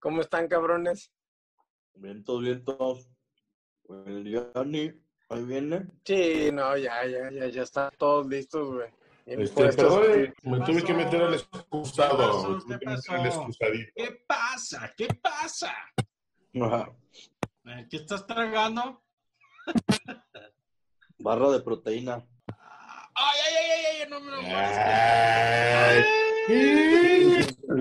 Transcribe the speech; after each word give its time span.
¿Cómo 0.00 0.20
están, 0.20 0.48
cabrones? 0.48 1.12
Bien, 1.94 2.24
todos 2.24 2.42
bien, 2.42 2.64
todos. 2.64 3.08
El 3.88 4.50
Johnny, 4.54 4.92
ahí 5.28 5.44
viene. 5.44 5.86
Sí, 6.04 6.50
no, 6.52 6.76
ya, 6.76 7.06
ya, 7.06 7.30
ya, 7.30 7.46
ya 7.46 7.62
están 7.62 7.90
todos 7.96 8.26
listos, 8.26 8.74
güey. 8.74 8.90
Este, 9.24 9.72
perdón, 9.72 10.02
me 10.42 10.58
¿Qué 10.58 10.64
tuve 10.64 10.74
pasó? 10.74 10.86
que 10.86 10.94
meter 10.94 11.22
al 11.22 11.30
¿Qué 11.30 11.36
excusado. 11.36 12.16
pasó? 12.18 12.48
me 12.50 12.58
tuve 12.60 12.78
¿Qué 12.78 12.78
que 12.78 12.84
pasó? 12.86 13.46
¿Qué 13.94 14.24
pasa? 14.26 14.92
¿Qué 14.96 15.08
pasa? 15.22 15.72
Ajá. 16.60 16.92
Eh, 17.64 17.86
¿Qué 17.88 17.96
estás 17.98 18.26
tragando? 18.26 19.02
Barra 21.22 21.50
de 21.50 21.60
proteína. 21.60 22.26
¡Ay, 23.14 23.38
ay, 23.46 23.54
ay, 23.54 23.70
ay! 23.70 24.02
ay, 24.02 24.10
No 24.10 24.20
me 24.20 24.30
lo 24.32 24.38
Ay, 24.38 24.44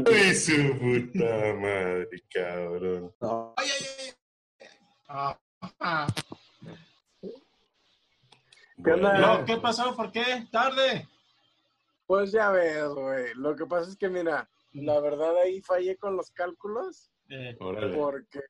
ay, 0.05 0.36
su 0.36 0.77
puta 0.77 1.54
madre, 1.55 2.23
cabrón. 2.32 3.16
No, 3.20 3.54
¡Ay, 3.58 3.68
ay, 3.80 3.85
ay! 3.99 4.68
Ah, 5.08 5.40
ah. 5.80 6.08
¿Qué 8.84 8.91
onda? 8.91 9.09
Bueno, 9.12 9.38
No, 9.40 9.46
¿Qué 9.46 9.58
pasó? 9.58 9.96
¿Por 9.96 10.12
qué? 10.12 10.48
¿Tarde? 10.52 11.08
Pues 12.05 12.32
ya 12.32 12.52
ves, 12.52 12.90
güey. 12.90 13.34
Lo 13.35 13.55
que 13.55 13.66
pasa 13.66 13.90
es 13.90 13.98
que, 13.98 14.08
mira, 14.08 14.48
la 14.73 14.99
verdad 14.99 15.35
ahí 15.38 15.62
fallé 15.62 15.98
con 15.98 16.16
los 16.16 16.30
cálculos 16.32 17.12
Eh, 17.30 17.55
porque 17.58 18.38
eh, 18.40 18.44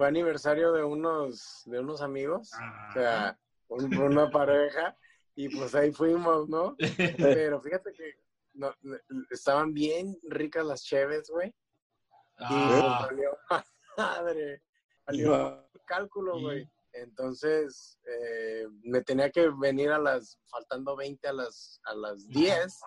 fue 0.00 0.08
aniversario 0.08 0.72
de 0.72 0.82
unos, 0.82 1.60
de 1.66 1.78
unos 1.78 2.00
amigos, 2.00 2.50
o 2.88 2.92
sea, 2.94 3.38
un- 3.68 3.94
una 3.98 4.30
pareja, 4.30 4.96
y 5.34 5.54
pues 5.54 5.74
ahí 5.74 5.92
fuimos, 5.92 6.48
¿no? 6.48 6.74
Pero 7.18 7.60
fíjate 7.60 7.92
que 7.92 8.14
no, 8.54 8.74
no, 8.80 8.96
estaban 9.30 9.74
bien 9.74 10.16
ricas 10.22 10.64
las 10.64 10.82
cheves, 10.84 11.28
güey. 11.28 11.48
Y 11.48 12.44
ah, 12.48 13.04
pues 13.06 13.10
valió 13.10 13.38
madre. 13.98 14.62
Valió 15.06 15.68
cálculo, 15.84 16.38
Y- 16.38 16.42
güey. 16.44 16.70
Entonces, 16.94 17.98
eh, 18.06 18.66
me 18.84 19.02
tenía 19.02 19.28
que 19.30 19.50
venir 19.50 19.90
a 19.90 19.98
las, 19.98 20.40
faltando 20.50 20.96
20 20.96 21.28
a 21.28 21.34
las, 21.34 21.78
a 21.84 21.94
las 21.94 22.26
10, 22.26 22.80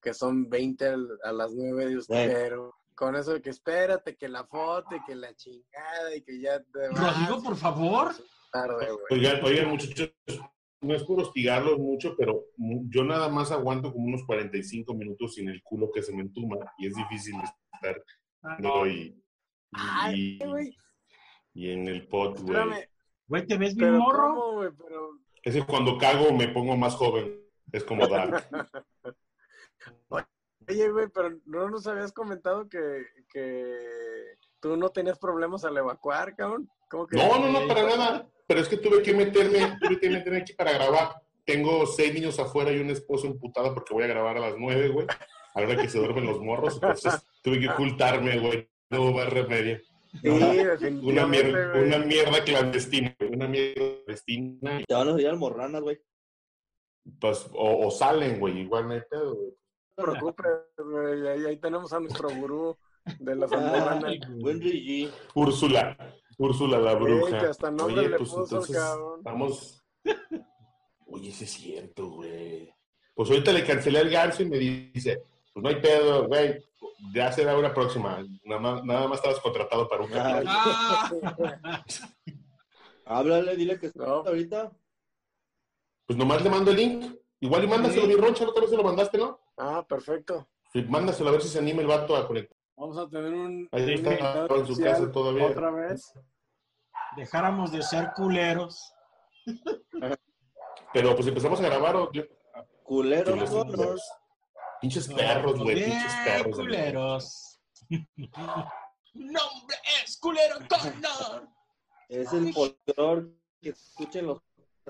que 0.00 0.14
son 0.14 0.48
20 0.48 0.86
al- 0.86 1.18
a 1.24 1.32
las 1.32 1.52
9 1.52 1.86
de 1.88 1.96
usted, 1.96 2.32
pero 2.32 2.76
con 3.00 3.16
eso 3.16 3.32
de 3.32 3.40
que 3.40 3.48
espérate, 3.48 4.14
que 4.14 4.28
la 4.28 4.44
foto 4.44 4.94
y 4.94 5.02
que 5.04 5.14
la 5.14 5.34
chingada 5.34 6.14
y 6.14 6.20
que 6.20 6.38
ya 6.38 6.62
te 6.62 6.88
vas. 6.90 7.16
Rodrigo, 7.16 7.42
por 7.42 7.56
favor. 7.56 8.12
tarde. 8.52 8.88
Oigan, 9.08 9.42
oigan, 9.42 9.70
muchachos, 9.70 10.12
no 10.82 10.94
es 10.94 11.02
por 11.04 11.18
hostigarlos 11.18 11.78
mucho, 11.78 12.14
pero 12.18 12.44
yo 12.58 13.02
nada 13.02 13.30
más 13.30 13.52
aguanto 13.52 13.90
como 13.90 14.04
unos 14.04 14.22
45 14.26 14.92
minutos 14.92 15.34
sin 15.34 15.48
el 15.48 15.62
culo 15.62 15.90
que 15.90 16.02
se 16.02 16.12
me 16.12 16.20
entuma 16.20 16.58
y 16.76 16.88
es 16.88 16.94
difícil 16.94 17.36
estar 17.72 18.04
no, 18.58 18.86
y, 18.86 19.18
Ay, 19.72 20.38
y, 20.38 20.44
güey, 20.46 20.76
y 21.54 21.70
en 21.70 21.88
el 21.88 22.06
pot, 22.06 22.38
güey. 22.38 22.58
espérame. 22.58 22.88
Güey, 23.28 23.46
¿te 23.46 23.56
ves 23.56 23.76
bien 23.76 23.96
morro? 23.96 24.34
¿cómo, 24.34 24.52
güey? 24.56 24.70
Pero, 24.76 25.18
Es 25.42 25.54
que 25.54 25.64
cuando 25.64 25.96
cago 25.96 26.34
me 26.34 26.48
pongo 26.48 26.76
más 26.76 26.94
joven. 26.96 27.40
Es 27.72 27.84
como 27.84 28.06
dark. 28.08 28.46
oye, 30.70 30.90
güey, 30.90 31.08
pero 31.08 31.30
no 31.46 31.68
nos 31.68 31.86
habías 31.86 32.12
comentado 32.12 32.68
que, 32.68 33.04
que 33.32 33.76
tú 34.60 34.76
no 34.76 34.88
tenías 34.90 35.18
problemas 35.18 35.64
al 35.64 35.76
evacuar, 35.76 36.34
cabrón. 36.36 36.68
¿Cómo 36.90 37.06
que? 37.06 37.16
No, 37.16 37.38
no, 37.38 37.48
no, 37.60 37.68
para 37.68 37.82
nada. 37.84 38.28
Pero 38.46 38.60
es 38.60 38.68
que 38.68 38.76
tuve 38.76 39.02
que 39.02 39.14
meterme, 39.14 39.76
tuve 39.80 39.98
que 40.00 40.10
meterme 40.10 40.38
aquí 40.38 40.52
para 40.54 40.72
grabar. 40.72 41.14
Tengo 41.44 41.86
seis 41.86 42.12
niños 42.14 42.38
afuera 42.38 42.72
y 42.72 42.78
una 42.80 42.92
esposa 42.92 43.26
emputada 43.26 43.72
porque 43.74 43.94
voy 43.94 44.04
a 44.04 44.08
grabar 44.08 44.36
a 44.36 44.40
las 44.40 44.54
nueve, 44.58 44.88
güey. 44.88 45.06
A 45.54 45.60
la 45.60 45.66
hora 45.66 45.82
que 45.82 45.88
se 45.88 45.98
duermen 45.98 46.26
los 46.26 46.40
morros. 46.40 46.74
Entonces 46.74 47.14
tuve 47.42 47.60
que 47.60 47.68
ocultarme, 47.68 48.38
güey. 48.38 48.68
No 48.90 49.02
hubo 49.02 49.12
más 49.12 49.30
remedio. 49.32 49.78
Sí, 50.20 50.28
Una 50.28 51.26
mierda, 51.26 51.70
güey. 51.70 51.84
una 51.84 51.98
mierda 51.98 52.44
clandestina, 52.44 53.14
güey, 53.18 53.32
una 53.32 53.46
mierda 53.46 53.74
clandestina. 54.04 54.82
te 54.86 54.94
van 54.94 55.08
a 55.08 55.12
salir 55.12 55.28
almorranas, 55.28 55.82
güey. 55.82 56.00
Pues, 57.20 57.48
o, 57.52 57.86
o 57.86 57.90
salen, 57.92 58.40
güey, 58.40 58.58
igual 58.60 58.88
no 58.88 58.94
hay 58.94 59.02
pedo, 59.08 59.34
güey. 59.36 59.54
No 60.00 60.12
te 60.12 60.18
preocupes, 60.18 60.46
güey. 60.78 61.28
Ahí, 61.28 61.44
ahí 61.46 61.56
tenemos 61.58 61.92
a 61.92 62.00
nuestro 62.00 62.28
gurú 62.30 62.76
de 63.18 63.34
las 63.36 63.52
Ah, 63.52 63.56
almohadas. 63.56 64.20
buen 64.38 64.60
Rigi. 64.60 65.10
Úrsula, 65.34 65.96
Úrsula 66.38 66.78
la 66.78 66.94
bruja. 66.94 67.38
que 67.40 67.46
hasta 67.46 67.70
nombre 67.70 68.08
le 68.08 68.16
pues 68.18 68.30
puso, 68.30 68.62
cabrón. 68.72 69.20
vamos. 69.22 69.82
Oye, 71.06 71.30
ese 71.30 71.44
es 71.44 71.50
cierto, 71.50 72.08
güey. 72.08 72.72
Pues 73.14 73.28
ahorita 73.30 73.52
le 73.52 73.64
cancelé 73.64 73.98
al 73.98 74.10
ganso 74.10 74.42
y 74.42 74.48
me 74.48 74.58
dice, 74.58 75.22
pues 75.52 75.62
no 75.62 75.68
hay 75.68 75.76
pedo, 75.76 76.26
güey. 76.26 76.62
Ya 77.14 77.32
será 77.32 77.56
una 77.58 77.72
próxima. 77.74 78.22
Nada 78.44 78.60
más, 78.60 78.84
nada 78.84 79.08
más 79.08 79.18
estabas 79.18 79.40
contratado 79.40 79.88
para 79.88 80.02
un 80.04 80.10
capítulo. 80.10 80.50
Ah, 80.52 81.10
Háblale, 83.06 83.56
dile 83.56 83.78
que 83.78 83.86
está 83.86 84.04
No. 84.06 84.12
ahorita. 84.26 84.70
Pues 86.06 86.18
nomás 86.18 86.42
le 86.42 86.50
mando 86.50 86.70
el 86.70 86.76
link. 86.76 87.14
Igual 87.40 87.64
y 87.64 87.66
mándaselo, 87.66 88.02
Sí. 88.02 88.08
mi 88.08 88.14
roncha, 88.14 88.46
otra 88.46 88.60
vez 88.60 88.70
se 88.70 88.76
lo 88.76 88.82
mandaste, 88.82 89.18
¿no? 89.18 89.40
Ah, 89.56 89.84
perfecto. 89.88 90.48
Sí, 90.72 90.82
mándaselo 90.82 91.30
a 91.30 91.32
ver 91.32 91.42
si 91.42 91.48
se 91.48 91.58
anima 91.58 91.80
el 91.80 91.86
vato 91.88 92.14
a 92.16 92.26
conectar. 92.26 92.56
Vamos 92.76 92.96
a 92.98 93.08
tener 93.08 93.32
un, 93.32 93.68
Ahí 93.72 93.92
está, 93.94 94.10
invitado 94.10 94.56
en 94.56 94.66
su 94.66 94.80
casa 94.80 95.10
todavía. 95.12 95.46
Otra 95.46 95.70
vez. 95.70 96.12
dejáramos 97.16 97.72
de 97.72 97.82
ser 97.82 98.12
culeros. 98.14 98.92
Pero 100.92 101.14
pues 101.14 101.26
empezamos 101.26 101.60
a 101.60 101.64
grabar 101.64 101.96
o 101.96 102.12
yo- 102.12 102.22
Culeros 102.84 103.34
Sí, 103.34 103.40
los 103.40 103.50
sonos. 103.50 103.74
culeros. 103.76 104.02
Pinches 104.80 105.08
perros, 105.08 105.58
güey, 105.60 105.84
pinches 105.84 106.12
perros. 106.24 106.56
culeros. 106.56 107.60
Nombre 109.14 109.76
es 110.04 110.18
culero 110.18 110.56
Connor. 110.68 111.48
Es 112.08 112.32
el 112.32 112.52
folclor 112.52 113.30
que 113.60 113.70
escuchen 113.70 114.26
los 114.26 114.40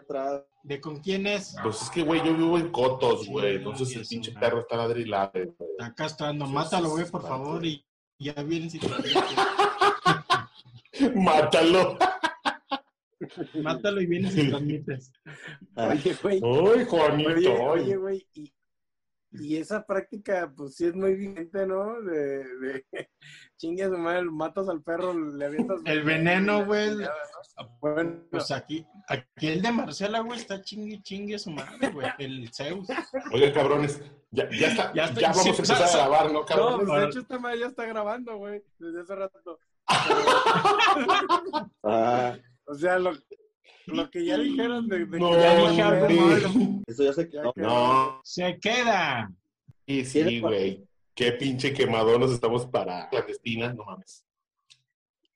atrás. 0.00 0.43
¿De 0.62 0.81
con 0.81 1.00
quién 1.00 1.27
es? 1.27 1.56
Pues 1.62 1.83
es 1.83 1.91
que, 1.91 2.03
güey, 2.03 2.25
yo 2.25 2.34
vivo 2.34 2.59
en 2.59 2.71
Cotos, 2.71 3.27
güey. 3.27 3.53
Sí, 3.53 3.56
Entonces 3.56 3.97
el 3.97 4.06
pinche 4.06 4.33
perro 4.33 4.61
está 4.61 4.77
ladrilado, 4.77 5.33
güey. 5.33 5.71
Está 5.78 5.94
castrando. 5.94 6.47
Sí, 6.47 6.53
Mátalo, 6.53 6.91
güey, 6.91 7.06
por 7.06 7.22
favor. 7.22 7.65
Y 7.65 7.84
ya 8.19 8.34
vienes 8.34 8.75
y 8.75 8.78
te 8.78 8.88
Mátalo. 11.15 11.97
Mátalo 13.62 14.00
y 14.00 14.06
vienes 14.06 14.37
y 14.37 14.49
transmites. 14.49 15.12
Oye, 15.77 16.17
güey. 16.22 16.41
Ay, 16.43 16.84
Juanito. 16.84 17.62
Oye, 17.62 17.97
güey. 17.97 18.27
Y, 18.34 18.53
y 19.32 19.56
esa 19.56 19.84
práctica, 19.86 20.52
pues 20.56 20.74
sí 20.76 20.86
es 20.86 20.94
muy 20.94 21.14
vigente, 21.14 21.66
¿no? 21.66 22.00
De, 22.02 22.44
de 22.58 22.84
chingue 23.56 23.84
a 23.84 23.88
su 23.88 23.96
madre, 23.98 24.22
matas 24.24 24.68
al 24.68 24.82
perro, 24.82 25.14
le 25.14 25.44
avientas. 25.44 25.80
El 25.84 26.02
veneno, 26.02 26.64
güey. 26.64 26.96
¿no? 26.96 27.08
Bueno, 27.80 28.24
Pues 28.30 28.50
aquí, 28.50 28.86
aquí 29.08 29.48
el 29.48 29.62
de 29.62 29.70
Marcela, 29.72 30.20
güey, 30.20 30.38
está 30.40 30.60
chingue, 30.62 31.00
chingue 31.02 31.38
su 31.38 31.50
madre, 31.50 31.90
güey. 31.90 32.08
El 32.19 32.50
Zeus. 32.52 32.88
Oigan, 33.32 33.52
cabrones, 33.52 34.02
ya, 34.30 34.48
ya, 34.50 34.66
está, 34.69 34.92
Ya 34.92 34.94
ya, 34.94 35.04
está- 35.12 35.20
vamos 35.28 35.42
sí, 35.42 35.48
a 35.48 35.52
empezar 35.52 35.82
a 35.82 35.90
grabar, 35.96 36.26
¿no, 36.26 36.32
no, 36.32 36.44
cabrones? 36.46 36.86
pues 36.88 37.00
de 37.00 37.06
hecho 37.08 37.20
esta 37.20 37.38
madre 37.38 37.58
ya 37.60 37.66
está 37.66 37.84
grabando, 37.86 38.36
güey, 38.36 38.62
desde 38.78 39.00
hace 39.02 39.14
rato. 39.14 39.58
ah, 41.84 42.36
O 42.66 42.74
sea, 42.74 42.98
lo, 42.98 43.12
lo 43.86 44.10
que 44.10 44.25
ya 44.25 44.38
dijeron 44.38 44.88
de, 44.88 45.06
de 45.06 45.19
No, 45.19 45.31
que 45.31 45.36
ya 45.41 45.56
dije 45.69 45.82
algo 45.82 46.08
malo. 46.10 46.82
eso 46.86 47.04
ya 47.04 47.12
se 47.12 47.25
Ya 47.25 47.31
quedó. 47.42 47.53
que- 47.53 47.60
No, 47.62 48.20
Se 48.25 48.58
queda. 48.60 49.32
sí, 49.86 50.04
sí, 50.04 50.41
güey. 50.41 50.86
Qué 51.14 51.32
pinche 51.32 51.72
quemador 51.75 52.19
nos 52.20 52.32
estamos 52.32 52.66
para 52.66 53.08
clandestina, 53.10 53.72
no 53.75 53.84
mames. 53.84 54.25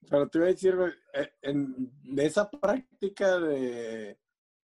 Pero 0.08 0.28
te 0.28 0.38
iba 0.38 0.46
a 0.46 0.50
decir, 0.50 0.76
güey, 0.76 0.92
eh, 1.14 1.30
en, 1.42 1.90
de 2.04 2.26
esa 2.26 2.48
práctica 2.50 3.38
de, 3.38 4.18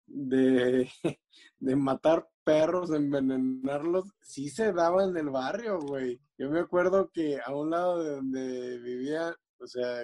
de, 0.06 0.90
de 1.60 1.76
matar 1.76 2.28
perros, 2.44 2.90
envenenarlos, 2.92 4.12
sí 4.20 4.48
se 4.48 4.72
daba 4.72 5.04
en 5.04 5.16
el 5.16 5.30
barrio, 5.30 5.78
güey. 5.80 6.20
Yo 6.38 6.50
me 6.50 6.60
acuerdo 6.60 7.10
que 7.12 7.38
a 7.44 7.54
un 7.54 7.70
lado 7.70 8.02
de 8.02 8.10
donde 8.16 8.78
vivía, 8.78 9.34
o 9.58 9.66
sea, 9.66 10.02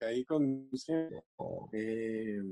ahí 0.00 0.24
con, 0.24 0.68
eh, 1.72 2.42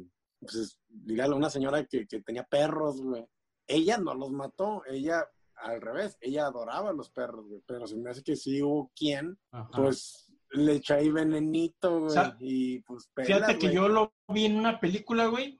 pues, 0.42 0.78
dígale, 0.88 1.34
una 1.34 1.50
señora 1.50 1.84
que, 1.86 2.06
que 2.06 2.20
tenía 2.20 2.44
perros, 2.44 3.00
güey. 3.00 3.24
Ella 3.66 3.96
no 3.98 4.14
los 4.14 4.30
mató, 4.32 4.82
ella, 4.90 5.24
al 5.56 5.80
revés, 5.80 6.16
ella 6.20 6.46
adoraba 6.46 6.90
a 6.90 6.94
los 6.94 7.10
perros, 7.10 7.46
güey. 7.48 7.62
Pero 7.66 7.86
se 7.86 7.96
me 7.96 8.10
hace 8.10 8.22
que 8.22 8.36
sí 8.36 8.60
hubo 8.62 8.90
quien 8.94 9.38
Ajá. 9.52 9.70
pues 9.74 10.28
le 10.50 10.74
eché 10.74 10.94
ahí 10.94 11.08
venenito, 11.10 12.00
güey. 12.00 12.10
sea, 12.10 12.36
y 12.40 12.80
pues 12.80 13.08
Fíjate 13.16 13.58
que 13.58 13.66
güey. 13.68 13.74
yo 13.76 13.88
lo 13.88 14.12
vi 14.28 14.46
en 14.46 14.56
una 14.58 14.78
película, 14.80 15.26
güey. 15.26 15.58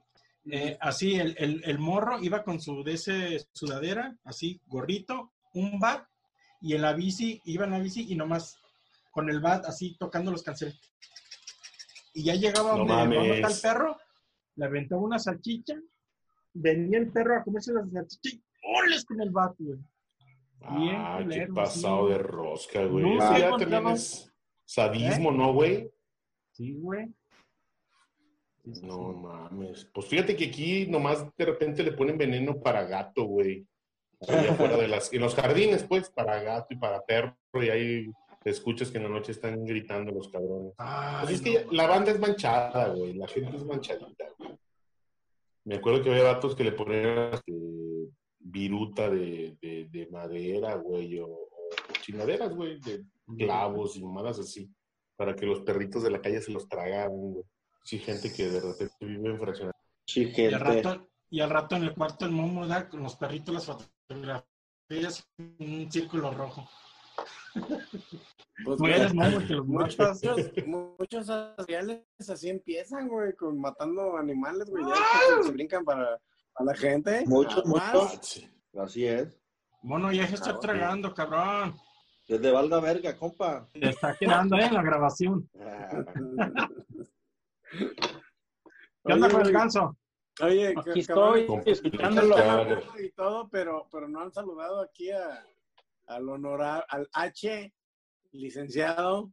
eh, 0.51 0.77
así, 0.81 1.15
el, 1.15 1.35
el, 1.39 1.63
el 1.65 1.79
morro 1.79 2.19
iba 2.21 2.43
con 2.43 2.61
su 2.61 2.83
de 2.83 2.95
ese 2.95 3.47
sudadera, 3.53 4.19
así, 4.25 4.61
gorrito, 4.67 5.33
un 5.55 5.79
bat, 5.79 6.05
y 6.61 6.75
en 6.75 6.83
la 6.83 6.93
bici, 6.93 7.41
iba 7.45 7.65
en 7.65 7.71
la 7.71 7.79
bici 7.79 8.07
y 8.13 8.17
nomás 8.17 8.59
con 9.13 9.31
el 9.31 9.41
bat 9.41 9.65
así 9.67 9.97
tocando 9.99 10.31
los 10.33 10.43
canceles. 10.43 10.79
Y 12.15 12.25
ya 12.25 12.35
llegaba 12.35 12.73
No 12.73 12.79
donde 12.79 12.93
a 12.95 13.01
al 13.03 13.09
mames. 13.09 13.61
perro, 13.61 13.97
le 14.57 14.65
aventaba 14.65 15.03
una 15.03 15.19
salchicha 15.19 15.75
venía 16.55 16.99
el 16.99 17.11
perro 17.11 17.37
a 17.37 17.43
comerse 17.43 17.73
las 17.73 17.91
salchichas 17.91 18.35
y 18.35 18.43
¡oles 18.79 19.05
con 19.05 19.21
el 19.21 19.31
vato, 19.31 19.57
güey! 19.61 19.79
Bien 20.79 20.95
Ah, 20.97 21.21
qué 21.29 21.47
pasado 21.53 22.07
sí. 22.07 22.13
de 22.13 22.19
rosca, 22.19 22.85
güey. 22.85 23.05
No, 23.05 23.15
Eso 23.25 23.39
ya 23.39 23.49
encontramos- 23.49 23.59
también 23.61 23.95
es 23.97 24.33
sadismo, 24.65 25.33
¿no, 25.33 25.53
güey? 25.53 25.91
Sí, 26.53 26.75
güey. 26.75 27.07
Sí, 28.65 28.75
sí, 28.77 28.87
No 28.87 29.13
mames. 29.13 29.87
Pues 29.93 30.07
fíjate 30.07 30.37
que 30.37 30.45
aquí 30.47 30.87
nomás 30.87 31.27
de 31.37 31.45
repente 31.45 31.83
le 31.83 31.93
ponen 31.93 32.17
veneno 32.17 32.61
para 32.61 32.85
gato, 32.85 33.25
güey. 33.25 33.67
Ahí 34.29 34.47
afuera 34.47 34.77
de 34.77 34.87
las, 34.87 35.13
en 35.13 35.21
los 35.21 35.35
jardines, 35.35 35.83
pues, 35.83 36.09
para 36.11 36.41
gato 36.43 36.69
y 36.71 36.77
para 36.77 37.05
perro, 37.05 37.35
y 37.55 37.69
ahí 37.71 38.07
escuchas 38.45 38.91
que 38.93 38.99
en 38.99 39.05
la 39.05 39.09
noche 39.11 39.33
están 39.33 39.65
gritando 39.65 40.13
los 40.13 40.29
cabrones. 40.29 40.75
Ay, 40.79 41.25
Pues 41.25 41.35
es 41.35 41.43
no, 41.65 41.71
que 41.71 41.75
la 41.77 41.87
banda 41.89 42.13
es 42.13 42.21
manchada, 42.21 42.89
güey. 42.95 43.15
La 43.15 43.27
gente 43.27 43.57
es 43.57 43.65
manchadita, 43.65 44.27
güey. 44.39 44.42
Me 45.65 45.77
acuerdo 45.77 46.03
que 46.03 46.11
había 46.11 46.25
vatos 46.25 46.55
que 46.57 46.65
le 46.65 46.73
ponían 46.73 47.35
este, 47.35 47.53
viruta 48.39 49.09
de, 49.09 49.57
de, 49.61 49.89
de 49.91 50.09
madera, 50.11 50.75
güey, 50.77 51.19
o, 51.21 51.29
o 51.29 51.69
chingaderas, 52.01 52.55
güey, 52.55 52.81
de 52.81 53.05
clavos 53.39 53.97
y 53.97 54.03
mamadas 54.03 54.39
así, 54.41 54.69
para 55.17 55.35
que 55.35 55.47
los 55.47 55.61
perritos 55.61 56.03
de 56.03 56.11
la 56.11 56.21
calle 56.21 56.41
se 56.41 56.53
los 56.53 56.69
tragaran, 56.69 57.11
güey. 57.13 57.45
Sí, 57.85 57.99
gente 57.99 58.33
que 58.33 58.49
de 58.49 58.61
repente 58.61 58.95
vive 59.01 59.31
en 59.31 59.39
fraccionamiento. 59.39 59.79
Sí, 60.07 60.33
Y 60.37 60.45
al, 60.47 60.63
gente. 60.65 60.83
rato, 60.83 61.09
y 61.31 61.41
al 61.41 61.51
rato 61.51 61.77
en 61.77 61.85
el 61.85 61.95
cuarto 61.95 62.25
el 62.27 62.33
momo 62.33 62.67
da 62.67 62.89
con 62.89 63.03
los 63.03 63.17
perritos 63.17 63.55
las 63.55 63.67
fotografías 63.67 65.29
en 65.39 65.75
un 65.75 65.91
círculo 65.93 66.31
rojo. 66.33 66.69
Pues, 68.65 68.79
güey, 68.79 68.95
que 68.95 69.55
los 69.55 69.67
muchos, 69.67 70.23
muchos 70.67 71.27
sociales 71.27 72.05
así 72.29 72.49
empiezan, 72.49 73.09
güey, 73.09 73.35
con 73.35 73.61
matando 73.61 74.17
animales, 74.17 74.71
güey. 74.71 74.85
Ya 74.85 75.43
se 75.43 75.51
brincan 75.53 75.85
para, 75.85 76.19
para 76.53 76.67
la 76.67 76.75
gente. 76.75 77.25
Muchos, 77.27 77.65
muchos. 77.67 77.83
Ah, 77.85 78.19
sí. 78.21 78.49
Así 78.79 79.07
es. 79.07 79.39
Mono, 79.83 80.13
ya 80.13 80.27
se 80.29 80.35
está 80.35 80.51
Ah, 80.51 80.61
tragando, 80.61 81.13
cabrón. 81.13 81.77
Te 82.27 82.51
valga 82.51 82.81
verga, 82.81 83.17
compa. 83.17 83.69
Te 83.73 83.91
está 83.91 84.17
quedando 84.17 84.57
eh, 84.57 84.65
en 84.65 84.75
la 84.75 84.83
grabación. 84.83 85.51
¿Qué 89.05 89.13
onda 89.13 89.29
con 89.29 89.43
el 89.43 89.53
ganso? 89.53 89.97
Oye, 90.41 90.75
Aquí 90.77 91.01
estoy 91.01 91.47
escuchándolo. 91.67 92.37
Y 93.03 93.11
todo, 93.11 93.49
pero, 93.51 93.87
pero 93.91 94.09
no 94.09 94.21
han 94.21 94.33
saludado 94.33 94.81
aquí 94.81 95.11
a, 95.11 95.45
al 96.15 96.29
honorar, 96.29 96.85
al 96.89 97.09
H, 97.13 97.73
licenciado 98.33 99.31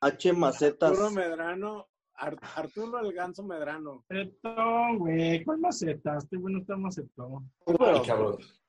H 0.00 0.32
macetas. 0.32 0.90
Arturo 0.90 1.10
Medrano, 1.10 1.86
Ar- 2.14 2.38
Arturo 2.56 2.98
el 3.00 3.12
Ganso 3.12 3.42
Medrano. 3.42 4.04
Macetón, 4.08 4.98
güey. 4.98 5.44
¿Cuál 5.44 5.58
maceta? 5.58 6.18
Este 6.18 6.36
güey 6.36 6.54
no 6.54 6.60
está 6.60 6.76
macetón. 6.76 7.50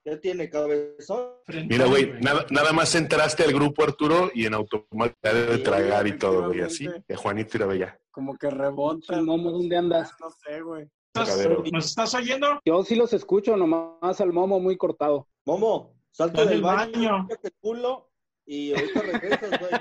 ¿Qué 0.03 0.17
tiene, 0.17 0.49
cabezón? 0.49 1.29
Mira, 1.67 1.85
güey, 1.87 2.11
nada, 2.21 2.45
nada 2.51 2.71
más 2.73 2.93
entraste 2.93 3.43
al 3.43 3.53
grupo 3.53 3.83
Arturo 3.83 4.29
y 4.35 4.45
en 4.45 4.53
automático 4.53 5.17
de 5.23 5.57
Sí, 5.57 5.63
tragar 5.63 6.05
y 6.07 6.17
todo, 6.17 6.47
güey, 6.47 6.61
así. 6.61 6.87
De 7.07 7.15
Juanito 7.15 7.73
y 7.73 7.79
ya. 7.79 7.99
Como 8.11 8.37
que 8.37 8.49
rebota. 8.49 9.19
Momo, 9.21 9.51
¿dónde 9.51 9.75
andas? 9.77 10.13
No 10.21 10.29
sé, 10.29 10.61
güey. 10.61 10.83
¿Estás- 11.07 11.29
Cagadero. 11.29 11.63
¿Nos 11.71 11.85
estás 11.87 12.13
oyendo? 12.13 12.59
Yo 12.63 12.83
sí 12.83 12.95
los 12.95 13.13
escucho, 13.13 13.57
nomás 13.57 14.21
al 14.21 14.31
Momo 14.31 14.59
muy 14.59 14.77
cortado. 14.77 15.27
Momo, 15.45 15.94
Estás 16.17 16.31
del 16.31 16.47
del 16.47 16.62
baño, 16.62 17.27
el 17.44 17.53
culo 17.59 18.09
y 18.45 18.73
ahorita 18.73 19.01
regresas, 19.01 19.59
güey. 19.59 19.71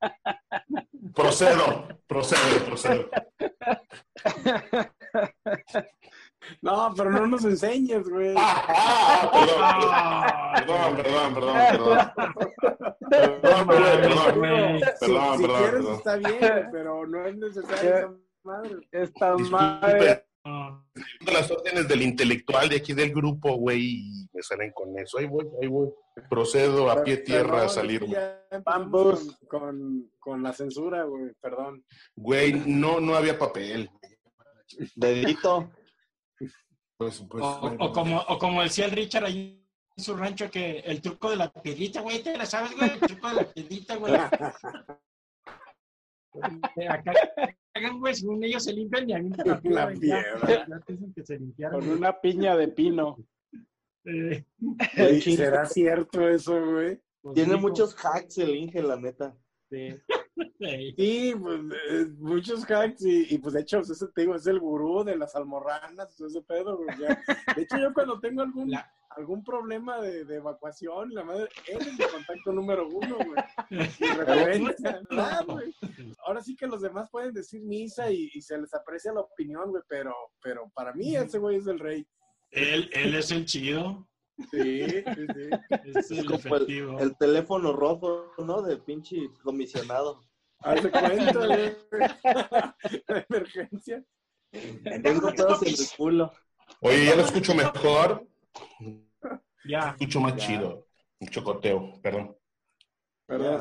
Procedo, 1.14 1.86
procedo, 2.08 2.64
procedo. 2.66 3.08
No, 6.60 6.92
pero 6.96 7.10
no 7.12 7.26
nos 7.28 7.44
enseñes, 7.44 8.08
güey. 8.08 8.34
Ah, 8.36 8.64
ah, 8.68 10.54
perdón, 10.56 10.96
perdón, 10.96 11.34
perdón, 11.34 11.54
perdón, 11.54 12.12
perdón. 12.16 12.96
Perdón, 13.08 13.66
güey, 13.66 13.80
perdón. 14.02 14.38
güey. 14.38 14.80
Si, 14.80 15.06
Perdón, 15.06 15.36
si 15.36 15.42
perdón, 15.42 15.56
quieres 15.58 15.72
perdón. 15.72 15.94
está 15.94 16.16
bien, 16.16 16.68
pero 16.72 17.06
no 17.06 17.26
es 17.26 17.36
necesario 17.36 17.96
esa 17.96 18.14
madre. 18.42 18.88
Esta 18.90 19.36
madre. 19.36 20.27
Las 21.26 21.50
órdenes 21.50 21.88
del 21.88 22.02
intelectual 22.02 22.68
de 22.68 22.76
aquí 22.76 22.92
del 22.92 23.12
grupo, 23.12 23.56
güey, 23.56 23.80
y 23.80 24.28
me 24.32 24.42
salen 24.42 24.72
con 24.72 24.96
eso. 24.98 25.18
Ahí 25.18 25.26
voy, 25.26 25.46
ahí 25.60 25.68
voy. 25.68 25.88
Procedo 26.28 26.90
a 26.90 27.02
pie 27.02 27.18
tierra 27.18 27.62
a 27.62 27.66
es 27.66 27.72
que 27.72 27.80
salir. 27.80 28.06
ya 28.06 28.44
empezamos 28.50 28.90
Vamos. 28.90 29.38
Con, 29.48 30.10
con, 30.18 30.42
la 30.42 30.52
censura, 30.52 31.04
güey, 31.04 31.32
perdón. 31.40 31.84
Güey, 32.16 32.52
no, 32.66 33.00
no 33.00 33.14
había 33.14 33.38
papel. 33.38 33.88
Dedito. 34.96 35.70
Pues, 36.96 37.24
pues, 37.30 37.44
O, 37.44 37.60
bueno. 37.60 37.76
o 37.78 37.92
como, 37.92 38.18
o 38.18 38.38
como 38.38 38.62
decía 38.62 38.86
el 38.86 38.90
Richard 38.90 39.24
ahí 39.24 39.64
en 39.96 40.04
su 40.04 40.16
rancho, 40.16 40.50
que 40.50 40.80
el 40.80 41.00
truco 41.00 41.30
de 41.30 41.36
la 41.36 41.52
piedrita, 41.52 42.00
güey, 42.00 42.22
¿te 42.22 42.36
la 42.36 42.46
sabes, 42.46 42.76
güey? 42.76 42.90
El 42.90 43.00
truco 43.00 43.28
de 43.28 43.34
la 43.34 43.44
piedrita, 43.44 43.96
güey. 43.96 44.14
Acá 46.88 47.12
hagan, 47.78 47.98
güey, 48.00 48.14
según 48.14 48.44
ellos 48.44 48.62
se 48.64 48.72
limpian 48.72 49.08
y 49.08 49.12
avientan 49.14 49.48
la 49.48 49.60
piedra. 49.60 49.84
La 49.86 49.92
y 49.92 50.00
ya, 50.06 50.22
piedra. 50.22 50.66
Ya 50.68 50.80
te 50.80 50.92
dicen 50.92 51.12
que 51.14 51.24
se 51.24 51.38
limpiaron. 51.38 51.80
Con 51.80 51.90
una 51.90 52.20
piña 52.20 52.56
de 52.56 52.68
pino. 52.68 53.16
Eh, 54.04 54.44
Güey, 54.96 55.20
¿Será 55.20 55.66
cierto 55.66 56.28
eso, 56.28 56.64
güey? 56.64 57.00
pues, 57.20 57.34
Tiene 57.34 57.56
muchos 57.56 57.94
hacks 58.04 58.38
el 58.38 58.54
Inge, 58.56 58.82
la 58.82 58.96
neta. 58.96 59.36
Sí. 59.70 59.88
Sí, 60.96 61.34
pues 61.40 61.60
eh, 61.90 62.06
muchos 62.18 62.64
hacks 62.70 63.04
y, 63.04 63.34
y, 63.34 63.38
pues 63.38 63.54
de 63.54 63.60
hecho, 63.60 63.80
ese 63.80 64.06
te 64.14 64.22
digo, 64.22 64.34
es 64.34 64.46
el 64.46 64.60
gurú 64.60 65.04
de 65.04 65.16
las 65.16 65.34
almorranas, 65.36 66.18
ese 66.20 66.40
pedo, 66.42 66.76
güey. 66.78 66.88
ya. 67.00 67.22
De 67.54 67.62
hecho, 67.62 67.76
yo 67.78 67.92
cuando 67.92 68.18
tengo 68.20 68.42
algún, 68.42 68.70
La- 68.70 68.90
algún 69.10 69.42
problema 69.42 70.00
de, 70.00 70.24
de 70.24 70.36
evacuación, 70.36 71.12
la 71.14 71.24
madre, 71.24 71.48
él 71.66 71.78
es 71.80 71.98
mi 71.98 72.04
contacto 72.04 72.52
número 72.52 72.86
uno, 72.88 73.16
güey. 73.26 73.42
Ahora 76.26 76.42
sí 76.42 76.54
que 76.56 76.66
los 76.66 76.82
demás 76.82 77.08
pueden 77.10 77.32
decir 77.32 77.62
misa 77.62 78.10
y, 78.10 78.30
y 78.34 78.42
se 78.42 78.58
les 78.58 78.72
aprecia 78.74 79.12
la 79.12 79.20
opinión, 79.20 79.70
güey, 79.70 79.82
pero, 79.88 80.14
pero 80.42 80.70
para 80.74 80.92
mí 80.92 81.16
ese 81.16 81.38
güey 81.38 81.56
es 81.56 81.66
el 81.66 81.78
rey. 81.78 82.06
Él, 82.50 82.88
él 82.92 83.14
es 83.14 83.30
el 83.30 83.44
chido. 83.44 84.06
Sí, 84.52 84.88
sí, 84.88 85.02
sí. 85.34 85.50
Es 85.96 86.10
el 86.12 86.24
Como 86.26 86.38
el, 86.38 86.46
efectivo. 86.46 86.98
el 87.00 87.16
teléfono 87.18 87.72
rojo, 87.72 88.32
¿no? 88.38 88.62
De 88.62 88.76
pinche 88.76 89.16
comisionado. 89.42 90.20
Hazte 90.60 90.90
cuenta, 90.90 91.46
güey. 91.46 91.76
La 91.90 92.76
emergencia. 93.28 94.04
Tengo 95.02 95.32
pedos 95.34 95.62
en 95.62 95.68
el 95.68 95.76
culo. 95.96 96.32
Oye, 96.80 97.06
ya 97.06 97.16
lo 97.16 97.22
escucho 97.22 97.54
mejor. 97.54 98.26
Ya. 99.68 99.90
Escucho 99.90 100.20
más 100.20 100.36
Ya. 100.36 100.46
chido. 100.46 100.86
Un 101.20 101.28
chocoteo, 101.28 102.00
perdón. 102.02 102.36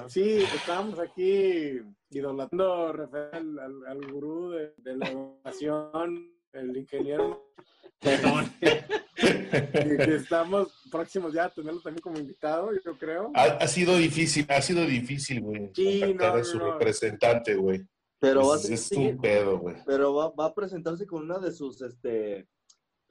Sí, 0.08 0.44
estábamos 0.56 0.98
aquí 1.00 1.82
idolatrando 2.10 2.94
al, 3.34 3.60
al, 3.60 3.86
al 3.86 4.12
gurú 4.12 4.52
de, 4.52 4.74
de 4.78 4.96
la 4.96 5.10
educación, 5.10 6.32
el 6.54 6.78
ingeniero, 6.78 7.52
que 8.00 8.86
estamos 10.16 10.88
próximos 10.92 11.34
ya 11.34 11.46
a 11.46 11.50
tenerlo 11.50 11.82
también 11.82 12.02
como 12.02 12.18
invitado, 12.18 12.72
yo 12.84 12.98
creo. 12.98 13.32
Ha, 13.36 13.44
ha 13.44 13.68
sido 13.68 13.98
difícil, 13.98 14.46
ha 14.50 14.62
sido 14.62 14.86
difícil, 14.86 15.42
güey. 15.42 15.72
Sí, 15.74 16.14
no, 16.14 16.26
a 16.26 16.44
su 16.44 16.58
no, 16.60 16.74
representante, 16.74 17.56
güey. 17.56 17.82
Pero 18.20 18.48
va 18.48 18.56
a 18.56 18.58
Es, 18.58 18.70
es 18.70 18.88
seguir- 18.90 19.16
un 19.16 19.22
pedo, 19.22 19.60
güey. 19.60 19.76
pero 19.86 20.14
va, 20.14 20.30
va 20.30 20.46
a 20.46 20.54
presentarse 20.56 21.06
con 21.06 21.24
una 21.24 21.40
de 21.40 21.52
sus 21.52 21.82
este 21.82 22.48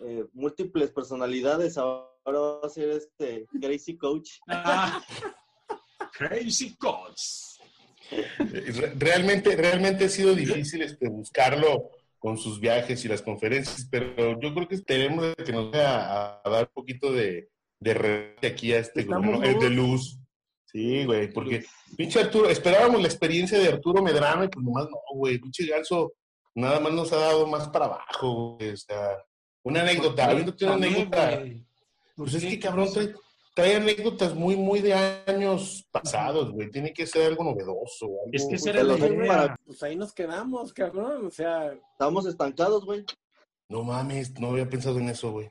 eh, 0.00 0.25
múltiples 0.33 0.91
personalidades. 0.91 1.79
Ahora 1.79 2.11
va 2.26 2.61
a 2.67 2.69
ser 2.69 2.91
este 2.91 3.47
Crazy 3.61 3.97
Coach. 3.97 4.31
Ah, 4.49 5.03
crazy 6.12 6.76
Coach. 6.76 7.21
Re- 8.38 8.95
Realmente, 8.97 9.57
realmente 9.57 10.05
ha 10.05 10.09
sido 10.09 10.35
difícil 10.35 10.83
este, 10.83 11.09
buscarlo 11.09 11.91
con 12.19 12.38
sus 12.38 12.61
viajes 12.61 13.05
y 13.05 13.09
las 13.09 13.23
conferencias, 13.23 13.87
pero 13.91 14.41
yo 14.41 14.55
creo 14.55 14.69
que 14.69 14.79
tenemos 14.79 15.35
que 15.37 15.53
nos 15.53 15.71
vaya 15.71 16.41
a, 16.43 16.50
dar 16.50 16.65
un 16.65 16.73
poquito 16.73 17.12
de, 17.12 17.50
de 17.79 18.37
aquí 18.43 18.73
a 18.73 18.79
este 18.79 19.03
grupo, 19.03 19.21
¿no? 19.21 19.43
Es 19.43 19.59
de 19.61 19.71
luz. 19.71 20.19
Sí, 20.65 21.05
güey, 21.05 21.33
porque 21.33 21.65
pinche 21.97 22.21
Arturo, 22.21 22.50
esperábamos 22.50 23.00
la 23.00 23.09
experiencia 23.09 23.59
de 23.59 23.69
Arturo 23.69 24.03
Medrano 24.03 24.45
y 24.45 24.49
pues 24.49 24.65
nomás 24.65 24.85
no, 24.85 24.99
güey, 25.15 25.38
pinche 25.38 25.65
Ganso 25.67 26.12
nada 26.55 26.81
más 26.81 26.93
nos 26.93 27.12
ha 27.12 27.17
dado 27.17 27.47
más 27.47 27.69
para 27.69 27.85
abajo, 27.87 28.57
güey, 28.57 28.71
o 28.71 28.76
sea, 28.76 29.17
una 29.69 29.81
anécdota, 29.83 30.25
habiéndote 30.27 30.65
una 30.65 30.73
También, 30.75 30.95
anécdota, 30.95 31.43
pues 32.17 32.35
es 32.35 32.43
¿Por 32.43 32.51
que 32.51 32.59
cabrón 32.61 32.93
trae, 32.93 33.15
trae 33.55 33.75
anécdotas 33.77 34.35
muy, 34.35 34.57
muy 34.57 34.81
de 34.81 34.95
años 34.95 35.87
pasados, 35.91 36.53
güey, 36.53 36.71
tiene 36.71 36.93
que 36.93 37.07
ser 37.07 37.27
algo 37.27 37.45
novedoso, 37.45 38.07
algo, 38.07 38.31
Es 38.33 38.43
que 38.45 38.49
pues, 38.51 38.63
será 38.63 38.83
lo 38.83 38.97
la 38.97 39.07
idea. 39.07 39.27
para- 39.27 39.57
Pues 39.65 39.83
ahí 39.83 39.97
nos 39.97 40.13
quedamos, 40.13 40.73
cabrón. 40.73 41.27
O 41.27 41.31
sea, 41.31 41.73
Estamos 41.93 42.27
estancados, 42.27 42.85
güey. 42.85 43.05
No 43.69 43.83
mames, 43.83 44.39
no 44.39 44.51
había 44.51 44.69
pensado 44.69 44.99
en 44.99 45.09
eso, 45.09 45.33
güey. 45.33 45.51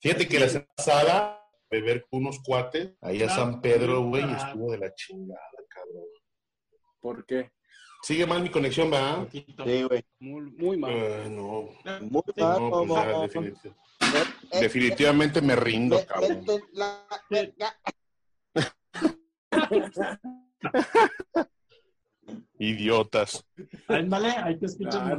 Fíjate 0.00 0.28
que 0.28 0.38
la 0.38 0.48
semana 0.48 0.68
pasada, 0.76 1.44
beber 1.70 2.04
con 2.08 2.20
unos 2.20 2.38
cuates, 2.40 2.92
ahí 3.00 3.22
a 3.22 3.26
Ah, 3.26 3.36
San 3.36 3.60
Pedro, 3.60 4.04
güey, 4.04 4.22
y 4.22 4.26
ah. 4.32 4.46
estuvo 4.46 4.70
de 4.70 4.78
la 4.78 4.94
chingada, 4.94 5.40
cabrón. 5.68 6.04
¿por 7.00 7.26
qué? 7.26 7.50
Sigue 8.02 8.26
mal 8.26 8.42
mi 8.42 8.50
conexión, 8.50 8.90
¿verdad? 8.90 9.28
Sí, 9.30 9.44
güey. 9.84 10.04
Muy, 10.18 10.42
muy 10.50 10.76
mal. 10.76 10.90
Eh, 10.92 11.28
no, 11.30 11.68
Muy 11.72 11.78
mal, 11.84 12.10
no, 12.10 12.20
pues 12.20 12.36
ya, 12.36 12.58
Momo. 12.58 12.96
definitiv- 13.26 13.74
Eh, 14.50 14.60
definitivamente 14.60 15.40
me 15.40 15.54
rindo, 15.56 15.96
me- 15.98 16.06
cabrón. 16.06 16.44
Idiotas. 22.58 23.44
Ándale, 23.88 24.28
ahí 24.28 24.56
te 24.58 24.66
escuchas 24.66 24.94
Ah, 24.96 25.18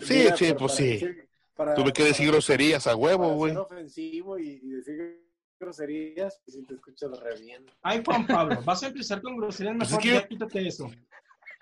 Sí, 0.00 0.14
mira, 0.14 0.36
sí, 0.36 0.44
pero 0.46 0.58
pues 0.58 0.72
para 0.72 0.76
sí. 0.76 0.84
decir- 0.88 1.28
para- 1.54 1.74
Tuve 1.74 1.92
que 1.92 2.02
decir 2.04 2.26
para- 2.26 2.32
groserías 2.32 2.86
a 2.86 2.90
para 2.90 2.96
huevo, 2.96 3.34
güey. 3.34 3.56
ofensivo 3.56 4.38
y, 4.38 4.60
y 4.62 4.68
decir 4.70 5.20
groserías, 5.58 6.40
pues 6.44 6.56
si 6.56 6.62
te 6.64 6.74
escuchas 6.74 7.18
re 7.20 7.40
bien. 7.40 7.64
Ay, 7.82 8.02
Juan 8.04 8.26
Pablo, 8.26 8.60
vas 8.64 8.82
a 8.82 8.88
empezar 8.88 9.22
con 9.22 9.36
groserías, 9.36 9.76
Pues 9.78 9.90
mejor 9.90 10.04
es 10.06 10.10
que- 10.12 10.20
ya 10.20 10.28
quítate 10.28 10.66
eso. 10.68 10.90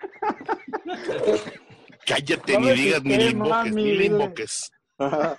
Cállate, 2.05 2.53
No 2.53 2.59
ni 2.59 2.71
digas, 2.73 3.03
ni 3.03 3.09
fijé, 3.11 3.23
le 3.23 3.29
invoques, 3.31 3.71
mami, 3.71 3.83
ni 3.83 4.05
invoques. 4.05 4.71
No, 4.99 5.37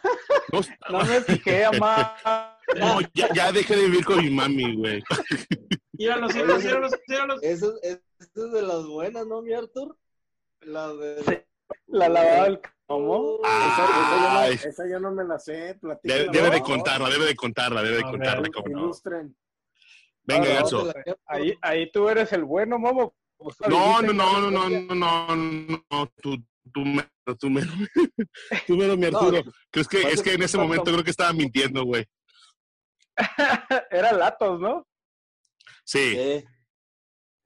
No 0.90 1.04
me 1.04 1.20
fijé, 1.20 1.64
mamá. 1.72 2.16
no, 2.76 3.00
ya, 3.12 3.28
ya 3.34 3.52
deje 3.52 3.76
de 3.76 3.82
vivir 3.82 4.04
con 4.04 4.18
mi 4.18 4.30
mami, 4.30 4.76
güey. 4.76 5.02
Míralos, 5.92 6.34
míralos, 6.34 6.64
míralos, 6.64 6.92
míralos. 7.06 7.42
Eso, 7.42 7.74
es- 7.82 8.00
eso 8.18 8.46
es 8.46 8.52
de 8.52 8.62
las 8.62 8.84
buenas, 8.86 9.26
¿no, 9.26 9.42
mi 9.42 9.52
Arthur? 9.52 9.96
La 10.62 10.92
de... 10.94 11.22
Sí. 11.24 11.38
La 11.88 12.08
lavaba 12.08 12.46
el 12.46 12.60
¿Cómo? 12.86 13.38
Esa, 13.42 13.84
esa 13.84 14.20
yo 14.20 14.28
no, 14.28 14.44
esa 14.68 14.88
yo 14.88 15.00
no 15.00 15.10
me 15.12 15.24
la 15.24 15.38
sé. 15.38 15.78
Debe, 16.02 16.28
debe 16.30 16.50
de 16.50 16.60
contarla, 16.60 17.08
debe 17.08 17.24
de 17.24 17.34
contarla, 17.34 17.82
debe 17.82 17.96
de 17.96 18.02
contarla, 18.02 18.42
ver, 18.42 18.50
cómo 18.52 18.68
no. 18.68 18.78
Ilustren. 18.84 19.34
Venga, 20.24 20.48
Ahora, 20.48 20.54
Ganso. 20.60 20.92
Ahí, 21.26 21.54
ahí 21.62 21.90
tú 21.90 22.08
eres 22.10 22.30
el 22.34 22.44
bueno, 22.44 22.78
Momo. 22.78 23.14
No, 23.68 24.02
no, 24.02 24.12
no, 24.12 24.40
no, 24.40 24.50
no, 24.50 24.68
no, 24.68 24.94
no, 24.94 25.36
no, 25.36 25.84
no, 25.90 26.12
tú, 26.22 26.36
tú 26.72 26.80
mero, 26.80 27.08
tú 27.38 27.50
mero, 27.50 27.70
tú 28.66 28.76
mero, 28.76 28.96
mi 28.96 29.06
Arturo. 29.06 29.42
¿Crees 29.70 29.88
que, 29.88 30.02
es 30.02 30.22
que 30.22 30.34
en 30.34 30.42
ese 30.42 30.58
momento 30.58 30.84
creo 30.84 31.04
que 31.04 31.10
estaba 31.10 31.32
mintiendo, 31.32 31.84
güey. 31.84 32.04
Era 33.90 34.12
Latos, 34.12 34.60
¿no? 34.60 34.86
Sí, 35.84 36.14
Sí. 36.14 36.44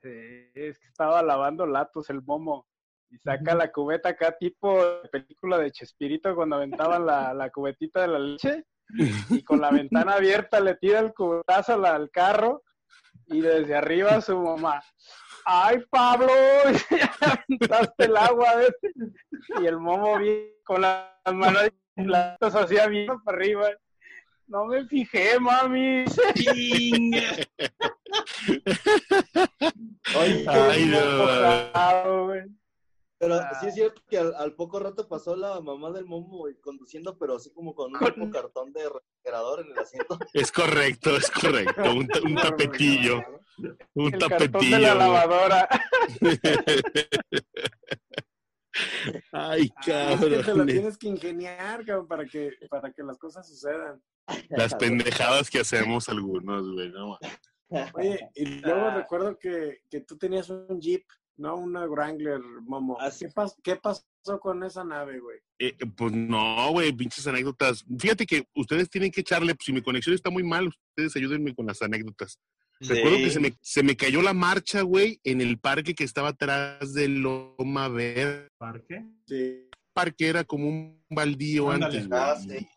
Sí, 0.01 0.11
es 0.55 0.79
que 0.79 0.87
estaba 0.87 1.23
lavando 1.23 1.67
Latos 1.67 2.09
el 2.11 2.23
Momo. 2.23 2.67
Y 3.11 3.19
saca 3.19 3.55
la 3.55 3.73
cubeta 3.73 4.11
acá, 4.11 4.37
tipo 4.39 4.85
de 4.85 5.09
película 5.09 5.59
de 5.59 5.73
Chespirito, 5.73 6.35
cuando 6.35 6.57
aventaban 6.57 7.07
la, 7.07 7.35
la 7.35 7.51
cubetita 7.51 8.03
de 8.03 8.09
la 8.09 8.19
leche. 8.19 8.65
Y 9.43 9.43
con 9.43 9.61
la 9.61 9.71
ventana 9.71 10.15
abierta 10.15 10.61
le 10.61 10.77
tira 10.77 11.01
el 11.01 11.13
cubetazo 11.13 11.75
al, 11.75 11.85
al 11.85 12.11
carro. 12.11 12.63
Y 13.27 13.41
desde 13.41 13.75
arriba 13.75 14.21
su 14.21 14.39
mamá. 14.39 14.83
¡Ay, 15.51 15.79
Pablo! 15.89 16.29
Ya 16.91 17.11
aventaste 17.49 18.05
el 18.05 18.17
agua. 18.19 18.57
¿ves? 18.57 18.77
Y 19.63 19.67
el 19.67 19.79
Momo 19.79 20.19
bien 20.19 20.53
con 20.63 20.83
las 20.83 21.07
manos 21.33 21.71
las 21.97 22.55
hacía 22.55 22.87
bien 22.87 23.07
para 23.25 23.39
arriba. 23.39 23.71
No 24.47 24.67
me 24.67 24.85
fijé, 24.85 25.41
mami. 25.41 26.05
Oye, 30.19 30.45
Ay, 30.47 30.85
no. 30.85 32.58
Pero 33.21 33.35
Ah. 33.35 33.51
sí 33.61 33.67
es 33.67 33.75
cierto 33.75 34.01
que 34.09 34.17
al, 34.19 34.33
al 34.37 34.55
poco 34.55 34.79
rato 34.79 35.09
pasó 35.09 35.35
la 35.35 35.61
mamá 35.61 35.91
del 35.91 36.05
Momo 36.05 36.47
conduciendo, 36.61 37.19
pero 37.19 37.35
así 37.37 37.53
como 37.53 37.75
con 37.75 37.93
un 37.93 37.99
Con- 37.99 38.31
cartón 38.31 38.73
de 38.73 38.89
refrigerador 38.89 39.61
en 39.67 39.73
el 39.73 39.79
asiento. 39.79 40.19
es 40.33 40.53
correcto, 40.53 41.17
es 41.17 41.31
correcto. 41.31 41.83
Un, 41.83 42.09
un 42.25 42.35
tapetillo, 42.37 43.23
un 43.95 44.15
El 44.15 44.21
cartón 44.21 44.39
de 44.39 44.49
tapetillo. 44.49 44.79
la 44.79 44.95
lavadora. 44.95 45.69
Ay, 49.33 49.69
Ah, 49.87 50.13
es 50.13 50.21
que 50.21 50.27
te 50.27 50.31
lo 50.37 50.43
cabrón. 50.45 50.67
tienes 50.69 50.99
que 50.99 51.09
ingeniar, 51.09 51.85
cabrón, 51.85 52.07
para 52.07 52.25
que, 52.27 52.53
para 52.71 52.93
que 52.93 53.03
las 53.03 53.19
cosas 53.19 53.49
sucedan. 53.49 54.01
Las 54.51 54.75
pendejadas 54.75 55.51
que 55.51 55.61
hacemos 55.61 56.09
algunos, 56.09 56.71
güey. 56.73 56.91
No, 56.91 57.19
Oye, 57.95 58.29
y 58.35 58.45
luego 58.61 58.81
Ah. 58.87 58.95
recuerdo 58.97 59.37
que, 59.39 59.81
que 59.91 60.01
tú 60.03 60.17
tenías 60.17 60.49
un 60.51 60.81
Jeep, 60.81 61.05
¿no? 61.39 61.57
Una 61.57 61.87
Wrangler, 61.87 62.41
Momo. 62.63 62.99
¿Qué, 63.19 63.29
pas- 63.31 63.55
¿Qué 63.63 63.77
pasó 63.77 64.05
con 64.41 64.63
esa 64.65 64.85
nave, 64.85 65.21
güey? 65.21 65.39
Eh, 65.59 65.75
pues 65.97 66.13
no, 66.13 66.71
güey, 66.73 66.93
pinches 66.93 67.27
anécdotas. 67.27 67.85
Fíjate 67.99 68.27
que 68.27 68.47
ustedes 68.55 68.91
tienen 68.91 69.11
que 69.11 69.23
echarle, 69.23 69.57
si 69.61 69.73
mi 69.73 69.81
conexión 69.83 70.15
está 70.15 70.31
muy 70.31 70.43
mal, 70.43 70.69
ustedes 70.69 71.17
ayúdenme 71.17 71.55
con 71.55 71.67
las 71.67 71.81
anécdotas. 71.83 72.39
Recuerdo 72.81 73.17
que 73.17 73.31
se 73.31 73.41
me, 73.41 73.55
se 73.61 73.83
me 73.83 73.97
cayó 73.97 74.23
la 74.23 74.33
marcha, 74.35 74.83
güey, 74.83 75.21
en 75.25 75.41
el 75.41 75.59
parque 75.59 75.95
que 75.95 76.05
estaba 76.05 76.29
atrás 76.29 76.93
de 76.95 77.09
Loma 77.09 77.89
Verde. 77.89 78.49
¿Parque? 78.57 79.05
Sí. 79.27 79.69
parque 79.93 80.29
era 80.29 80.45
como 80.45 80.69
un 80.69 81.03
baldío 81.11 81.71
Ándale. 81.73 81.97
antes, 82.03 82.09
güey. 82.09 82.21
Ah, 82.23 82.37
sí. 82.37 82.69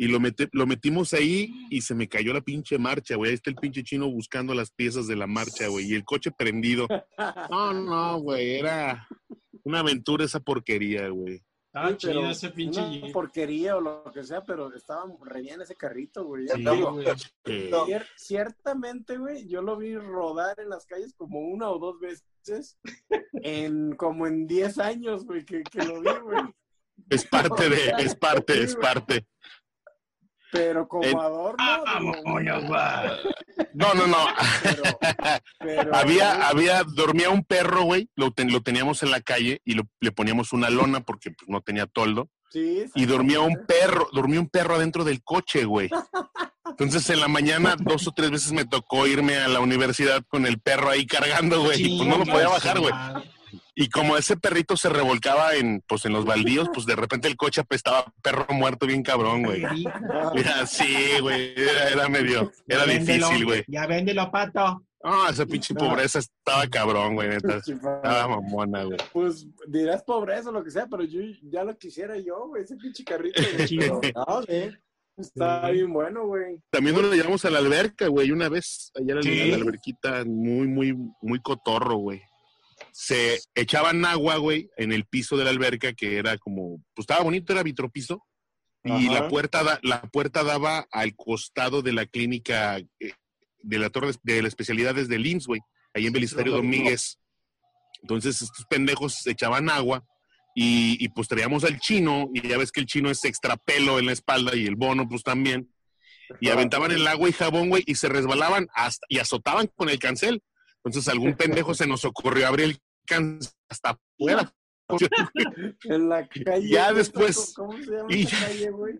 Y 0.00 0.08
lo, 0.08 0.18
mete- 0.18 0.48
lo 0.52 0.66
metimos 0.66 1.12
ahí 1.12 1.52
y 1.68 1.82
se 1.82 1.94
me 1.94 2.08
cayó 2.08 2.32
la 2.32 2.40
pinche 2.40 2.78
marcha, 2.78 3.16
güey. 3.16 3.30
Ahí 3.30 3.34
está 3.34 3.50
el 3.50 3.56
pinche 3.56 3.82
chino 3.82 4.10
buscando 4.10 4.54
las 4.54 4.70
piezas 4.70 5.06
de 5.06 5.14
la 5.14 5.26
marcha, 5.26 5.68
güey. 5.68 5.90
Y 5.90 5.94
el 5.94 6.04
coche 6.04 6.30
prendido. 6.30 6.86
No, 7.50 7.74
no, 7.74 8.18
güey. 8.20 8.54
Era 8.58 9.06
una 9.62 9.80
aventura 9.80 10.24
esa 10.24 10.40
porquería, 10.40 11.08
güey. 11.10 11.42
Estaba 11.66 11.90
Sí, 11.90 11.96
chido 11.98 12.30
ese 12.30 12.48
pinche 12.50 12.80
una 12.80 12.90
Jeep. 12.90 13.12
porquería 13.12 13.76
o 13.76 13.80
lo 13.82 14.04
que 14.12 14.24
sea, 14.24 14.42
pero 14.42 14.74
estaba 14.74 15.04
re 15.22 15.42
bien 15.42 15.60
ese 15.60 15.76
carrito, 15.76 16.24
güey. 16.24 16.48
Sí, 16.48 16.62
No, 16.62 16.92
güey. 16.94 17.06
No. 17.06 17.86
Cier- 17.86 18.06
ciertamente, 18.16 19.18
güey, 19.18 19.46
yo 19.48 19.60
lo 19.60 19.76
vi 19.76 19.94
rodar 19.96 20.58
en 20.60 20.70
las 20.70 20.86
calles 20.86 21.12
como 21.14 21.40
una 21.40 21.68
o 21.68 21.78
dos 21.78 22.00
veces 22.00 22.78
en 23.42 23.94
como 23.96 24.26
en 24.26 24.46
10 24.46 24.78
años, 24.78 25.24
güey, 25.26 25.44
que, 25.44 25.62
que 25.62 25.84
lo 25.84 26.00
vi, 26.00 26.08
güey. 26.22 26.40
es 27.10 27.24
parte 27.26 27.68
de, 27.68 27.92
es 27.98 28.14
parte, 28.16 28.62
es 28.62 28.74
parte. 28.76 29.26
Pero 30.52 30.88
como 30.88 31.04
En- 31.04 31.16
adorno. 31.18 31.56
Ah. 31.60 33.16
No, 33.74 33.94
no, 33.94 34.06
no. 34.06 34.16
pero, 34.62 34.82
pero- 35.58 35.94
había, 35.94 36.48
había, 36.48 36.82
dormía 36.84 37.30
un 37.30 37.44
perro, 37.44 37.82
güey. 37.82 38.08
Lo, 38.16 38.30
ten- 38.32 38.52
lo 38.52 38.60
teníamos 38.62 39.02
en 39.02 39.10
la 39.10 39.20
calle 39.20 39.60
y 39.64 39.74
lo- 39.74 39.84
le 40.00 40.12
poníamos 40.12 40.52
una 40.52 40.70
lona 40.70 41.00
porque 41.00 41.30
pues, 41.30 41.48
no 41.48 41.60
tenía 41.60 41.86
toldo. 41.86 42.28
Sí, 42.50 42.84
y 42.96 43.06
dormía 43.06 43.40
un 43.40 43.64
perro, 43.66 44.08
dormía 44.12 44.40
un 44.40 44.48
perro 44.48 44.74
adentro 44.74 45.04
del 45.04 45.22
coche, 45.22 45.64
güey. 45.64 45.88
Entonces 46.66 47.08
en 47.10 47.20
la 47.20 47.28
mañana 47.28 47.76
dos 47.78 48.08
o 48.08 48.12
tres 48.12 48.30
veces 48.30 48.50
me 48.52 48.64
tocó 48.64 49.06
irme 49.06 49.36
a 49.36 49.46
la 49.48 49.60
universidad 49.60 50.22
con 50.28 50.46
el 50.46 50.58
perro 50.60 50.90
ahí 50.90 51.06
cargando, 51.06 51.60
güey. 51.62 51.80
Y 51.80 51.96
pues 51.98 52.08
no 52.08 52.18
lo 52.18 52.24
podía 52.24 52.48
bajar, 52.48 52.80
güey. 52.80 52.92
Y 53.74 53.88
como 53.88 54.16
ese 54.16 54.36
perrito 54.36 54.76
se 54.76 54.88
revolcaba 54.88 55.54
en, 55.54 55.82
pues 55.86 56.04
en 56.04 56.12
los 56.12 56.24
baldíos, 56.24 56.68
pues 56.72 56.86
de 56.86 56.96
repente 56.96 57.28
el 57.28 57.36
coche 57.36 57.60
apestaba 57.62 58.00
a 58.00 58.12
perro 58.22 58.46
muerto 58.50 58.86
bien 58.86 59.02
cabrón, 59.02 59.42
güey. 59.42 59.62
Mira, 60.34 60.66
sí, 60.66 60.96
güey, 61.20 61.52
era, 61.56 61.88
era 61.88 62.08
medio, 62.08 62.50
era 62.68 62.80
Ya 62.80 62.86
véndelo, 62.86 63.26
difícil, 63.26 63.44
güey. 63.46 63.64
Ya 63.68 63.86
véndelo, 63.86 64.30
pato. 64.30 64.84
Ah, 65.02 65.28
esa 65.30 65.46
pinche 65.46 65.74
pobreza 65.74 66.18
estaba 66.18 66.66
cabrón, 66.66 67.14
güey, 67.14 67.28
neta. 67.30 67.56
Estaba 67.56 68.28
mamona, 68.28 68.84
güey. 68.84 68.98
Pues 69.14 69.46
dirás 69.66 70.02
pobreza 70.02 70.50
o 70.50 70.52
lo 70.52 70.62
que 70.62 70.70
sea, 70.70 70.86
pero 70.88 71.04
yo 71.04 71.20
ya 71.42 71.64
lo 71.64 71.76
quisiera 71.78 72.18
yo, 72.18 72.48
güey, 72.48 72.64
ese 72.64 72.76
pinche 72.76 73.02
carrito. 73.04 73.40
güey, 73.42 74.12
No, 74.14 74.42
sí. 74.48 74.70
Está 75.16 75.66
Sí. 75.66 75.72
bien 75.72 75.92
bueno, 75.92 76.26
güey. 76.26 76.58
También 76.70 76.96
nos 76.96 77.04
lo 77.04 77.14
llevamos 77.14 77.44
a 77.44 77.50
la 77.50 77.58
alberca, 77.58 78.06
güey, 78.08 78.30
una 78.30 78.48
vez, 78.48 78.90
allá 78.94 79.12
en 79.12 79.16
la- 79.16 79.22
¿Sí? 79.22 79.50
la 79.50 79.56
alberquita, 79.56 80.24
muy, 80.26 80.66
muy, 80.68 80.94
muy 81.20 81.40
cotorro, 81.40 81.96
güey. 81.96 82.22
Se 83.02 83.40
echaban 83.54 84.04
agua, 84.04 84.36
güey, 84.36 84.68
en 84.76 84.92
el 84.92 85.06
piso 85.06 85.38
de 85.38 85.44
la 85.44 85.50
alberca, 85.50 85.94
que 85.94 86.18
era 86.18 86.36
como, 86.36 86.76
pues 86.94 87.04
estaba 87.04 87.22
bonito, 87.24 87.52
era 87.54 87.62
vitropiso, 87.62 88.22
y 88.84 88.90
Ajá. 89.08 89.12
la 89.22 89.28
puerta, 89.28 89.62
da- 89.64 89.80
la 89.82 90.02
puerta 90.02 90.42
daba 90.44 90.86
al 90.90 91.14
costado 91.16 91.80
de 91.80 91.94
la 91.94 92.04
clínica 92.04 92.76
eh, 92.76 93.12
de 93.62 93.78
la 93.78 93.88
torre 93.88 94.12
de 94.22 94.42
las 94.42 94.50
especialidades 94.50 95.08
del 95.08 95.24
IMSS, 95.26 95.46
güey, 95.46 95.60
ahí 95.94 96.06
en 96.06 96.12
Belisario 96.12 96.52
Ajá. 96.52 96.62
Domínguez. 96.62 97.18
Entonces 98.02 98.42
estos 98.42 98.66
pendejos 98.68 99.14
se 99.22 99.30
echaban 99.30 99.70
agua 99.70 100.04
y, 100.54 101.02
y 101.02 101.08
pues 101.08 101.26
traíamos 101.26 101.64
al 101.64 101.80
chino, 101.80 102.28
y 102.34 102.46
ya 102.46 102.58
ves 102.58 102.70
que 102.70 102.80
el 102.80 102.86
chino 102.86 103.10
es 103.10 103.24
extrapelo 103.24 103.98
en 103.98 104.06
la 104.06 104.12
espalda 104.12 104.54
y 104.54 104.66
el 104.66 104.76
bono 104.76 105.08
pues 105.08 105.22
también 105.22 105.72
y 106.40 106.48
aventaban 106.50 106.92
el 106.92 107.06
agua 107.06 107.28
y 107.28 107.32
jabón, 107.32 107.70
güey, 107.70 107.82
y 107.86 107.94
se 107.96 108.08
resbalaban 108.10 108.68
hasta, 108.74 109.04
y 109.08 109.18
azotaban 109.18 109.68
con 109.74 109.88
el 109.88 109.98
cancel. 109.98 110.42
Entonces 110.84 111.08
algún 111.08 111.34
pendejo 111.64 111.74
se 111.74 111.86
nos 111.86 112.04
ocurrió 112.04 112.46
abrir 112.46 112.66
el 112.66 112.78
hasta 113.68 113.90
afuera. 114.18 114.52
En 115.84 116.08
la 116.08 116.26
calle. 116.28 116.68
Ya 116.68 116.86
¿cómo- 116.88 116.98
después- 116.98 117.52
¿Cómo 117.54 117.72
se 117.78 117.90
llama 117.90 118.06
y- 118.10 118.22
esa 118.22 118.46
calle, 118.46 118.70
güey? 118.70 118.98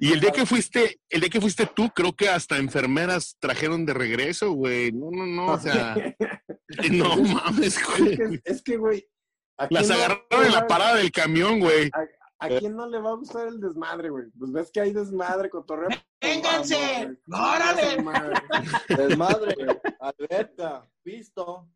Y 0.00 0.12
el 0.12 0.20
día 0.20 0.32
que 0.32 0.44
fuiste, 0.44 1.00
el 1.08 1.20
día 1.20 1.30
que 1.30 1.40
fuiste 1.40 1.64
tú, 1.66 1.88
creo 1.90 2.12
que 2.12 2.28
hasta 2.28 2.56
enfermeras 2.58 3.36
trajeron 3.38 3.86
de 3.86 3.94
regreso, 3.94 4.50
güey. 4.50 4.90
No, 4.90 5.10
no, 5.12 5.24
no, 5.26 5.46
o 5.52 5.58
sea, 5.60 5.94
no 6.90 7.16
mames, 7.22 7.76
Es 7.76 7.84
güey. 7.98 8.16
que, 8.16 8.40
es 8.44 8.62
que, 8.62 8.76
güey. 8.78 9.08
¿a 9.56 9.68
Las 9.70 9.88
no 9.88 9.94
agarraron 9.94 10.44
en 10.44 10.52
la 10.52 10.66
parada 10.66 10.96
del 10.96 11.12
camión, 11.12 11.60
güey. 11.60 11.90
¿A 12.40 12.48
quién 12.48 12.74
no 12.76 12.88
le 12.88 12.98
va 12.98 13.10
a 13.10 13.14
gustar 13.14 13.46
el 13.46 13.60
desmadre, 13.60 14.10
güey? 14.10 14.24
Pues 14.36 14.50
ves 14.52 14.70
que 14.72 14.80
hay 14.80 14.92
desmadre, 14.92 15.48
cotorreo. 15.50 15.88
¡Vénganse! 16.20 17.16
Güey. 17.26 17.40
¡Órale! 17.40 18.04
Desmadre, 18.88 19.54
alberca, 20.00 20.90
pisto. 21.04 21.68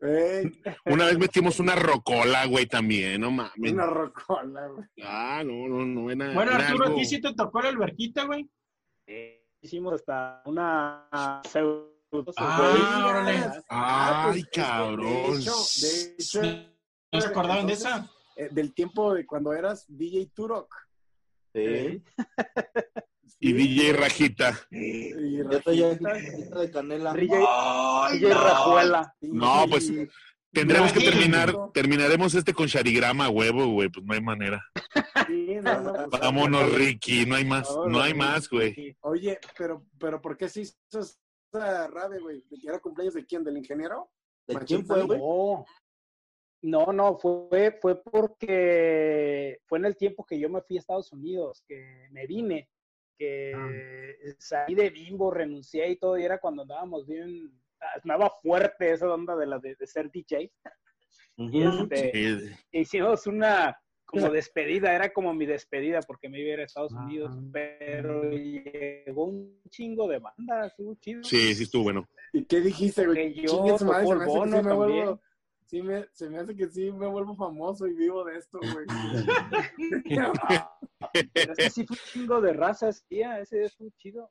Una 0.00 1.06
vez 1.06 1.18
metimos 1.18 1.60
una 1.60 1.74
rocola, 1.74 2.46
güey, 2.46 2.66
también, 2.66 3.20
no 3.20 3.30
mames. 3.30 3.72
una 3.72 3.86
rocola, 3.86 4.66
güey. 4.68 4.86
Ah, 5.02 5.42
no, 5.44 5.68
no, 5.68 5.84
no, 5.84 6.10
era, 6.10 6.32
Bueno, 6.32 6.52
era 6.52 6.68
Arturo, 6.68 6.86
¿a 6.88 6.94
ti 6.94 7.04
sí 7.04 7.20
te 7.20 7.34
tocó 7.34 7.60
la 7.60 7.68
alberquita, 7.68 8.24
güey? 8.24 8.48
Eh, 9.06 9.44
hicimos 9.60 9.94
hasta 9.94 10.42
una 10.46 11.08
pseudo. 11.48 11.90
Ah, 12.38 13.06
órale. 13.08 13.38
Ah, 13.68 14.22
pues, 14.24 14.36
Ay, 14.36 14.40
es 14.40 14.48
que 14.48 14.60
cabrón. 14.60 15.04
De 15.04 15.38
hecho, 15.38 15.52
de 15.80 16.14
hecho, 16.18 16.42
¿No 17.12 17.20
se 17.20 17.28
acordaban 17.28 17.66
de 17.66 17.72
esa? 17.74 18.10
eh, 18.36 18.48
del 18.50 18.72
tiempo 18.72 19.14
de 19.14 19.26
cuando 19.26 19.52
eras 19.52 19.84
DJ 19.88 20.30
Turok. 20.34 20.74
Sí. 21.54 22.02
Y 23.40 23.54
DJ 23.54 23.94
Rajita. 23.94 24.52
Ya 24.70 25.98
Rajita. 25.98 26.60
de 26.60 26.70
canela. 26.70 27.14
DJ, 27.14 27.44
¡Ay, 27.48 28.18
DJ 28.18 28.34
no! 28.34 28.44
Rajuela. 28.44 29.14
No, 29.22 29.64
pues, 29.68 29.90
Tendremos 30.52 30.92
que 30.92 31.00
terminar, 31.00 31.54
terminaremos 31.72 32.34
este 32.34 32.52
con 32.52 32.66
Sharigrama, 32.66 33.28
huevo, 33.28 33.66
güey, 33.68 33.88
pues 33.88 34.04
no 34.04 34.14
hay 34.14 34.20
manera. 34.20 34.60
Sí, 35.28 35.56
no, 35.62 35.80
no, 35.80 36.08
Vámonos, 36.08 36.72
Ricky, 36.74 37.24
no 37.24 37.36
hay 37.36 37.44
más, 37.44 37.68
No, 37.86 38.00
hay 38.00 38.14
más, 38.14 38.48
güey. 38.48 38.96
Oye, 39.02 39.38
pero, 39.56 39.86
pero 39.98 40.20
¿por 40.20 40.36
qué 40.36 40.48
se 40.48 40.62
hizo 40.62 40.76
esa 40.90 41.86
rave, 41.86 42.18
güey? 42.18 42.44
¿Era 42.64 42.80
cumpleaños 42.80 43.14
de 43.14 43.24
quién? 43.24 43.44
¿Del 43.44 43.58
ingeniero? 43.58 44.10
¿De 44.46 44.56
quién 44.66 44.84
fue, 44.84 45.04
güey? 45.04 45.20
No, 45.20 45.64
no, 46.62 46.92
no, 46.92 47.16
fue, 47.16 47.78
fue 47.80 48.02
porque 48.02 49.60
fue 49.66 49.78
en 49.78 49.84
el 49.84 49.96
tiempo 49.96 50.26
que 50.26 50.38
yo 50.38 50.50
me 50.50 50.62
fui 50.62 50.76
a 50.76 50.80
Estados 50.80 51.12
Unidos, 51.12 51.62
que 51.66 52.08
me 52.10 52.26
vine, 52.26 52.68
que 53.20 53.52
Ah. 53.54 54.34
salí 54.38 54.74
de 54.74 54.88
Bimbo, 54.90 55.30
renuncié 55.30 55.90
y 55.90 55.96
todo, 55.96 56.18
y 56.18 56.24
era 56.24 56.38
cuando 56.38 56.62
andábamos 56.62 57.06
bien, 57.06 57.52
andaba 58.02 58.30
fuerte 58.42 58.92
esa 58.92 59.12
onda 59.12 59.36
de 59.36 59.46
la 59.46 59.58
de, 59.58 59.74
de 59.74 59.86
ser 59.86 60.10
DJ. 60.10 60.50
Y 61.36 61.62
este, 61.62 62.12
Sí, 62.12 62.50
hicimos 62.72 63.26
una 63.26 63.78
como 64.04 64.28
despedida, 64.30 64.92
era 64.94 65.12
como 65.12 65.32
mi 65.32 65.46
despedida 65.46 66.00
porque 66.00 66.28
me 66.28 66.40
iba 66.40 66.50
a 66.50 66.52
ir 66.54 66.60
a 66.60 66.64
Estados 66.64 66.92
Ah. 66.96 67.04
Unidos, 67.04 67.36
pero 67.52 68.22
llegó 68.30 69.24
un 69.26 69.60
chingo 69.68 70.08
de 70.08 70.18
bandas, 70.18 70.66
estuvo 70.72 70.94
chido. 70.96 71.22
sí, 71.22 71.54
sí 71.54 71.62
estuvo 71.64 71.84
bueno. 71.84 72.08
¿Y 72.32 72.44
qué 72.44 72.60
dijiste, 72.60 73.06
güey? 73.06 73.34
Que 73.34 73.42
yo 73.42 73.76
tocó 73.78 74.12
el 74.12 74.18
bono 74.26 74.56
también. 74.56 74.76
vuelvo- 74.76 75.20
sí 75.70 75.82
me- 75.82 76.06
se 76.12 76.28
me 76.28 76.38
hace 76.38 76.56
que 76.56 76.68
sí 76.68 76.90
me 76.90 77.06
vuelvo 77.06 77.36
famoso 77.36 77.86
y 77.86 77.94
vivo 77.94 78.24
de 78.24 78.38
esto, 78.38 78.58
güey. 78.60 78.86
Pero 81.32 81.52
es 81.52 81.56
que 81.58 81.70
sí 81.70 81.86
fue 81.86 81.96
un 81.96 82.02
chingo 82.12 82.40
de 82.40 82.52
raza 82.52 82.88
ese 82.88 83.04
día, 83.08 83.38
ese 83.40 83.58
día 83.58 83.66
estuvo 83.66 83.90
chido. 83.98 84.30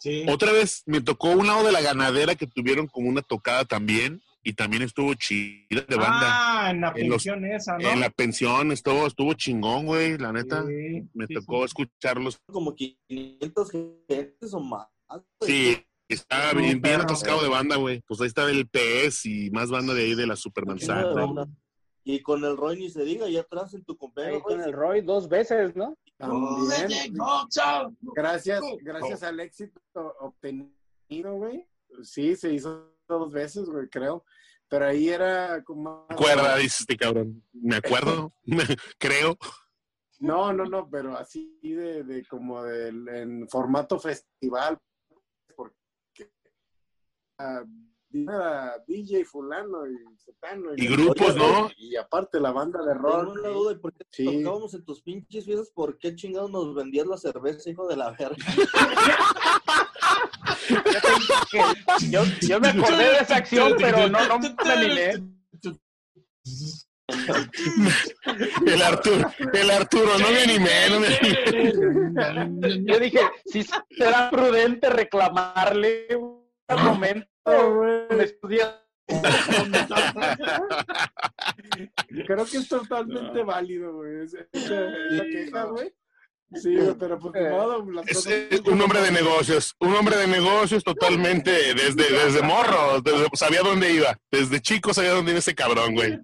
Sí. 0.00 0.24
Otra 0.28 0.52
vez 0.52 0.82
me 0.86 1.00
tocó 1.00 1.30
un 1.32 1.46
lado 1.46 1.64
de 1.66 1.72
la 1.72 1.80
ganadera 1.80 2.34
que 2.36 2.46
tuvieron 2.46 2.86
como 2.86 3.08
una 3.08 3.20
tocada 3.22 3.64
también 3.64 4.22
y 4.44 4.52
también 4.52 4.82
estuvo 4.82 5.12
chida 5.14 5.82
de 5.88 5.96
banda. 5.96 6.28
Ah, 6.30 6.70
en 6.70 6.80
la 6.80 6.92
En 6.96 7.08
los- 7.08 7.24
pensión 7.24 7.44
esa, 7.44 7.76
¿no? 7.78 7.90
En 7.90 8.00
la 8.00 8.10
pensión 8.10 8.70
estuvo, 8.72 9.06
estuvo 9.06 9.34
chingón, 9.34 9.86
güey, 9.86 10.16
la 10.16 10.32
neta. 10.32 10.64
Sí, 10.66 11.08
Me 11.14 11.26
sí, 11.26 11.34
tocó 11.34 11.58
sí. 11.58 11.64
escucharlos. 11.66 12.38
Como 12.46 12.74
500 12.74 13.70
gentes 13.70 14.54
o 14.54 14.60
más. 14.60 14.86
güey. 15.40 15.50
Sí, 15.52 15.84
está 16.14 16.52
No, 16.52 16.60
bien, 16.60 16.80
bien 16.80 17.00
atascado 17.00 17.42
de 17.42 17.48
banda, 17.48 17.76
güey. 17.76 18.00
Pues 18.02 18.20
ahí 18.20 18.26
está 18.26 18.48
el 18.50 18.68
PS 18.68 19.26
y 19.26 19.50
más 19.50 19.70
banda 19.70 19.94
de 19.94 20.02
ahí 20.02 20.14
de 20.14 20.26
la 20.26 20.36
de 20.36 21.14
banda. 21.14 21.48
Y 22.04 22.22
con 22.22 22.42
el 22.44 22.56
Roy 22.56 22.78
ni 22.78 22.88
se 22.88 23.04
diga, 23.04 23.26
allá 23.26 23.40
atrás 23.42 23.74
en 23.74 23.84
tu 23.84 23.92
Ahí 23.92 23.98
cumpleaños. 23.98 24.42
con 24.42 24.58
Roy, 24.58 24.66
el 24.66 24.72
Roy 24.72 25.00
dos 25.02 25.28
veces, 25.28 25.76
¿no? 25.76 25.98
También. 26.16 27.14
Gracias, 28.00 28.62
gracias 28.82 29.22
al 29.22 29.40
éxito 29.40 29.80
obtenido, 30.20 31.34
güey. 31.34 31.66
Sí, 32.02 32.34
se 32.36 32.52
hizo 32.52 32.94
dos 33.06 33.32
veces, 33.32 33.68
güey, 33.68 33.88
creo. 33.88 34.24
Pero 34.68 34.86
ahí 34.86 35.08
era 35.08 35.62
como... 35.64 36.06
¿Me 36.08 36.14
acuerda? 36.14 36.56
Dice 36.56 36.76
este 36.80 36.96
cabrón. 36.96 37.42
Me 37.52 37.76
acuerdo, 37.76 38.32
creo. 38.98 39.36
No, 40.20 40.52
no, 40.52 40.64
no, 40.64 40.88
pero 40.90 41.16
así 41.16 41.58
de, 41.62 42.02
de 42.02 42.24
como 42.26 42.62
del, 42.64 43.08
en 43.08 43.48
formato 43.48 43.98
festival, 43.98 44.78
era 48.10 48.74
DJ 48.86 49.24
fulano 49.24 49.86
y 49.86 49.96
Zetano. 50.18 50.70
Y 50.76 50.86
grupos, 50.86 51.36
¿no? 51.36 51.70
Y 51.76 51.94
aparte 51.96 52.40
la 52.40 52.52
banda 52.52 52.80
de 52.82 52.94
Tengo 52.94 53.08
rock. 53.08 53.28
una 53.38 53.48
duda, 53.48 53.72
¿y 53.72 53.76
por 53.76 53.92
qué 53.92 54.04
Sí. 54.10 54.24
tocábamos 54.24 54.74
en 54.74 54.84
tus 54.84 55.02
pinches 55.02 55.44
fiestas? 55.44 55.70
¿Por 55.74 55.98
qué 55.98 56.14
chingados 56.16 56.50
nos 56.50 56.74
vendías 56.74 57.06
la 57.06 57.16
cerveza, 57.18 57.68
hijo 57.70 57.86
de 57.86 57.96
la 57.96 58.10
verga? 58.12 58.36
Yo, 62.10 62.22
yo 62.42 62.60
me 62.60 62.68
acordé 62.68 63.04
de 63.04 63.16
esa 63.18 63.36
acción, 63.36 63.74
pero 63.78 64.08
no, 64.08 64.26
no 64.28 64.38
me 64.38 64.54
animé. 64.72 65.12
El 68.66 68.82
Arturo, 68.82 69.30
el 69.52 69.70
Arturo, 69.70 70.18
no 70.18 70.30
me 70.30 70.42
animé, 70.42 70.90
no 70.90 71.00
me 71.00 72.26
animé. 72.26 72.84
Yo 72.84 72.98
dije, 72.98 73.20
si 73.46 73.64
será 73.90 74.30
prudente 74.30 74.90
reclamarle 74.90 76.08
momento. 76.76 77.28
me 78.10 78.24
estudia- 78.24 78.84
Creo 82.26 82.44
que 82.44 82.56
es 82.58 82.68
totalmente 82.68 83.42
válido, 83.42 83.94
güey. 83.94 84.24
Esa, 84.24 84.38
esa- 84.52 84.88
esa 85.10 85.24
queja, 85.24 85.64
güey. 85.64 85.94
Sí, 86.54 86.76
pero 86.98 87.18
pues 87.18 87.34
de 87.34 87.50
modo, 87.50 87.90
las 87.90 88.08
Es, 88.08 88.16
cosas- 88.16 88.32
es 88.50 88.60
un 88.60 88.80
hombre 88.80 89.00
de 89.02 89.12
negocios, 89.12 89.76
un 89.80 89.94
hombre 89.94 90.16
de 90.16 90.26
negocios 90.26 90.82
totalmente 90.82 91.50
desde, 91.74 92.10
desde 92.10 92.42
morro, 92.42 93.02
desde- 93.02 93.28
sabía 93.34 93.60
dónde 93.60 93.92
iba, 93.92 94.18
desde 94.30 94.60
chico 94.62 94.94
sabía 94.94 95.10
dónde 95.12 95.32
iba 95.32 95.40
ese 95.40 95.54
cabrón, 95.54 95.94
güey. 95.94 96.18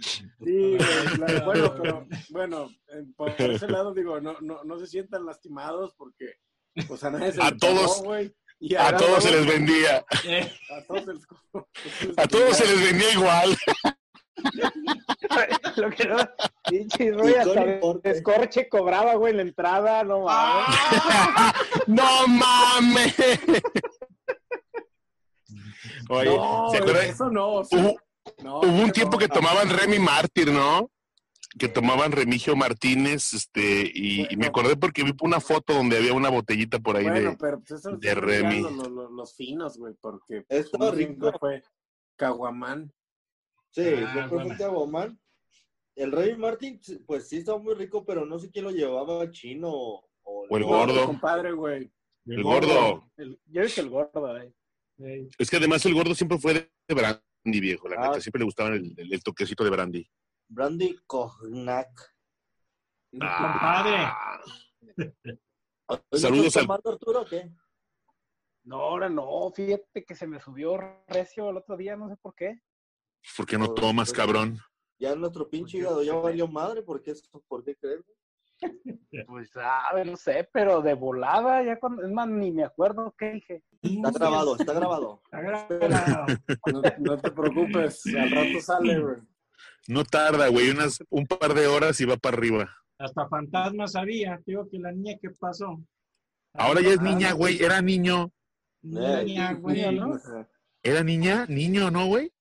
Sí, 0.00 0.24
güey, 0.40 0.78
claro. 1.16 1.44
bueno, 1.44 1.74
pero 1.80 2.06
bueno, 2.30 2.70
eh, 2.88 3.04
por 3.16 3.30
ese 3.38 3.68
lado 3.68 3.92
digo, 3.94 4.18
no, 4.20 4.36
no, 4.40 4.64
no 4.64 4.78
se 4.78 4.86
sientan 4.86 5.24
lastimados 5.26 5.94
porque 5.96 6.34
pues 6.88 7.04
a 7.04 7.10
nadie 7.10 7.32
se 7.32 7.42
A 7.42 7.50
todos-. 7.56 8.02
Y 8.60 8.74
A 8.76 8.96
todos 8.96 9.22
se 9.24 9.30
les 9.32 9.46
vendía, 9.46 10.04
Eh, 10.24 10.50
A 10.70 10.82
todos 10.86 11.04
se 11.04 11.12
les, 11.12 11.26
a 12.16 12.26
todos 12.26 12.56
se 12.56 12.64
les 12.66 12.80
vendía 12.82 13.12
igual. 13.12 13.56
Lo 15.76 15.90
que 15.90 16.04
no, 16.06 16.16
pinche 16.68 17.10
Roy 17.12 17.34
hasta 17.34 17.54
con 17.62 17.70
importe. 17.70 18.10
escorche 18.10 18.68
cobraba, 18.68 19.14
güey, 19.14 19.32
la 19.34 19.42
entrada, 19.42 20.02
no 20.04 20.20
mames. 20.24 20.76
¡No 21.86 22.26
mames! 22.28 23.14
Oye, 26.08 26.36
No, 26.36 26.68
¿se 26.70 26.78
acuerdan? 26.78 27.06
eso 27.06 27.30
no. 27.30 27.52
o 27.54 27.64
sea, 27.64 27.78
Hubo, 27.78 27.96
no, 28.42 28.58
hubo 28.60 28.66
un 28.68 28.86
no. 28.86 28.92
tiempo 28.92 29.18
que 29.18 29.28
tomaban 29.28 29.68
Remy 29.70 29.98
Mártir, 29.98 30.50
¿no? 30.52 30.90
Que 31.58 31.68
tomaban 31.68 32.10
Remigio 32.12 32.56
Martínez, 32.56 33.32
este, 33.32 33.88
y, 33.94 34.26
y 34.32 34.36
me 34.36 34.46
acordé 34.46 34.76
porque 34.76 35.04
vi 35.04 35.12
una 35.22 35.38
foto 35.40 35.72
donde 35.72 35.98
había 35.98 36.12
una 36.12 36.28
botellita 36.28 36.80
por 36.80 36.96
ahí 36.96 37.04
Bueno, 37.04 37.30
de... 37.30 37.36
pero 37.36 37.58
pues 37.60 37.70
eso 37.80 37.96
de 37.96 38.06
ya 38.08 38.14
Remy. 38.16 38.60
Los, 38.62 38.72
los- 38.72 38.90
los- 38.90 39.10
los 39.12 39.36
finos, 39.36 39.78
güey, 39.78 39.94
porque 40.00 40.44
Está 40.48 40.76
uno 40.78 40.90
rico. 40.90 41.32
fue 41.38 41.62
Caguamán. 42.16 42.92
Sí, 43.70 43.82
Ah, 43.82 43.96
siempre 43.96 44.28
fue 44.28 44.38
bueno. 44.38 44.50
un 44.50 44.56
Caguamán. 44.56 45.20
El 45.96 46.10
Rey 46.10 46.36
Martin, 46.36 46.80
pues 47.06 47.28
sí 47.28 47.36
estaba 47.38 47.58
muy 47.58 47.74
rico, 47.74 48.04
pero 48.04 48.26
no 48.26 48.38
sé 48.40 48.50
quién 48.50 48.64
lo 48.64 48.72
llevaba, 48.72 49.30
chino 49.30 49.68
o, 49.70 50.04
O 50.24 50.56
el 50.56 50.64
gordo. 50.64 51.06
Compadre, 51.06 51.52
güey. 51.52 51.88
El 52.26 52.42
gordo. 52.42 53.08
El- 53.16 53.38
yo 53.46 53.62
dije 53.62 53.80
el 53.80 53.90
gordo, 53.90 54.36
eh. 54.38 54.52
eh, 54.98 55.28
Es 55.38 55.48
que 55.50 55.56
además 55.58 55.84
el 55.86 55.94
gordo 55.94 56.14
siempre 56.16 56.38
fue 56.38 56.52
de, 56.54 56.94
brandy, 56.94 57.60
viejo, 57.60 57.88
la 57.88 57.96
Ah. 57.96 58.08
neta. 58.08 58.20
Siempre 58.20 58.40
le 58.40 58.44
gustaba 58.46 58.70
el, 58.70 58.92
el- 58.96 59.12
el 59.12 59.22
toquecito 59.22 59.62
de 59.62 59.70
brandy. 59.70 60.10
Brandy 60.48 60.96
Cognac. 61.06 61.90
Compadre. 63.10 63.96
Ah, 63.98 64.40
¿Hoy 65.86 65.98
Saludos 66.18 66.46
estás 66.46 66.64
al- 66.68 66.92
Arturo, 66.92 67.22
o 67.22 67.24
qué? 67.26 67.50
No, 68.64 68.76
ahora 68.80 69.08
no, 69.10 69.50
fíjate 69.54 70.04
que 70.04 70.14
se 70.14 70.26
me 70.26 70.40
subió 70.40 70.78
recio 71.08 71.50
el 71.50 71.58
otro 71.58 71.76
día, 71.76 71.96
no 71.96 72.08
sé 72.08 72.16
por 72.16 72.34
qué. 72.34 72.62
¿Por 73.36 73.46
qué 73.46 73.58
no 73.58 73.72
tomas, 73.74 74.12
cabrón? 74.12 74.58
Ya 74.98 75.14
nuestro 75.14 75.48
pinche 75.50 75.78
hígado 75.78 76.02
ya 76.02 76.14
valió 76.14 76.48
madre, 76.48 76.82
¿por 76.82 77.02
qué, 77.02 77.14
¿por 77.48 77.64
qué 77.64 77.76
crees? 77.76 78.04
Pues, 79.26 79.50
sabe, 79.50 80.04
no 80.04 80.16
sé, 80.16 80.48
pero 80.52 80.80
de 80.80 80.94
volada, 80.94 81.62
ya 81.62 81.78
cuando, 81.78 82.02
es 82.02 82.10
más, 82.10 82.26
ni 82.28 82.50
me 82.52 82.64
acuerdo 82.64 83.14
qué 83.18 83.32
dije. 83.32 83.62
Está 83.82 84.10
grabado, 84.12 84.56
está 84.56 84.72
grabado. 84.72 85.22
Está 85.24 85.40
grabado. 85.40 86.26
No, 86.72 86.82
no 86.98 87.18
te 87.18 87.30
preocupes, 87.30 88.06
al 88.06 88.30
rato 88.30 88.60
sale, 88.60 89.00
güey. 89.00 89.16
No 89.86 90.04
tarda, 90.04 90.48
güey, 90.48 90.70
unas, 90.70 91.02
un 91.10 91.26
par 91.26 91.54
de 91.54 91.66
horas 91.66 92.00
y 92.00 92.04
va 92.04 92.16
para 92.16 92.36
arriba. 92.36 92.76
Hasta 92.98 93.28
fantasma 93.28 93.86
sabía. 93.86 94.40
Digo 94.46 94.68
que 94.70 94.78
la 94.78 94.92
niña 94.92 95.16
que 95.20 95.30
pasó. 95.30 95.80
Ahora 96.54 96.80
ya 96.80 96.90
es 96.90 97.00
niña, 97.00 97.32
güey. 97.32 97.62
Era 97.62 97.82
niño. 97.82 98.30
Niña, 98.82 99.52
güey. 99.54 99.94
¿no? 99.94 100.20
Era 100.82 101.02
niña, 101.02 101.46
niño, 101.48 101.90
¿no, 101.90 102.06
güey? 102.06 102.32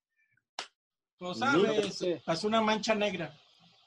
Tú 1.18 1.34
sabes, 1.34 2.22
pasó 2.26 2.48
una 2.48 2.62
mancha 2.62 2.94
negra. 2.94 3.34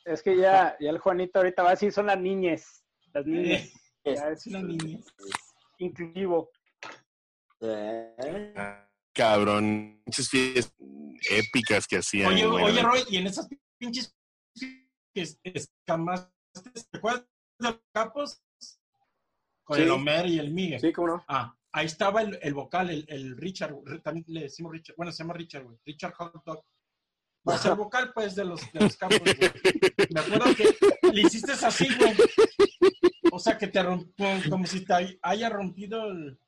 Es 0.05 0.23
que 0.23 0.37
ya, 0.37 0.77
ya 0.81 0.91
el 0.91 0.99
Juanito 0.99 1.39
ahorita 1.39 1.63
va 1.63 1.69
a 1.71 1.73
decir, 1.73 1.93
son 1.93 2.07
las 2.07 2.19
niñes. 2.19 2.85
Las 3.13 3.27
niñas. 3.27 3.63
Eh, 3.63 3.73
Ya 4.07 4.29
es 4.31 4.47
es 4.47 4.47
una 4.47 4.63
niña. 4.63 5.01
inclusivo. 5.79 6.49
Eh, 7.61 8.55
cabrón. 9.17 10.01
Muchas 10.05 10.29
fiestas 10.29 10.75
épicas 11.31 11.87
que 11.87 11.97
hacían. 11.97 12.33
Oye, 12.33 12.45
oye, 12.47 12.83
Roy, 12.83 13.03
y 13.11 13.17
en 13.17 13.27
esas 13.27 13.49
pinches 13.79 14.15
que 14.55 15.23
es- 15.23 15.41
escamaste, 15.43 16.31
¿te 16.91 16.99
acuerdas 16.99 17.25
de 17.59 17.69
los 17.71 17.81
capos? 17.93 18.43
Con 19.65 19.77
Sí. 19.79 19.83
el 19.83 19.91
Homer 19.91 20.27
y 20.27 20.39
el 20.39 20.53
Miguel. 20.53 20.81
Sí, 20.81 20.93
cómo 20.93 21.09
no. 21.09 21.25
Ah, 21.27 21.57
ahí 21.73 21.87
estaba 21.87 22.23
el, 22.23 22.39
el 22.43 22.55
vocal, 22.55 22.91
el, 22.91 23.05
el 23.09 23.37
Richard, 23.37 23.75
también 24.03 24.25
le 24.29 24.43
decimos 24.43 24.71
Richard, 24.73 24.95
bueno, 24.97 25.11
se 25.11 25.19
llama 25.25 25.35
Richard, 25.35 25.65
güey, 25.65 25.77
Richard 25.85 26.13
Hot 26.15 26.45
Dog. 26.45 26.65
Pues 27.43 27.65
el 27.65 27.75
vocal, 27.77 28.13
pues, 28.13 28.35
de 28.35 28.45
los, 28.45 28.61
de 28.73 28.81
los 28.81 28.97
capos, 28.97 29.21
güey. 29.21 29.37
Me 30.11 30.21
acuerdo 30.21 30.55
que 30.57 30.77
le 31.13 31.21
hiciste 31.23 31.53
así, 31.53 31.87
güey. 31.97 32.15
O 33.31 33.39
sea, 33.39 33.57
que 33.57 33.69
te 33.69 33.83
rompió, 33.83 34.27
como 34.51 34.67
si 34.67 34.85
te 34.85 34.93
hay- 34.93 35.19
haya 35.23 35.49
rompido 35.49 36.07
el... 36.11 36.39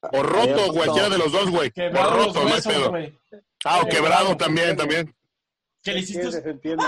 O 0.00 0.22
roto, 0.22 0.72
cualquiera 0.72 1.08
de 1.08 1.18
los 1.18 1.32
dos, 1.32 1.50
güey. 1.50 1.72
O 1.76 2.10
roto, 2.10 2.44
no 2.44 2.54
hay 2.54 2.62
pedo. 2.62 2.92
Ah, 3.64 3.80
o 3.82 3.88
Quebrado, 3.88 4.36
también, 4.36 4.76
también. 4.76 5.14
Que 5.82 5.92
le 5.92 6.02
Sí, 6.02 6.12
hiciste... 6.18 6.40
se 6.42 6.50
entiende. 6.50 6.84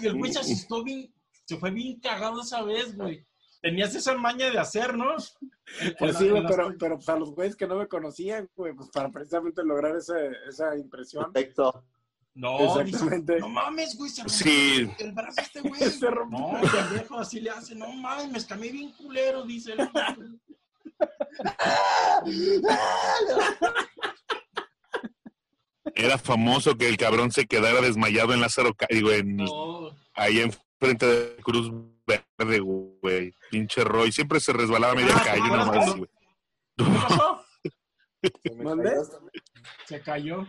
Y 0.00 0.06
el 0.06 0.14
güey 0.14 0.32
se 0.32 0.40
asustó 0.40 0.82
bien, 0.82 1.12
se 1.44 1.56
fue 1.56 1.70
bien 1.70 1.98
cagado 2.00 2.40
esa 2.42 2.62
vez, 2.62 2.96
güey. 2.96 3.24
Tenías 3.60 3.94
esa 3.94 4.14
maña 4.14 4.50
de 4.50 4.58
hacer, 4.58 4.94
¿no? 4.96 5.14
Pues 5.98 6.18
sí, 6.18 6.28
güey, 6.28 6.42
pero, 6.46 6.74
pero 6.78 6.98
para 6.98 7.18
los 7.18 7.30
güeyes 7.30 7.56
que 7.56 7.66
no 7.66 7.76
me 7.76 7.88
conocían, 7.88 8.48
güey, 8.54 8.74
pues 8.74 8.90
para 8.90 9.10
precisamente 9.10 9.62
lograr 9.64 9.96
ese, 9.96 10.32
esa 10.48 10.76
impresión. 10.76 11.32
Perfecto. 11.32 11.84
No, 12.34 12.58
dice, 12.58 12.80
Exactamente. 12.90 13.38
no 13.38 13.48
mames, 13.48 13.96
güey, 13.96 14.10
se 14.10 14.22
rompió 14.22 14.36
Sí. 14.36 14.90
el 14.98 15.12
brazo 15.12 15.40
este 15.40 15.60
güey. 15.60 15.80
Se 15.90 16.10
rompió. 16.10 16.38
No, 16.38 16.60
pendejo, 16.60 17.18
así 17.18 17.40
le 17.40 17.50
hace. 17.50 17.74
No 17.74 17.90
mames, 17.92 18.28
me 18.30 18.38
escamé 18.38 18.68
bien 18.70 18.90
culero, 18.92 19.44
dice 19.44 19.72
él. 19.72 19.88
Era 25.94 26.18
famoso 26.18 26.76
que 26.76 26.88
el 26.88 26.96
cabrón 26.96 27.30
se 27.30 27.46
quedara 27.46 27.80
desmayado 27.80 28.32
en 28.34 28.40
Lázaro, 28.40 28.74
digo, 28.90 29.10
en, 29.12 29.36
No. 29.36 29.90
ahí 30.14 30.40
enfrente 30.40 31.06
de 31.06 31.36
Cruz 31.36 31.70
Verde, 32.06 32.58
güey. 32.60 33.32
Pinche 33.50 33.84
Roy. 33.84 34.10
Siempre 34.10 34.40
se 34.40 34.52
resbalaba 34.52 34.94
media 34.94 35.14
Ah, 35.16 35.22
calle, 35.24 35.42
¿te 35.42 35.50
una 35.50 35.62
acuerdas 35.62 35.66
madre 35.66 35.78
cuando- 35.78 35.92
así, 35.92 35.98
güey. 35.98 36.10
¿Qué 36.76 37.00
pasó? 37.08 37.44
¿Mande? 38.64 38.92
Se 39.86 40.00
cayó. 40.00 40.46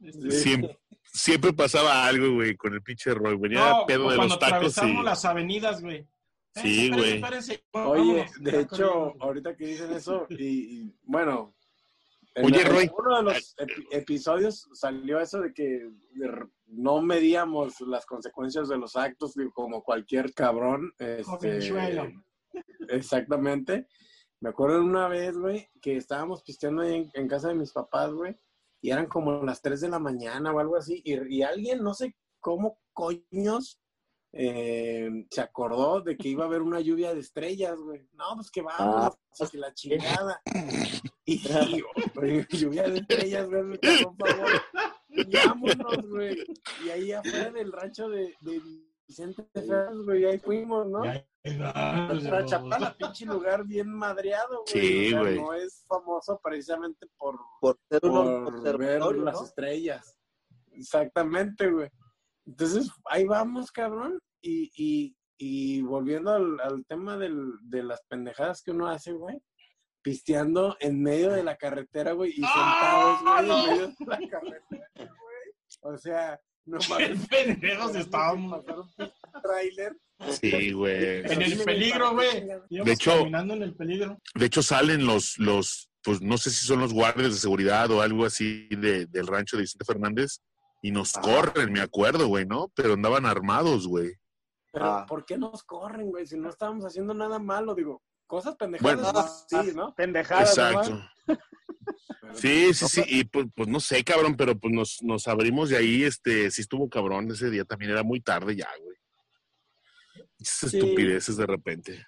Este. 0.00 0.30
Siempre, 0.30 0.78
siempre 1.02 1.52
pasaba 1.52 2.06
algo, 2.06 2.34
güey, 2.34 2.54
con 2.56 2.74
el 2.74 2.82
pinche 2.82 3.12
Roy. 3.14 3.36
Venía 3.36 3.70
No, 3.70 3.86
pedo 3.86 4.10
de 4.10 4.16
cuando 4.16 4.34
los 4.34 4.38
tacos 4.38 4.52
y... 4.52 4.56
atravesamos 4.70 5.04
las 5.04 5.24
avenidas, 5.24 5.80
güey. 5.82 6.06
Sí, 6.54 6.90
güey. 6.90 7.22
Oye, 7.22 7.62
vámonos, 7.72 8.32
de 8.40 8.60
hecho, 8.60 9.12
ahorita 9.20 9.56
que 9.56 9.66
dicen 9.66 9.92
eso, 9.92 10.26
y, 10.28 10.36
y, 10.82 10.96
bueno, 11.02 11.54
en 12.36 12.46
Oye, 12.46 12.62
la- 12.62 12.68
Roy. 12.68 12.84
en 12.84 12.90
uno 12.96 13.16
de 13.16 13.22
los 13.24 13.56
epi- 13.56 13.86
episodios 13.92 14.68
salió 14.72 15.20
eso 15.20 15.40
de 15.40 15.52
que 15.52 15.88
no 16.66 17.00
medíamos 17.02 17.80
las 17.82 18.06
consecuencias 18.06 18.68
de 18.68 18.78
los 18.78 18.96
actos 18.96 19.34
digo, 19.34 19.52
como 19.52 19.82
cualquier 19.82 20.32
cabrón. 20.34 20.92
Este, 20.98 21.60
exactamente. 22.88 23.88
Me 24.40 24.50
acuerdo 24.50 24.82
una 24.82 25.08
vez, 25.08 25.36
güey, 25.38 25.68
que 25.80 25.96
estábamos 25.96 26.42
pisteando 26.42 26.82
ahí 26.82 26.94
en, 26.96 27.10
en 27.14 27.28
casa 27.28 27.48
de 27.48 27.54
mis 27.54 27.72
papás, 27.72 28.12
güey, 28.12 28.36
y 28.80 28.90
eran 28.90 29.06
como 29.06 29.42
las 29.42 29.62
3 29.62 29.80
de 29.80 29.88
la 29.88 29.98
mañana 29.98 30.52
o 30.52 30.58
algo 30.58 30.76
así, 30.76 31.00
y, 31.04 31.36
y 31.36 31.42
alguien, 31.42 31.82
no 31.82 31.94
sé 31.94 32.14
cómo 32.40 32.78
coños, 32.92 33.80
eh, 34.36 35.26
se 35.30 35.40
acordó 35.40 36.00
de 36.00 36.16
que 36.16 36.28
iba 36.28 36.42
a 36.42 36.48
haber 36.48 36.60
una 36.60 36.80
lluvia 36.80 37.14
de 37.14 37.20
estrellas, 37.20 37.78
güey. 37.78 38.08
No, 38.14 38.34
pues 38.34 38.50
que 38.50 38.62
vamos, 38.62 39.16
que 39.50 39.58
la 39.58 39.72
chingada. 39.72 40.40
Y, 41.24 41.34
y, 41.36 41.82
güey, 42.14 42.46
lluvia 42.50 42.88
de 42.88 42.98
estrellas, 42.98 43.48
güey, 43.48 43.78
por 43.78 44.16
favor. 44.16 44.50
Y 45.08 45.36
vámonos, 45.36 46.08
güey. 46.08 46.36
Y 46.84 46.90
ahí 46.90 47.12
afuera 47.12 47.50
del 47.50 47.72
rancho 47.72 48.08
de, 48.08 48.34
de 48.40 48.60
Vicente 49.06 49.44
Fernández, 49.52 50.04
güey, 50.04 50.24
ahí 50.24 50.38
fuimos, 50.38 50.86
¿no? 50.88 51.02
Nuestra 51.04 52.44
Chapala, 52.44 52.96
pinche 52.98 53.26
lugar 53.26 53.64
bien 53.64 53.88
madreado, 53.88 54.64
güey. 54.66 54.82
Sí, 54.86 55.06
O 55.06 55.10
sea, 55.10 55.20
güey. 55.20 55.40
No 55.40 55.54
es 55.54 55.84
famoso 55.86 56.40
precisamente 56.42 57.06
por, 57.16 57.38
Por 57.60 57.78
ser 57.88 58.00
por 58.00 58.12
ver 58.12 58.54
observatorio, 58.54 59.22
las 59.22 59.34
¿no? 59.34 59.44
estrellas. 59.44 60.16
Exactamente, 60.72 61.70
güey. 61.70 61.88
Entonces, 62.46 62.90
ahí 63.06 63.24
vamos, 63.24 63.70
cabrón. 63.72 64.18
Y, 64.42 64.70
y, 64.76 65.16
y 65.38 65.82
volviendo 65.82 66.30
al, 66.32 66.60
al 66.60 66.84
tema 66.86 67.16
del, 67.16 67.52
de 67.62 67.82
las 67.82 68.02
pendejadas 68.08 68.62
que 68.62 68.70
uno 68.72 68.88
hace, 68.88 69.12
güey. 69.12 69.38
Pisteando 70.02 70.76
en 70.80 71.02
medio 71.02 71.30
de 71.32 71.42
la 71.42 71.56
carretera, 71.56 72.12
güey, 72.12 72.32
y 72.36 72.42
¡Ah, 72.44 73.16
sentados, 73.22 73.22
güey, 73.22 73.48
no! 73.48 73.64
en 73.64 73.70
medio 73.70 73.94
de 73.98 74.04
la 74.06 74.28
carretera, 74.28 74.90
güey. 74.98 75.90
O 75.94 75.96
sea, 75.96 76.40
no 76.66 76.78
Qué 76.78 76.88
mames. 76.90 77.28
pendejos 77.28 77.96
estábamos. 77.96 78.64
Tráiler. 79.42 79.96
Sí, 80.40 80.72
güey. 80.72 81.20
En 81.24 81.42
el 81.42 81.58
peligro, 81.64 82.12
güey. 82.12 82.46
De 82.68 82.92
hecho- 82.92 83.18
caminando 83.18 83.54
en 83.54 83.62
el 83.62 83.74
peligro. 83.74 84.18
De 84.34 84.46
hecho, 84.46 84.62
salen 84.62 85.06
los, 85.06 85.38
los, 85.38 85.90
pues 86.02 86.20
no 86.20 86.36
sé 86.38 86.50
si 86.50 86.66
son 86.66 86.80
los 86.80 86.92
guardias 86.92 87.32
de 87.32 87.38
seguridad 87.38 87.90
o 87.90 88.02
algo 88.02 88.26
así 88.26 88.68
de- 88.68 89.06
del 89.06 89.26
rancho 89.26 89.56
de 89.56 89.62
Vicente 89.62 89.84
Fernández 89.86 90.40
y 90.84 90.90
nos 90.90 91.14
corren, 91.14 91.72
me 91.72 91.80
acuerdo, 91.80 92.28
güey, 92.28 92.44
¿no? 92.44 92.70
Pero 92.74 92.92
andaban 92.92 93.24
armados, 93.24 93.88
güey. 93.88 94.12
Pero, 94.70 94.84
Ah. 94.84 95.06
¿por 95.08 95.24
qué 95.24 95.38
nos 95.38 95.64
corren, 95.64 96.08
güey? 96.10 96.26
Si 96.26 96.36
no 96.36 96.50
estábamos 96.50 96.84
haciendo 96.84 97.14
nada 97.14 97.38
malo, 97.38 97.74
digo, 97.74 98.02
cosas 98.26 98.54
pendejadas, 98.56 99.00
Bueno. 99.02 99.12
pues, 99.12 99.64
sí, 99.66 99.72
¿no? 99.74 99.94
Pendejadas, 99.94 100.50
Exacto. 100.50 100.90
nomás. 100.90 101.10
Pero, 102.20 102.34
Sí, 102.34 102.74
sí, 102.74 102.86
sí, 102.88 103.02
y 103.06 103.24
pues, 103.24 103.46
pues 103.56 103.66
no 103.68 103.80
sé, 103.80 104.04
cabrón, 104.04 104.36
pero 104.36 104.58
pues 104.58 104.74
nos, 104.74 104.98
nos 105.02 105.26
abrimos 105.26 105.70
de 105.70 105.78
ahí, 105.78 106.02
este, 106.04 106.50
sí 106.50 106.60
estuvo 106.62 106.88
cabrón 106.90 107.30
ese 107.30 107.48
día, 107.48 107.64
también 107.64 107.92
era 107.92 108.02
muy 108.02 108.20
tarde 108.20 108.54
ya, 108.56 108.68
güey. 108.82 108.96
Esas 110.38 110.70
Sí. 110.70 110.78
estupideces 110.78 111.36
de 111.38 111.46
repente. 111.46 112.04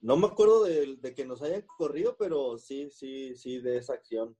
No 0.00 0.16
me 0.16 0.26
acuerdo 0.28 0.64
de, 0.64 0.96
de 0.96 1.14
que 1.14 1.24
nos 1.26 1.42
hayan 1.42 1.62
corrido, 1.76 2.16
pero 2.18 2.56
sí, 2.56 2.88
sí, 2.90 3.34
sí, 3.36 3.58
de 3.60 3.76
esa 3.78 3.92
acción. 3.94 4.34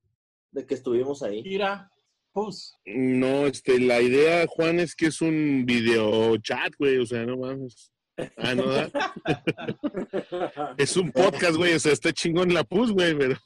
De 0.50 0.64
que 0.66 0.74
estuvimos 0.74 1.22
ahí. 1.22 1.42
Mira, 1.42 1.90
pues. 2.34 2.74
No, 2.84 3.46
este, 3.46 3.80
la 3.80 4.02
idea, 4.02 4.46
Juan, 4.46 4.80
es 4.80 4.94
que 4.94 5.06
es 5.06 5.22
un 5.22 5.64
video 5.64 6.36
chat, 6.38 6.74
güey, 6.78 6.98
o 6.98 7.06
sea, 7.06 7.24
no 7.24 7.38
mames. 7.38 7.90
Ah, 8.36 8.54
no, 8.54 8.64
es 10.78 10.96
un 10.96 11.10
podcast, 11.10 11.56
güey, 11.56 11.74
o 11.74 11.80
sea, 11.80 11.92
está 11.92 12.12
chingón 12.12 12.54
la 12.54 12.62
pus, 12.62 12.92
güey, 12.92 13.16
pero 13.16 13.36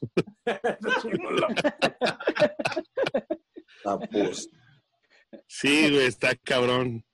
Ah, 3.84 3.98
pues. 4.10 4.48
sí, 5.46 5.90
güey, 5.90 6.06
está 6.06 6.34
cabrón. 6.36 7.04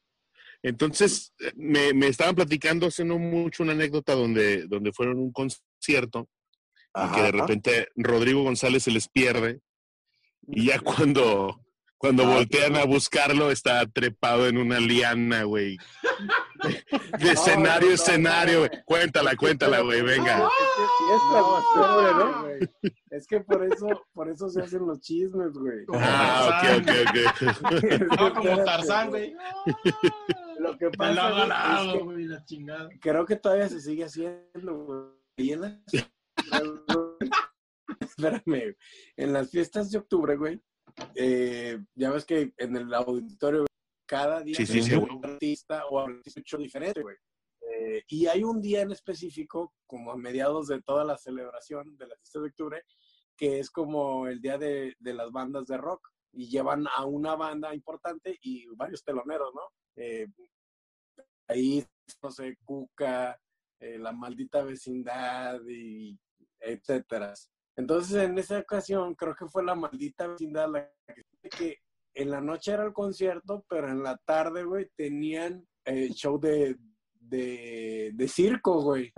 Entonces, 0.62 1.32
me, 1.56 1.92
me 1.92 2.06
estaban 2.08 2.34
platicando 2.34 2.86
hace 2.86 3.04
no 3.04 3.18
mucho 3.18 3.62
una 3.62 3.72
anécdota 3.72 4.14
donde, 4.14 4.66
donde 4.66 4.92
fueron 4.92 5.18
a 5.18 5.20
un 5.20 5.32
concierto 5.32 6.28
y 6.96 7.14
que 7.14 7.20
de 7.22 7.28
Ajá. 7.28 7.32
repente 7.32 7.88
Rodrigo 7.96 8.42
González 8.44 8.84
se 8.84 8.90
les 8.90 9.08
pierde 9.08 9.60
y 10.46 10.66
ya 10.66 10.78
cuando, 10.80 11.60
cuando 12.04 12.24
Ah, 12.24 12.34
voltean 12.34 12.76
a 12.76 12.84
buscarlo 12.84 13.50
está 13.50 13.86
trepado 13.86 14.46
en 14.46 14.58
una 14.58 14.78
liana, 14.78 15.44
güey. 15.44 15.78
De 17.18 17.30
escenario 17.30 17.88
a 17.88 17.94
escenario, 17.94 18.60
no, 18.60 18.66
güey. 18.68 18.84
Cuéntala, 18.84 19.34
cuéntala, 19.36 19.80
güey, 19.80 20.02
venga. 20.02 20.38
No, 20.38 20.50
espérate, 21.58 22.40
güey. 22.42 22.92
Es 23.08 23.26
que 23.26 23.40
por 23.40 23.64
eso, 23.64 23.86
por 24.12 24.28
eso 24.28 24.50
se 24.50 24.60
hacen 24.60 24.86
los 24.86 25.00
chismes, 25.00 25.54
güey. 25.54 25.86
Ah, 25.94 26.62
ok, 26.76 26.90
ok, 26.90 27.18
ok. 27.72 27.82
No, 28.20 28.34
como 28.34 28.64
Tarzán, 28.64 29.08
güey. 29.08 29.34
Lo 30.58 30.76
que 30.76 30.84
lo 30.84 30.90
pasa 30.92 31.86
es 31.86 31.92
que 31.94 31.98
güey, 32.00 32.24
la 32.26 32.44
chingada. 32.44 32.90
creo 33.00 33.24
que 33.24 33.36
todavía 33.36 33.70
se 33.70 33.80
sigue 33.80 34.04
haciendo, 34.04 34.74
güey. 34.84 35.08
Y 35.38 35.52
en 35.52 35.60
las... 35.62 35.72
Espérame, 38.00 38.42
güey. 38.44 38.76
en 39.16 39.32
las 39.32 39.50
fiestas 39.50 39.90
de 39.90 39.96
octubre, 39.98 40.36
güey, 40.36 40.60
eh, 41.14 41.78
ya 41.94 42.10
ves 42.10 42.24
que 42.24 42.52
en 42.56 42.76
el 42.76 42.92
auditorio 42.94 43.64
cada 44.06 44.40
día 44.42 44.54
Sí, 44.54 44.66
sí, 44.66 44.78
es 44.80 44.84
sí, 44.86 44.94
un 44.94 45.06
güey. 45.20 45.32
artista 45.32 45.86
o 45.86 45.98
artista 45.98 46.56
diferente, 46.58 47.02
güey. 47.02 47.16
Eh, 47.60 48.04
y 48.08 48.26
hay 48.26 48.44
un 48.44 48.60
día 48.60 48.82
en 48.82 48.92
específico, 48.92 49.74
como 49.86 50.12
a 50.12 50.16
mediados 50.16 50.68
de 50.68 50.80
toda 50.82 51.04
la 51.04 51.16
celebración 51.16 51.96
de 51.96 52.06
la 52.06 52.16
fiesta 52.16 52.40
de 52.40 52.46
octubre, 52.46 52.82
que 53.36 53.58
es 53.58 53.70
como 53.70 54.26
el 54.28 54.40
día 54.40 54.58
de, 54.58 54.94
de 54.98 55.14
las 55.14 55.30
bandas 55.32 55.66
de 55.66 55.76
rock. 55.78 56.08
Y 56.36 56.48
llevan 56.48 56.86
a 56.96 57.04
una 57.06 57.36
banda 57.36 57.72
importante 57.74 58.36
y 58.42 58.66
varios 58.74 59.04
teloneros, 59.04 59.54
¿no? 59.54 59.62
Eh, 59.94 60.26
ahí, 61.46 61.86
no 62.22 62.30
sé, 62.32 62.56
Cuca, 62.64 63.40
eh, 63.78 63.98
La 63.98 64.12
Maldita 64.12 64.62
Vecindad 64.64 65.60
y 65.68 66.18
etcétera. 66.58 67.34
Entonces, 67.76 68.22
en 68.22 68.38
esa 68.38 68.58
ocasión, 68.58 69.14
creo 69.14 69.34
que 69.34 69.46
fue 69.46 69.64
La 69.64 69.74
Maldita 69.74 70.28
Vecindad 70.28 70.70
la 70.70 70.90
que, 71.56 71.78
en 72.14 72.30
la 72.30 72.40
noche 72.40 72.72
era 72.72 72.84
el 72.84 72.92
concierto, 72.92 73.64
pero 73.68 73.88
en 73.88 74.02
la 74.02 74.16
tarde, 74.24 74.64
güey, 74.64 74.88
tenían 74.96 75.66
eh, 75.84 76.10
show 76.10 76.38
de, 76.38 76.76
de, 77.20 78.12
de 78.14 78.28
circo, 78.28 78.80
güey. 78.82 79.12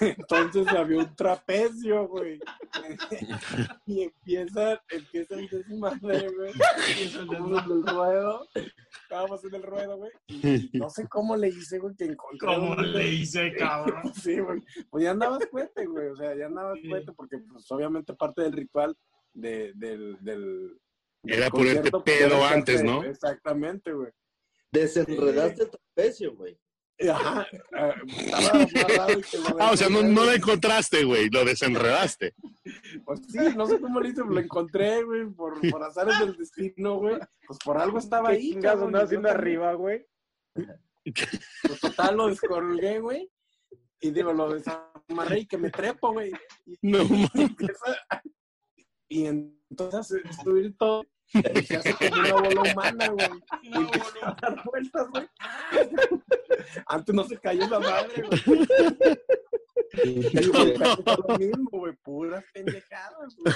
Entonces 0.00 0.68
había 0.68 0.98
un 0.98 1.14
trapecio, 1.16 2.06
güey. 2.08 2.38
y 3.86 4.02
empieza, 4.02 4.80
empieza 4.88 5.34
el 5.34 5.48
desmadre, 5.48 6.28
güey. 6.30 6.52
Estábamos 7.00 7.64
en 7.64 7.72
el 7.72 7.86
ruedo, 7.86 8.48
estábamos 9.02 9.44
en 9.44 9.54
el 9.54 9.62
ruedo, 9.62 9.96
güey. 9.96 10.10
Y 10.28 10.70
no 10.78 10.90
sé 10.90 11.08
cómo 11.08 11.36
le 11.36 11.48
hice, 11.48 11.78
güey, 11.78 11.94
que 11.96 12.04
encontré. 12.04 12.46
¿Cómo 12.46 12.72
un- 12.72 12.92
le 12.92 13.08
hice, 13.08 13.52
cabrón? 13.54 14.02
Sí, 14.14 14.38
güey. 14.38 14.62
Pues 14.90 15.04
ya 15.04 15.10
andabas 15.10 15.44
cuete, 15.50 15.86
güey. 15.86 16.08
O 16.08 16.16
sea, 16.16 16.36
ya 16.36 16.46
andabas 16.46 16.78
Sí. 16.80 16.88
cuete 16.88 17.12
porque, 17.12 17.38
pues, 17.38 17.70
obviamente 17.70 18.14
parte 18.14 18.42
del 18.42 18.52
ritual 18.52 18.96
de, 19.32 19.72
del, 19.74 20.16
del, 20.20 20.78
del 21.22 21.38
Era 21.38 21.50
ponerte 21.50 21.90
pues, 21.90 22.02
pedo 22.04 22.44
antes, 22.44 22.82
¿no? 22.84 23.02
Exactamente, 23.02 23.92
güey. 23.92 24.12
Desenredaste 24.70 25.64
el 25.64 25.70
trapecio, 25.70 26.34
güey. 26.36 26.58
Ajá. 27.10 27.46
ah, 29.58 29.70
o 29.72 29.76
sea, 29.76 29.88
no, 29.88 30.02
no 30.02 30.24
lo 30.24 30.32
encontraste, 30.32 31.04
güey, 31.04 31.28
lo 31.30 31.44
desenredaste. 31.44 32.34
Pues 33.04 33.20
sí, 33.28 33.38
no 33.56 33.66
sé 33.66 33.80
cómo 33.80 34.00
lo 34.00 34.08
hice, 34.08 34.22
lo 34.24 34.38
encontré, 34.38 35.02
güey, 35.02 35.26
por, 35.26 35.60
por 35.70 35.82
azares 35.82 36.18
del 36.20 36.36
destino, 36.36 36.96
güey. 36.96 37.18
Pues 37.46 37.58
por 37.64 37.78
algo 37.78 37.98
estaba 37.98 38.30
¿Qué 38.30 38.36
ahí. 38.36 38.54
cabrón, 38.60 38.88
andaba 38.88 39.04
haciendo 39.04 39.28
arriba, 39.28 39.74
güey? 39.74 40.06
Pues 40.54 41.80
total, 41.80 42.16
lo 42.16 42.28
descolgué, 42.28 43.00
güey. 43.00 43.30
Y 44.00 44.10
digo, 44.10 44.32
lo 44.32 44.52
desamarré 44.54 45.40
y 45.40 45.46
que 45.46 45.58
me 45.58 45.70
trepo, 45.70 46.12
güey. 46.12 46.32
No, 46.82 47.02
y 47.02 47.28
y 49.08 49.26
entonces 49.26 50.22
subir 50.42 50.76
todo. 50.76 51.04
Y 51.32 51.62
se 51.62 51.76
hace 51.76 51.94
como 51.94 52.20
una 52.20 52.32
bola 52.34 52.72
humana, 52.72 53.08
güey. 53.08 53.28
Y 53.62 53.70
No, 53.70 53.80
empieza 53.80 54.04
boludo. 54.12 54.26
a 54.26 54.36
dar 54.40 54.64
vueltas, 54.64 55.08
güey. 55.10 55.28
Antes 56.86 57.14
no 57.14 57.24
se 57.24 57.38
cayó 57.38 57.64
esa 57.64 57.80
madre, 57.80 58.22
güey. 58.46 58.66
Y 60.02 60.22
lo 60.42 61.38
mismo, 61.38 61.68
güey. 61.70 61.92
Puras 62.02 62.44
pendejadas, 62.52 63.36
güey. 63.36 63.54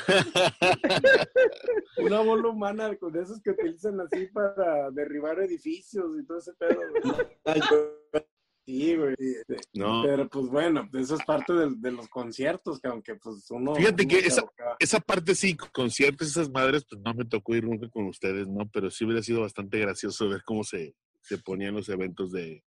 Una 2.07 2.20
bola 2.20 2.48
humana 2.48 2.94
con 2.96 3.16
esos 3.16 3.40
que 3.42 3.50
utilizan 3.50 4.00
así 4.00 4.26
para 4.26 4.90
derribar 4.92 5.40
edificios 5.40 6.07
y 6.20 6.24
todo 6.26 6.38
ese 6.38 6.52
pedo, 6.54 6.81
güey. 7.02 7.26
Sí, 8.68 8.96
güey. 8.96 9.14
No. 9.72 10.02
Pero 10.04 10.28
pues 10.28 10.46
bueno, 10.48 10.87
eso 10.92 11.14
es 11.14 11.24
parte 11.24 11.54
de, 11.54 11.70
de 11.78 11.90
los 11.90 12.07
conciertos, 12.09 12.78
que 12.81 12.88
aunque 12.88 13.14
pues 13.14 13.50
uno... 13.50 13.74
Fíjate 13.74 14.02
uno 14.02 14.11
que 14.11 14.18
esa-. 14.26 14.44
Esa 14.78 15.00
parte 15.00 15.35
sí, 15.35 15.57
conciertos, 15.57 16.28
esas 16.28 16.50
madres, 16.50 16.85
pues 16.88 17.00
no 17.02 17.14
me 17.14 17.24
tocó 17.24 17.57
ir 17.57 17.64
nunca 17.64 17.88
con 17.88 18.04
ustedes, 18.09 18.46
¿no? 18.46 18.68
Pero 18.70 18.90
sí 18.90 19.07
hubiera 19.07 19.22
sido 19.22 19.40
bastante 19.40 19.78
gracioso 19.78 20.28
ver 20.28 20.42
cómo 20.44 20.64
se, 20.64 20.94
se 21.22 21.38
ponían 21.38 21.74
los 21.76 21.88
eventos 21.88 22.31
de, 22.31 22.62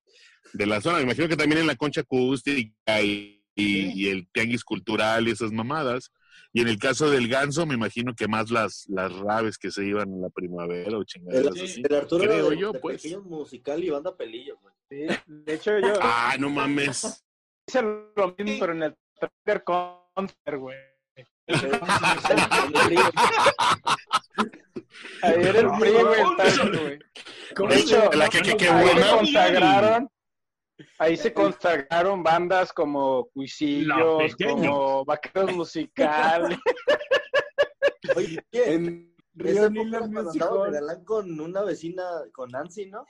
de 0.54 0.66
la 0.66 0.82
zona. 0.82 0.98
Me 0.98 1.04
imagino 1.04 1.28
que 1.28 1.38
también 1.38 1.62
en 1.62 1.68
la 1.68 1.76
concha 1.76 2.02
acústica 2.02 3.00
y, 3.04 3.44
y- 3.54 3.92
y 3.94 4.08
el 4.10 4.28
tianguis 4.32 4.64
cultural 4.64 5.28
y 5.28 5.32
esas 5.32 5.52
mamadas. 5.52 6.12
Y 6.54 6.62
en 6.62 6.68
el 6.68 6.78
caso 6.78 7.10
del 7.10 7.28
ganso, 7.28 7.66
me 7.66 7.76
imagino 7.76 8.14
que 8.16 8.28
más 8.28 8.52
las, 8.52 8.86
las 8.90 9.12
raves 9.14 9.58
que 9.58 9.72
se 9.72 9.86
iban 9.86 10.10
en 10.12 10.22
la 10.22 10.30
primavera 10.30 10.98
o 10.98 11.02
El, 11.02 11.06
chingaderas 11.06 11.56
Sí. 11.56 11.64
así. 11.64 11.84
el 11.88 11.96
Arturo 11.96 12.24
Creo 12.24 12.50
de, 12.50 12.58
yo, 12.58 12.72
de 12.74 12.80
pues. 12.80 13.02
pequeño 13.02 13.22
musical 13.22 13.84
y 13.84 13.90
banda 13.90 14.12
güey. 14.62 14.74
Sí, 14.90 15.08
de 15.26 15.54
hecho, 15.54 15.80
yo 15.80 15.94
Ah, 16.02 16.36
no 16.40 16.50
mames. 16.50 17.24
hice 17.68 17.82
lo 17.82 18.36
mismo, 18.38 18.60
pero 18.60 18.74
en 18.74 18.84
el 18.84 18.96
Tracker 19.20 19.64
Concert, 19.64 20.58
güey. 20.58 20.78
Ahí 25.24 25.34
era 25.44 25.60
el 25.60 25.68
PRI, 25.80 25.92
güey, 25.92 26.22
el 26.22 26.80
güey. 26.80 27.70
De 27.70 27.80
hecho, 27.80 28.12
La 28.14 28.28
que- 28.30 28.42
que- 28.42 28.58
que 28.58 28.68
consagraron, 29.18 30.10
ahí 31.00 31.18
se 31.18 31.34
consagraron 31.34 32.24
bandas 32.24 32.72
como 32.74 33.28
Cuisillos, 33.34 34.36
como 34.36 35.06
Vaqueros 35.06 35.56
Musicales. 35.56 36.58
Oye, 38.16 38.40
En 38.54 39.16
esa 39.38 39.44
Río 39.44 39.66
época 39.68 39.84
Nila 39.84 40.00
cuando 40.00 40.24
Music 40.24 40.42
andaba 40.42 40.70
de 40.70 40.78
Hall. 40.78 40.86
galán 40.88 41.06
con 41.06 41.40
una 41.40 41.62
vecina, 41.64 42.04
con 42.34 42.50
Nancy, 42.52 42.88
¿no? 42.88 43.06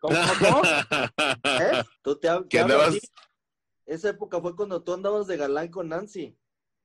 ¿Cómo, 0.00 0.16
cómo? 0.40 0.62
¿Eh? 1.60 1.82
Tú 2.02 2.18
te, 2.18 2.28
hablo 2.28 2.48
andabas. 2.60 2.98
Esa 3.86 4.10
época 4.10 4.40
fue 4.40 4.56
cuando 4.56 4.82
tú 4.82 4.92
andabas 4.94 5.26
de 5.28 5.36
galán 5.36 5.68
con 5.68 5.88
Nancy. 5.88 6.36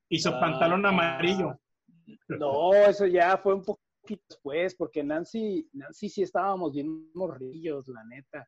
Hizo 0.10 0.30
Ah. 0.30 0.40
pantalón 0.40 0.86
amarillo. 0.86 1.60
No, 2.28 2.74
eso 2.74 3.06
ya 3.08 3.38
fue 3.38 3.56
un 3.56 3.64
poquito 3.64 4.22
después, 4.30 4.76
porque 4.76 5.04
Nancy, 5.04 5.68
Nancy 5.74 6.10
sí 6.10 6.22
estábamos 6.22 6.74
bien 6.74 7.10
morrillos, 7.14 7.88
la 7.88 8.04
neta. 8.04 8.48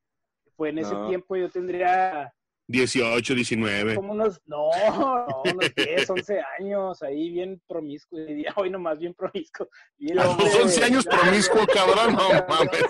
Fue 0.55 0.69
en 0.69 0.79
ese 0.79 0.93
No. 0.93 1.07
tiempo 1.07 1.35
yo 1.35 1.49
tendría 1.49 2.33
18, 2.67 3.35
19. 3.35 3.95
como 3.95 4.13
unos, 4.13 4.41
no, 4.45 4.69
no, 4.87 5.25
unos 5.53 5.75
10, 5.75 6.09
11 6.09 6.41
años, 6.59 7.03
ahí 7.03 7.29
bien 7.29 7.61
promiscuo, 7.67 8.17
diría, 8.19 8.53
hoy 8.55 8.69
nomás 8.71 8.97
bien 8.97 9.13
promiscuo. 9.13 9.67
Bien 9.97 10.17
A 10.19 10.23
los 10.23 10.31
hombre, 10.33 10.49
11 10.63 10.83
años 10.83 11.05
promiscuo, 11.05 11.61
cabrón, 11.67 12.13
no 12.15 12.29
mames. 12.47 12.85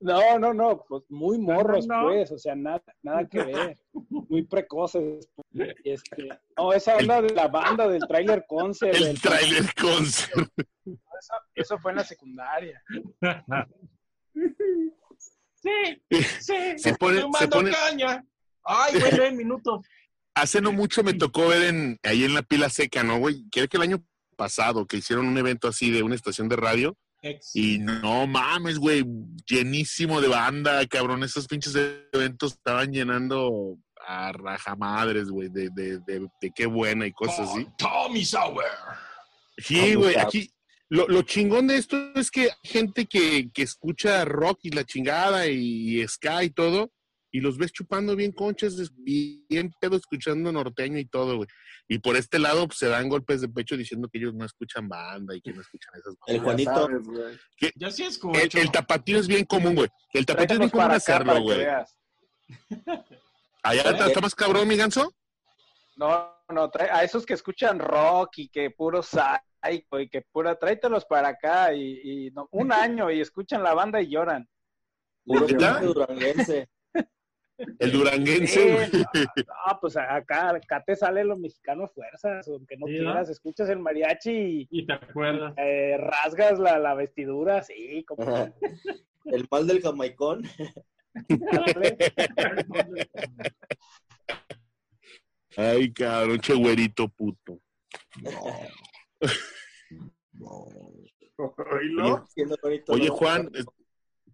No, 0.00 0.38
no, 0.38 0.52
no, 0.52 0.84
pues 0.88 1.04
muy 1.08 1.38
morros, 1.38 1.86
no. 1.86 2.04
pues, 2.04 2.30
o 2.30 2.38
sea, 2.38 2.54
nada, 2.54 2.82
nada 3.02 3.26
que 3.28 3.42
ver, 3.42 3.78
muy 3.92 4.42
precoces. 4.44 5.28
Este, 5.84 6.28
no, 6.56 6.72
esa 6.72 6.96
onda 6.96 7.22
de 7.22 7.30
la 7.34 7.48
banda 7.48 7.88
del 7.88 8.06
trailer 8.06 8.44
concert, 8.46 8.94
El 8.94 9.04
del- 9.04 9.20
trailer 9.20 9.64
concert. 9.80 10.48
eso, 10.86 11.34
eso 11.54 11.78
fue 11.78 11.92
en 11.92 11.96
la 11.96 12.04
secundaria. 12.04 12.82
Sí, 16.10 16.22
sí. 16.40 16.54
Se 16.78 16.94
pone- 16.94 17.22
fumando 17.22 17.38
se 17.38 17.48
pone- 17.48 17.70
caña. 17.72 18.24
Ay, 18.64 18.98
güey, 18.98 19.12
nueve 19.16 19.32
minutos. 19.32 19.86
Hace 20.34 20.60
no 20.60 20.72
mucho 20.72 21.02
me 21.02 21.14
tocó 21.14 21.48
ver 21.48 21.62
en, 21.62 21.98
ahí 22.02 22.24
en 22.24 22.34
la 22.34 22.42
pila 22.42 22.68
seca, 22.68 23.02
¿no, 23.02 23.18
güey? 23.18 23.44
Creo 23.50 23.68
que 23.68 23.76
el 23.78 23.82
año 23.84 24.04
pasado 24.36 24.86
que 24.86 24.98
hicieron 24.98 25.26
un 25.26 25.38
evento 25.38 25.66
así 25.68 25.90
de 25.90 26.02
una 26.02 26.14
estación 26.14 26.48
de 26.48 26.56
radio 26.56 26.94
Ex. 27.22 27.52
y 27.54 27.78
no 27.78 28.26
mames, 28.26 28.78
güey, 28.78 29.02
llenísimo 29.48 30.20
de 30.20 30.28
banda, 30.28 30.84
cabrón. 30.88 31.22
Esos 31.22 31.46
pinches 31.46 31.74
eventos 32.12 32.52
estaban 32.52 32.92
llenando 32.92 33.78
a 34.06 34.32
rajamadres, 34.32 35.28
güey, 35.30 35.48
de, 35.48 35.70
de, 35.70 35.98
de, 36.00 36.26
de 36.40 36.50
qué 36.54 36.66
buena 36.66 37.06
y 37.06 37.12
cosas 37.12 37.48
así. 37.50 37.66
Tommy 37.78 38.24
Sauer. 38.24 38.66
Sí, 39.58 39.94
güey, 39.94 40.16
aquí 40.18 40.50
lo, 40.88 41.08
lo 41.08 41.22
chingón 41.22 41.66
de 41.66 41.76
esto 41.78 41.96
es 42.14 42.30
que 42.30 42.42
hay 42.42 42.50
gente 42.62 43.06
que, 43.06 43.50
que 43.52 43.62
escucha 43.62 44.24
rock 44.24 44.60
y 44.62 44.70
la 44.70 44.84
chingada 44.84 45.46
y, 45.48 46.00
y 46.00 46.08
ska 46.08 46.44
y 46.44 46.50
todo, 46.50 46.92
y 47.32 47.40
los 47.40 47.58
ves 47.58 47.72
chupando 47.72 48.16
bien 48.16 48.32
conchas, 48.32 48.78
es 48.78 48.90
bien 48.96 49.72
pedo 49.80 49.96
escuchando 49.96 50.52
norteño 50.52 50.98
y 50.98 51.06
todo, 51.06 51.36
güey. 51.36 51.48
Y 51.88 51.98
por 51.98 52.16
este 52.16 52.38
lado 52.38 52.66
pues, 52.66 52.78
se 52.78 52.88
dan 52.88 53.08
golpes 53.08 53.40
de 53.40 53.48
pecho 53.48 53.76
diciendo 53.76 54.08
que 54.10 54.18
ellos 54.18 54.34
no 54.34 54.44
escuchan 54.44 54.88
banda 54.88 55.34
y 55.36 55.40
que 55.40 55.52
no 55.52 55.60
escuchan 55.60 55.94
esas 55.98 56.14
El 56.26 56.36
Ya 56.36 56.42
mamadas. 56.42 56.64
Juanito. 56.64 56.86
sabes, 56.86 57.06
güey. 57.06 57.38
Yo 57.76 57.90
sí 57.90 58.02
El, 58.02 58.08
escucho. 58.08 58.58
el 58.58 58.70
tapatío 58.70 59.18
es 59.18 59.26
bien 59.28 59.44
común, 59.44 59.74
güey. 59.74 59.88
El 60.12 60.24
tapatío 60.24 60.54
es 60.54 60.58
bien 60.60 60.70
común 60.70 60.90
hacerlo, 60.92 61.34
que 61.34 61.40
güey. 61.40 61.66
Allá 63.62 63.82
está, 63.90 64.06
está 64.06 64.20
más 64.20 64.34
cabrón, 64.34 64.68
mi 64.68 64.76
ganso. 64.76 65.12
No, 65.96 66.34
no, 66.50 66.70
trae- 66.70 66.90
a 66.92 67.02
esos 67.04 67.24
que 67.24 67.34
escuchan 67.34 67.78
rock 67.78 68.38
y 68.38 68.48
que 68.48 68.70
puro 68.70 69.02
psycho 69.02 69.98
y 69.98 70.08
que 70.08 70.22
pura, 70.22 70.54
tráetelos 70.56 71.04
para 71.06 71.28
acá 71.28 71.72
y, 71.74 72.26
y 72.26 72.30
no, 72.30 72.48
un 72.52 72.72
año 72.72 73.10
y 73.10 73.20
escuchan 73.20 73.62
la 73.62 73.74
banda 73.74 74.00
y 74.00 74.08
lloran. 74.10 74.48
Puro 75.24 75.46
duranguense. 75.46 76.68
El 77.78 77.90
duranguense, 77.90 78.46
Sí, 78.46 78.70
güey. 78.70 78.90
no, 78.92 79.04
no, 79.72 79.80
pues 79.80 79.96
acá, 79.96 80.50
acá 80.50 80.84
te 80.86 80.94
sale 80.94 81.24
lo 81.24 81.38
mexicano 81.38 81.88
fuerzas, 81.88 82.46
aunque 82.48 82.76
no 82.76 82.86
Sí, 82.86 82.98
quieras, 82.98 83.30
escuchas 83.30 83.70
el 83.70 83.78
mariachi 83.78 84.30
y 84.30 84.68
Y 84.70 84.86
te 84.86 84.92
acuerdas. 84.92 85.54
eh, 85.56 85.96
rasgas 85.98 86.58
la, 86.58 86.78
la 86.78 86.92
vestidura, 86.94 87.62
sí, 87.62 88.04
como 88.06 88.22
Ajá. 88.28 88.52
El 89.24 89.48
mal 89.50 89.66
del 89.66 89.80
jamaicón. 89.80 90.42
Ay, 95.56 95.92
cabrón, 95.92 96.40
che 96.40 96.54
güerito 96.54 97.08
puto. 97.08 97.60
Siendo 102.28 102.56
bonito, 102.62 102.92
Oye, 102.92 103.08
¿no? 103.08 103.14
Juan, 103.14 103.50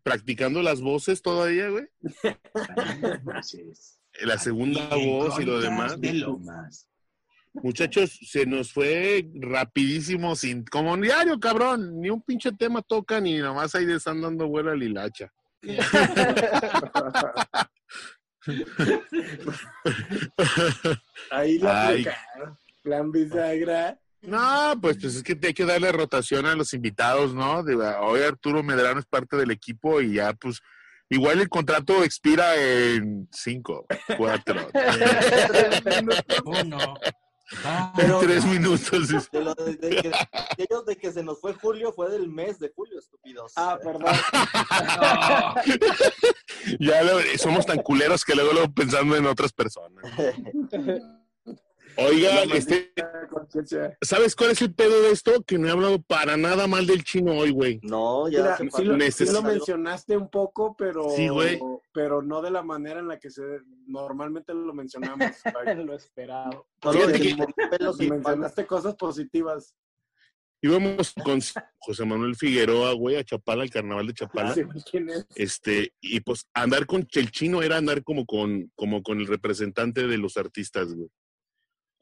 ¿practicando 0.03 0.63
las 0.63 0.81
voces 0.81 1.23
todavía, 1.23 1.69
güey? 1.69 1.87
La 4.21 4.39
segunda 4.39 4.95
voz 4.95 5.41
y 5.41 5.45
lo 5.45 5.61
demás. 5.61 5.99
De. 5.99 6.25
Muchachos, 7.55 8.19
se 8.27 8.45
nos 8.47 8.73
fue 8.73 9.29
rapidísimo, 9.35 10.37
sin 10.37 10.65
como 10.65 10.97
diario, 10.97 11.41
cabrón. 11.41 12.01
Ni 12.01 12.09
un 12.11 12.23
pinche 12.23 12.53
tema 12.53 12.83
toca, 12.83 13.21
ni 13.21 13.39
nomás 13.39 13.75
ahí 13.75 13.91
están 13.91 14.21
dando 14.21 14.47
vuelo 14.49 14.71
al 14.71 14.83
hilacha. 14.83 15.33
Ahí 21.31 21.59
la 21.59 21.89
aplicaron. 21.89 22.59
Plan 22.83 23.13
bisagra. 23.13 23.99
No, 24.23 24.75
pues, 24.81 24.99
pues 25.01 25.17
es 25.17 25.23
que 25.23 25.39
hay 25.43 25.55
que 25.55 25.65
darle 25.65 25.91
rotación 25.93 26.47
a 26.47 26.55
los 26.55 26.75
invitados, 26.75 27.35
¿no? 27.35 27.63
De- 27.63 27.75
hoy 27.77 28.23
Arturo 28.23 28.63
Medrano 28.63 29.01
es 29.01 29.07
parte 29.07 29.37
del 29.37 29.51
equipo 29.51 30.01
y 30.01 30.15
ya, 30.15 30.33
pues, 30.33 30.61
Igual 31.13 31.41
el 31.41 31.51
contrato 31.51 32.03
expira 32.05 32.57
en 32.57 33.29
cinco, 33.31 33.85
cuatro, 34.17 34.67
Uno. 36.47 36.95
Ah, 37.65 37.93
Pero- 37.97 38.19
tres 38.21 38.45
minutos. 38.45 39.09
De 39.31 39.41
lo 39.41 39.55
de, 39.55 39.77
de 39.77 39.91
que, 40.03 40.13
aquellos 40.33 40.87
de 40.87 40.97
que 40.97 41.13
se 41.13 41.23
nos 41.23 41.41
fue 41.41 41.53
julio 41.55 41.93
fue 41.93 42.11
del 42.11 42.29
mes 42.29 42.59
de 42.59 42.73
julio, 42.75 42.99
estúpidos. 42.99 43.53
Ah, 43.57 43.79
perdón. 43.83 44.03
no. 44.05 45.55
Ya 46.79 47.03
lo- 47.03 47.19
somos 47.39 47.67
tan 47.67 47.79
culeros 47.83 48.25
que 48.25 48.35
luego 48.35 48.53
lo 48.53 48.73
pensando 48.73 49.17
en 49.17 49.27
otras 49.27 49.53
personas. 49.53 50.05
Este, 51.97 52.93
conciencia. 53.31 53.97
¿sabes 54.01 54.35
cuál 54.37 54.51
es 54.51 54.63
el 54.63 54.75
pedo 54.75 55.03
de 55.03 55.11
esto? 55.11 55.43
Que 55.43 55.59
no 55.59 55.69
he 55.69 55.71
hablado 55.71 56.01
para 56.03 56.37
nada 56.37 56.67
mal 56.67 56.87
del 56.87 57.05
chino 57.05 57.33
hoy, 57.33 57.51
güey. 57.51 57.81
No, 57.83 58.29
ya 58.29 58.39
Mira, 58.39 58.57
sí 58.57 58.85
lo, 58.85 59.11
sí 59.11 59.33
lo 59.33 59.43
mencionaste 59.43 60.17
un 60.17 60.31
poco, 60.31 60.75
pero, 60.77 61.11
Sí, 61.11 61.29
pero 61.93 62.23
no 62.23 62.43
de 62.43 62.51
la 62.51 62.63
manera 62.63 63.01
en 63.01 63.09
la 63.09 63.19
que 63.19 63.31
se 63.31 63.43
normalmente 63.87 64.55
lo 64.55 64.73
mencionamos. 64.73 65.19
lo 65.87 65.95
esperado. 65.95 66.67
Fíjate 66.81 67.21
que- 67.21 67.37
los 67.37 67.47
pelos 67.71 68.01
y 68.01 68.11
mencionaste 68.11 68.67
cosas 68.67 68.95
positivas. 68.97 69.75
Íbamos 70.65 71.13
con 71.25 71.41
José 71.79 72.05
Manuel 72.05 72.37
Figueroa, 72.37 72.93
güey, 72.93 73.17
a 73.17 73.25
Chapala, 73.25 73.65
al 73.65 73.71
carnaval 73.71 74.07
de 74.07 74.15
Chapala. 74.15 74.55
Sí, 74.55 74.63
¿quién 74.89 75.11
es? 75.11 75.27
Este, 75.35 75.93
y 76.01 76.21
pues 76.21 76.47
andar 76.55 76.87
con 76.87 77.05
el 77.13 77.31
chino 77.33 77.63
era 77.63 77.79
andar 77.79 78.05
como 78.05 78.25
con, 78.25 78.71
como 78.77 79.03
con 79.03 79.19
el 79.19 79.27
representante 79.27 80.07
de 80.07 80.19
los 80.19 80.37
artistas, 80.37 80.95
güey. 80.95 81.09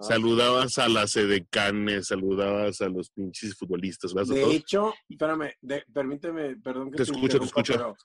Ah. 0.01 0.05
Saludabas 0.05 0.79
a 0.79 0.89
las 0.89 1.15
edecanes, 1.17 2.07
saludabas 2.09 2.81
a 2.81 2.89
los 2.89 3.11
pinches 3.11 3.55
futbolistas, 3.55 4.15
¿verdad? 4.15 4.33
A 4.33 4.35
De 4.49 4.55
hecho, 4.55 4.95
espérame, 5.09 5.53
de- 5.61 5.85
permíteme, 5.93 6.57
perdón 6.57 6.91
que 6.91 6.97
Te 6.97 7.03
escucho, 7.03 7.21
te 7.21 7.27
interrumpa, 7.45 7.61
escucho. 7.61 7.73
pero 7.75 7.97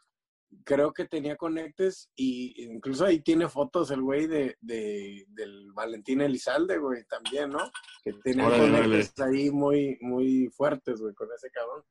creo 0.65 0.93
que 0.93 1.05
tenía 1.05 1.35
conectes 1.37 2.09
y 2.15 2.63
incluso 2.63 3.05
ahí 3.05 3.19
tiene 3.21 3.47
fotos 3.49 3.91
el 3.91 4.01
güey 4.01 4.27
de, 4.27 4.57
de- 4.61 5.25
del 5.29 5.71
Valentín 5.73 6.21
Elizalde, 6.21 6.77
güey, 6.77 7.03
también, 7.05 7.49
¿no? 7.51 7.71
Que 8.03 8.11
tenía 8.23 8.47
Órale, 8.47 8.81
conectes 8.81 9.19
ahí 9.21 9.49
muy, 9.51 9.97
muy 10.01 10.49
fuertes, 10.55 10.99
güey, 10.99 11.13
con 11.13 11.29
ese 11.35 11.49
cabrón. 11.49 11.81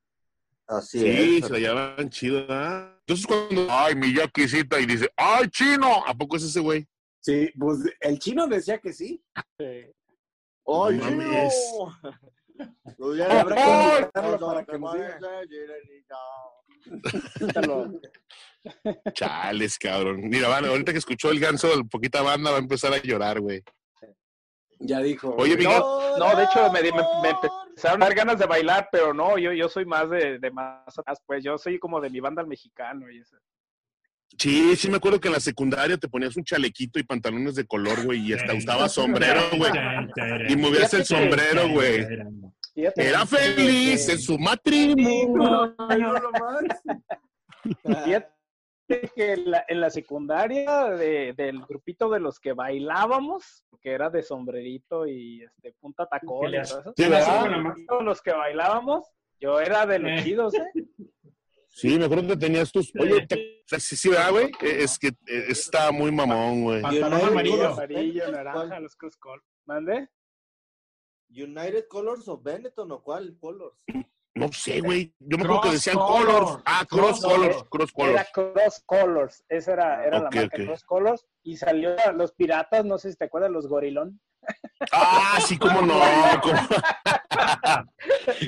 Así 0.67 0.99
Sí, 0.99 1.37
es. 1.39 1.45
se 1.47 1.53
la 1.53 1.59
llevaban 1.59 2.09
chido, 2.09 2.41
¿verdad? 2.41 2.95
Entonces 3.01 3.27
cuando, 3.27 3.67
ay, 3.69 3.95
mi 3.95 4.13
yaquisita, 4.13 4.79
y 4.79 4.85
dice, 4.87 5.09
ay, 5.15 5.47
chino, 5.49 6.03
¿a 6.05 6.13
poco 6.15 6.37
es 6.37 6.43
ese 6.43 6.59
güey? 6.59 6.87
Sí, 7.25 7.49
pues 7.57 7.79
el 8.01 8.19
chino 8.19 8.45
decía 8.45 8.77
que 8.77 8.93
sí. 8.93 9.19
Sí. 9.59 9.65
¡Ay, 10.67 10.97
No 10.97 11.09
invitarlo 13.09 14.37
no, 14.37 14.47
para 14.47 14.61
no 14.61 14.67
que 14.67 14.77
nos 14.79 14.93
diga. 14.93 15.19
Chales, 19.13 19.79
cabrón. 19.79 20.21
Mira, 20.29 20.49
van, 20.49 20.65
ahorita 20.65 20.91
que 20.91 20.99
escuchó 20.99 21.31
el 21.31 21.39
ganso, 21.39 21.73
el 21.73 21.87
poquita 21.87 22.21
banda 22.21 22.51
va 22.51 22.57
a 22.57 22.59
empezar 22.59 22.93
a 22.93 23.01
llorar, 23.01 23.39
güey. 23.39 23.63
Ya 24.79 24.99
dijo. 24.99 25.33
Oye. 25.35 25.57
Miguel. 25.57 25.79
No, 26.19 26.35
de 26.35 26.43
hecho 26.43 26.71
me, 26.71 26.83
me- 26.83 26.91
me 27.23 27.29
empezaron 27.29 28.03
a 28.03 28.05
dar 28.05 28.13
ganas 28.15 28.37
de 28.37 28.45
bailar, 28.45 28.87
pero 28.91 29.15
no, 29.15 29.39
yo, 29.39 29.51
yo 29.51 29.67
soy 29.67 29.85
más 29.85 30.11
de, 30.11 30.37
de 30.37 30.51
más 30.51 30.95
atrás, 30.99 31.19
pues 31.25 31.43
yo 31.43 31.57
soy 31.57 31.79
como 31.79 31.99
de 31.99 32.11
mi 32.11 32.19
banda 32.19 32.43
al 32.43 32.47
mexicano 32.47 33.09
y 33.09 33.17
eso. 33.19 33.35
Sí, 34.37 34.75
sí 34.75 34.89
me 34.89 34.97
acuerdo 34.97 35.19
que 35.19 35.27
en 35.29 35.33
la 35.33 35.39
secundaria 35.39 35.97
te 35.97 36.07
ponías 36.09 36.35
un 36.35 36.43
chalequito 36.43 36.99
y 36.99 37.03
pantalones 37.03 37.55
de 37.55 37.65
color, 37.65 38.03
güey, 38.03 38.19
y 38.27 38.33
hasta 38.33 38.53
usabas 38.53 38.91
sombrero, 38.93 39.41
güey. 39.57 39.71
Y 40.49 40.55
movías 40.57 40.93
el 40.93 41.05
sombrero, 41.05 41.69
güey. 41.69 42.05
Era 42.75 43.25
feliz 43.25 44.09
en 44.09 44.19
su 44.19 44.37
matrimonio. 44.37 45.75
Fíjate 47.83 48.29
que 49.15 49.33
en 49.33 49.51
la, 49.51 49.65
en 49.67 49.81
la 49.81 49.89
secundaria 49.89 50.85
de- 50.91 51.33
del 51.33 51.61
grupito 51.61 52.09
de 52.09 52.19
los 52.19 52.39
que 52.39 52.53
bailábamos, 52.53 53.63
que 53.81 53.91
era 53.91 54.09
de 54.09 54.21
sombrerito 54.21 55.07
y 55.07 55.43
este 55.43 55.73
punta 55.79 56.05
tacón 56.05 56.49
y 56.49 56.51
le 56.51 56.61
todo 56.61 56.79
eso, 56.81 56.93
Sí, 56.95 57.05
los 58.03 58.21
que 58.21 58.31
bailábamos, 58.33 59.05
yo 59.39 59.59
era 59.59 59.85
de 59.85 59.99
los 59.99 60.11
Eh. 60.11 60.23
chidos, 60.23 60.53
¿eh? 60.53 60.83
Sí, 61.75 61.99
me 61.99 62.05
acuerdo 62.05 62.29
que 62.29 62.37
tenías 62.37 62.71
tus. 62.71 62.93
Oye, 62.97 63.27
te- 63.27 63.61
sí, 63.79 63.97
sí, 63.97 64.09
¿verdad, 64.09 64.31
güey? 64.31 64.45
Eh, 64.61 64.77
Es 64.83 64.97
que 64.97 65.09
eh, 65.09 65.45
está 65.49 65.91
muy 65.91 66.09
mamón, 66.09 66.63
güey. 66.63 66.81
Pantalón 66.81 67.21
amarillo. 67.21 67.67
Amarillo, 67.73 68.31
naranja, 68.31 68.79
los 68.79 68.95
cross. 68.95 69.17
¿Mande? 69.65 70.07
United 71.29 71.87
Colors 71.89 72.27
o 72.29 72.37
Benetton 72.39 72.89
o 72.93 73.03
cuál 73.03 73.37
Colors. 73.37 73.75
No 74.37 74.51
sé, 74.51 74.81
güey. 74.81 75.13
Yo 75.19 75.37
me 75.37 75.45
acuerdo 75.45 75.61
que 75.61 75.71
decían 75.71 75.95
color. 75.95 76.25
colors. 76.43 76.63
Ah, 76.65 76.85
cross 76.89 77.21
Cross 77.21 77.21
colors, 77.21 77.55
color. 77.55 77.69
cross 77.69 77.91
Era 77.95 78.25
colors. 78.33 78.53
Cross 78.53 78.83
Colors, 78.85 79.45
esa 79.47 79.73
era, 79.73 80.05
era 80.05 80.19
la 80.19 80.29
marca. 80.29 80.49
Cross 80.57 80.83
Colors, 80.83 81.25
y 81.43 81.55
salió 81.57 81.95
los 82.15 82.33
piratas, 82.33 82.83
no 82.83 82.97
sé 82.97 83.11
si 83.11 83.17
te 83.17 83.25
acuerdas, 83.25 83.51
los 83.51 83.67
gorilón. 83.67 84.19
Ah, 84.91 85.39
sí, 85.47 85.57
cómo 85.57 85.81
no. 85.81 85.93
como- 86.43 86.67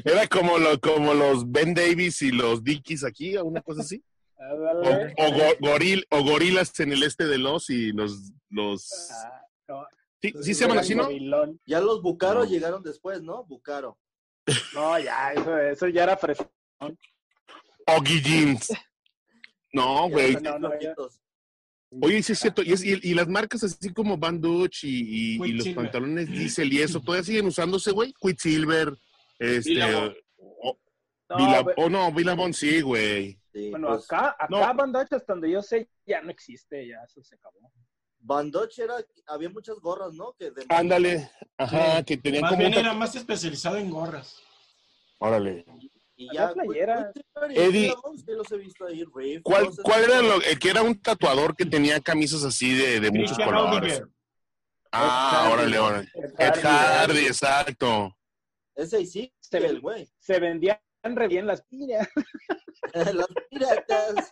Era 0.06 0.28
como, 0.28 0.58
lo, 0.58 0.80
como 0.80 1.14
los 1.14 1.50
Ben 1.50 1.74
Davis 1.74 2.22
y 2.22 2.32
los 2.32 2.64
Dickies 2.64 3.04
aquí, 3.04 3.38
una 3.38 3.62
cosa 3.62 3.82
así. 3.82 4.04
O, 4.36 4.44
Ándale. 4.44 5.14
o, 5.18 5.32
go- 5.32 5.58
goril, 5.72 6.06
o 6.12 6.24
gorilas 6.24 6.78
en 6.80 6.92
el 6.92 7.04
este 7.04 7.26
de 7.26 7.38
los 7.38 7.70
y 7.70 7.92
los. 7.94 8.32
los... 8.50 9.10
Ah, 9.12 9.42
no, 9.70 9.88
Sí, 10.22 10.34
sí 10.42 10.54
se 10.56 10.62
llaman 10.64 10.80
así, 10.80 10.96
¿no? 10.96 11.04
gorilón. 11.06 11.60
Ya 11.66 11.80
los 11.80 12.02
Bucaro 12.02 12.40
No. 12.44 12.46
llegaron 12.50 12.82
después, 12.84 13.22
¿no? 13.22 13.44
Bucaro. 13.46 13.98
No, 14.74 14.98
ya, 15.00 15.34
eso, 15.34 15.58
eso 15.60 15.88
ya 15.88 16.04
era 16.04 16.18
fresco. 16.18 16.50
Oggy 17.88 18.22
Jeans. 18.22 18.74
No, 19.74 20.10
güey. 20.10 20.36
No, 20.36 20.58
no, 20.60 20.80
ya. 20.80 20.94
Oye, 22.02 22.22
sí 22.22 22.34
es 22.34 22.40
cierto. 22.40 22.62
Y, 22.64 22.74
es- 22.74 22.84
y- 22.84 23.00
y 23.02 23.14
las 23.14 23.28
marcas 23.28 23.64
así 23.64 23.94
como 23.94 24.18
Van 24.18 24.40
Dutch 24.42 24.84
y, 24.84 25.38
y- 25.38 25.44
y 25.46 25.52
los 25.54 25.68
pantalones 25.70 26.30
Diesel 26.30 26.72
y 26.74 26.82
eso, 26.82 27.00
todavía 27.02 27.24
siguen 27.24 27.46
usándose, 27.46 27.92
güey. 27.92 28.14
Quicksilver. 28.20 28.94
Este. 29.40 29.70
Billabong. 29.72 30.14
o- 30.38 30.80
No, 31.30 31.38
Vila- 31.38 31.62
güey, 31.62 31.76
oh, 31.78 31.90
no, 31.90 32.54
sí, 32.54 32.82
güey. 32.82 33.38
Sí, 33.54 33.70
bueno, 33.70 33.88
pues, 33.90 34.06
acá, 34.06 34.30
acá 34.40 34.48
no. 34.50 34.74
Bandage, 34.74 35.16
hasta 35.16 35.34
donde 35.34 35.52
yo 35.52 35.62
sé, 35.62 35.90
ya 36.06 36.22
no 36.22 36.30
existe, 36.32 36.88
ya 36.88 36.98
eso 37.06 37.22
se 37.24 37.36
acabó. 37.36 37.60
Van 38.20 38.52
Dutch 38.52 38.80
era, 38.80 38.96
había 39.28 39.50
muchas 39.50 39.78
gorras, 39.80 40.14
¿no? 40.14 40.34
Que 40.34 40.52
de- 40.52 40.66
Ándale. 40.70 41.30
Ajá, 41.58 42.04
que 42.04 42.18
tenían 42.18 42.42
Más 42.42 42.52
como. 42.52 42.62
bien 42.62 42.74
era 42.74 42.94
más 42.94 43.16
especializado 43.16 43.78
en 43.78 43.90
gorras. 43.90 44.36
Órale. 45.20 45.66
Y 46.16 46.34
ya, 46.34 46.52
y 46.64 46.78
Eddie. 47.60 47.94
Los 48.26 48.52
he 48.52 48.58
visto 48.58 48.86
ahí, 48.86 49.04
Reef, 49.16 49.42
¿Cuál, 49.44 49.70
cuál 49.84 50.04
era 50.04 50.22
lo 50.22 50.42
el 50.42 50.58
que 50.60 50.70
era 50.72 50.82
un 50.82 51.00
tatuador 51.00 51.56
que 51.56 51.66
tenía 51.66 52.00
camisas 52.00 52.44
así 52.44 52.74
de, 52.76 53.00
de 53.00 53.12
muchos 53.12 53.38
Christian 53.38 53.50
colores? 53.56 54.02
Ah, 54.92 55.46
Ed 55.48 55.54
órale, 55.54 55.80
órale. 55.80 56.10
Ed 56.16 56.34
Ed 56.40 56.64
Hardy, 56.64 57.26
exacto. 57.28 58.18
Ese 58.76 59.06
sí, 59.06 59.32
Se 59.40 59.58
el 59.58 59.80
güey. 59.80 60.10
Se 60.20 60.40
vendían 60.40 60.80
re 61.04 61.28
bien 61.28 61.46
las 61.48 61.62
piñas. 61.64 62.08
Las 62.94 63.28
piratas. 63.50 64.32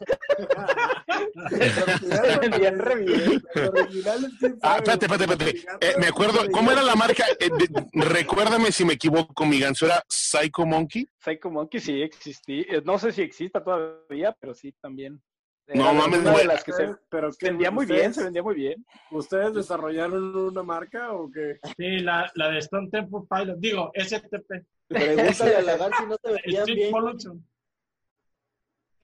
Se 1.50 2.50
bien. 2.60 2.78
Los 2.78 4.34
quién 4.40 4.60
Ah, 4.62 4.78
espérate, 4.78 5.06
espérate, 5.06 5.28
los 5.28 5.40
espérate. 5.40 5.86
Eh, 5.86 5.94
me 6.00 6.08
acuerdo, 6.08 6.40
¿cómo 6.52 6.72
era 6.72 6.82
la 6.84 6.96
marca? 6.96 7.26
Eh, 7.40 7.50
de- 7.50 7.86
recuérdame 8.06 8.72
si 8.72 8.86
me 8.86 8.94
equivoco, 8.94 9.46
mi 9.46 9.60
ganso, 9.60 9.86
¿era 9.86 10.04
Psycho 10.08 10.66
Monkey? 10.66 11.08
Psycho 11.20 11.50
Monkey 11.50 11.80
sí 11.80 12.02
existía. 12.02 12.64
eh, 12.70 12.82
No 12.86 12.98
sé 13.00 13.12
si 13.12 13.22
exista 13.22 13.64
todavía, 13.64 14.36
pero 14.40 14.54
sí 14.54 14.74
también. 14.82 15.22
No 15.68 15.96
mames, 15.96 16.24
de 16.24 16.30
güey. 16.30 16.46
las 16.46 16.64
que 16.64 16.74
se 16.74 16.94
Pero 17.10 17.32
que 17.32 17.48
vendía 17.48 17.72
muy 17.72 17.88
bien, 17.88 18.14
se 18.14 18.24
vendía 18.24 18.44
muy 18.44 18.54
bien. 18.54 18.86
¿Ustedes 19.10 19.52
desarrollaron 19.56 20.36
una 20.36 20.62
marca 20.62 21.12
o 21.14 21.32
qué? 21.32 21.58
Sí, 21.76 22.00
la, 22.02 22.32
la 22.36 22.50
de 22.52 22.60
Stone 22.60 22.90
Temple 22.92 23.22
Pilot. 23.28 23.58
Digo, 23.58 23.92
STP. 23.96 24.64
Pregúntale 24.88 25.56
a 25.56 25.62
Lagar 25.64 25.92
si 25.98 26.06
no 26.06 26.18
te 26.18 26.32
vendían 26.34 26.62
Street 26.62 26.76
bien. 26.78 26.92
Production. 26.92 27.48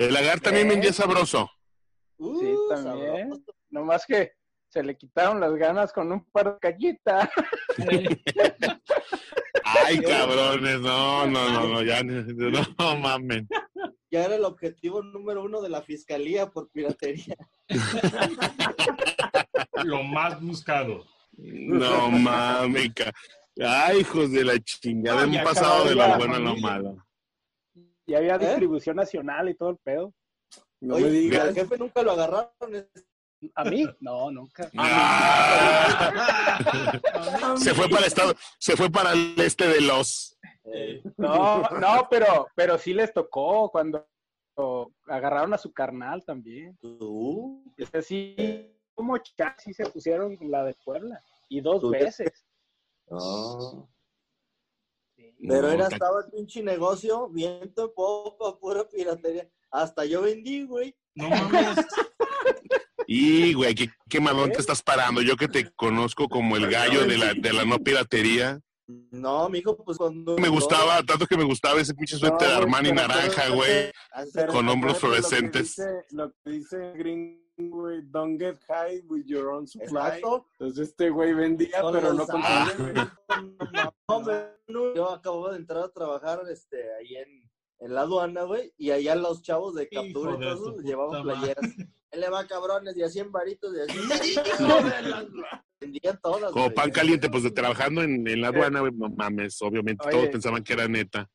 El 0.02 0.14
lagar 0.14 0.40
también 0.40 0.68
vendía 0.68 0.92
sabroso. 0.92 1.50
Uh, 2.18 2.40
Sí, 2.40 2.56
también. 2.70 3.30
sabroso. 3.30 3.56
Nomás 3.70 4.06
que 4.06 4.32
se 4.70 4.84
le 4.84 4.98
quitaron 4.98 5.40
las 5.40 5.54
ganas 5.56 5.94
con 5.94 6.12
un 6.12 6.26
par 6.32 6.54
de 6.54 6.60
callitas. 6.60 7.30
Ay, 9.64 10.00
cabrones, 10.02 10.82
no, 10.82 11.26
no, 11.28 11.50
no, 11.50 11.68
no, 11.68 11.84
ya, 11.84 12.04
no, 12.04 12.24
no 12.78 12.98
mamen. 12.98 13.48
Ya 14.10 14.26
era 14.26 14.36
el 14.36 14.44
objetivo 14.44 15.02
número 15.04 15.44
uno 15.44 15.62
de 15.62 15.70
la 15.70 15.82
fiscalía 15.82 16.48
por 16.50 16.70
piratería. 16.72 17.36
Lo 19.84 20.04
más 20.04 20.42
buscado. 20.42 21.06
No 21.34 22.10
mames, 22.10 22.92
Ay, 23.64 24.00
hijos 24.00 24.32
de 24.32 24.44
la 24.46 24.60
chingada, 24.60 25.26
No, 25.26 25.34
hemos 25.34 25.44
pasado 25.44 25.86
de 25.86 25.96
lo 25.96 26.18
bueno 26.18 26.36
a 26.36 26.40
lo 26.40 26.56
malo. 26.58 26.96
Y 28.12 28.16
había 28.16 28.36
¿Eh? 28.36 28.40
distribución 28.40 28.98
nacional 28.98 29.48
y 29.48 29.56
todo 29.56 29.70
el 29.70 29.78
pedo. 29.78 30.14
No 30.82 30.96
Oye, 30.96 31.06
me 31.06 31.12
digas. 31.12 31.48
al 31.48 31.54
jefe 31.54 31.78
nunca 31.78 32.04
lo 32.04 32.12
agarraron. 32.12 32.52
¿A 33.56 33.64
mí? 33.64 33.88
No, 34.02 34.30
nunca. 34.30 34.70
Ah. 34.78 36.58
se 37.58 37.74
fue 37.74 37.88
para 37.88 38.02
el 38.02 38.08
estado, 38.08 38.34
se 38.60 38.76
fue 38.76 38.90
para 38.90 39.14
el 39.14 39.40
este 39.40 39.66
de 39.68 39.80
los. 39.82 40.38
Eh, 40.66 41.02
No, 41.16 41.62
no, 41.80 42.08
pero, 42.10 42.48
pero 42.54 42.78
sí 42.78 42.94
les 42.94 43.14
tocó 43.14 43.70
cuando 43.72 44.06
agarraron 45.08 45.54
a 45.54 45.58
su 45.58 45.72
carnal 45.72 46.26
también. 46.26 46.78
Tú, 46.82 47.64
Es 47.78 47.96
así, 47.96 48.76
como 48.94 49.18
casi 49.38 49.74
se 49.74 49.86
pusieron 49.86 50.38
la 50.42 50.66
de 50.66 50.76
Puebla. 50.84 51.24
Y 51.48 51.62
dos 51.62 51.90
veces. 51.90 52.46
no. 53.10 53.88
Pero 55.48 55.62
No, 55.64 55.72
era, 55.74 55.90
ta- 55.90 55.96
estaba 55.96 56.20
el 56.26 56.32
pinche 56.32 56.62
negocio, 56.64 57.30
viento 57.30 57.86
en 57.86 57.94
popa, 57.96 58.60
pura 58.60 58.88
piratería. 58.88 59.50
Hasta 59.72 60.06
yo 60.06 60.22
vendí, 60.22 60.64
güey. 60.64 60.96
No 61.16 61.30
mames. 61.30 61.78
Y, 63.08 63.54
güey, 63.54 63.76
qué, 63.76 63.90
qué 64.10 64.22
malón 64.22 64.54
te 64.54 64.60
estás 64.62 64.82
parando. 64.82 65.22
Yo 65.22 65.36
que 65.36 65.50
te 65.50 65.70
conozco 65.74 66.30
como 66.30 66.56
el 66.56 66.70
gallo 66.70 67.06
de 67.06 67.18
la, 67.18 67.34
de 67.34 67.52
la 67.52 67.66
no 67.66 67.78
piratería. 67.80 68.62
No, 68.88 69.50
mijo, 69.50 69.76
pues 69.84 69.98
cuando... 69.98 70.38
Me 70.38 70.48
gustaba, 70.48 71.04
tanto 71.04 71.26
que 71.26 71.36
me 71.36 71.44
gustaba 71.44 71.82
ese 71.82 71.94
pinche 71.94 72.16
suéter 72.16 72.48
No, 72.48 72.56
Armani 72.56 72.94
naranja, 72.94 73.50
güey. 73.50 73.92
Con 74.50 74.70
hombros 74.70 74.98
fluorescentes. 75.00 75.78
Lo 75.78 75.84
que 75.84 75.92
dice, 75.92 76.16
lo 76.16 76.32
que 76.32 76.52
dice 76.52 76.94
Green, 76.94 77.41
güey, 77.70 78.02
don't 78.06 78.40
get 78.42 78.58
high 78.68 79.02
with 79.08 79.26
your 79.26 79.50
own 79.50 79.68
supply. 79.68 79.88
Exacto. 80.18 80.48
Entonces 80.60 80.90
este 80.90 81.10
güey 81.10 81.34
vendía, 81.34 81.82
pero 81.92 82.14
no 82.14 82.26
consumía. 82.26 83.18
No, 84.68 84.94
yo 84.96 85.10
acabo 85.12 85.50
de 85.50 85.58
entrar 85.58 85.84
a 85.84 85.90
trabajar 85.90 86.42
este, 86.52 86.78
ahí 87.00 87.16
en, 87.16 87.50
en 87.80 87.94
la 87.94 88.02
aduana, 88.02 88.44
güey, 88.44 88.74
y 88.78 88.92
allá 88.92 89.16
los 89.16 89.42
chavos 89.42 89.74
de 89.76 89.88
Hijo 89.90 90.02
captura 90.04 90.34
y 90.34 90.40
todo 90.40 90.80
llevaban 90.82 91.24
playeras. 91.24 91.66
Él 92.12 92.20
le 92.22 92.30
va 92.30 92.46
cabrones 92.46 92.96
y 92.98 93.04
a 93.04 93.10
100 93.10 93.32
varitos 93.32 93.74
y 93.76 93.80
a 93.80 93.86
100 93.86 94.10
varitos. 94.10 94.54
Vendían 95.82 96.20
todas. 96.22 96.52
Como 96.52 96.66
güey. 96.66 96.76
pan 96.76 96.92
caliente, 96.92 97.30
pues 97.30 97.44
de 97.44 97.52
trabajando 97.52 98.04
en, 98.04 98.28
en 98.28 98.42
la 98.42 98.50
aduana, 98.50 98.82
güey, 98.82 98.92
no 98.94 99.10
mames, 99.10 99.62
obviamente 99.62 100.06
Oye. 100.08 100.16
todos 100.18 100.30
pensaban 100.30 100.64
que 100.64 100.74
era 100.74 100.88
neta. 100.88 101.30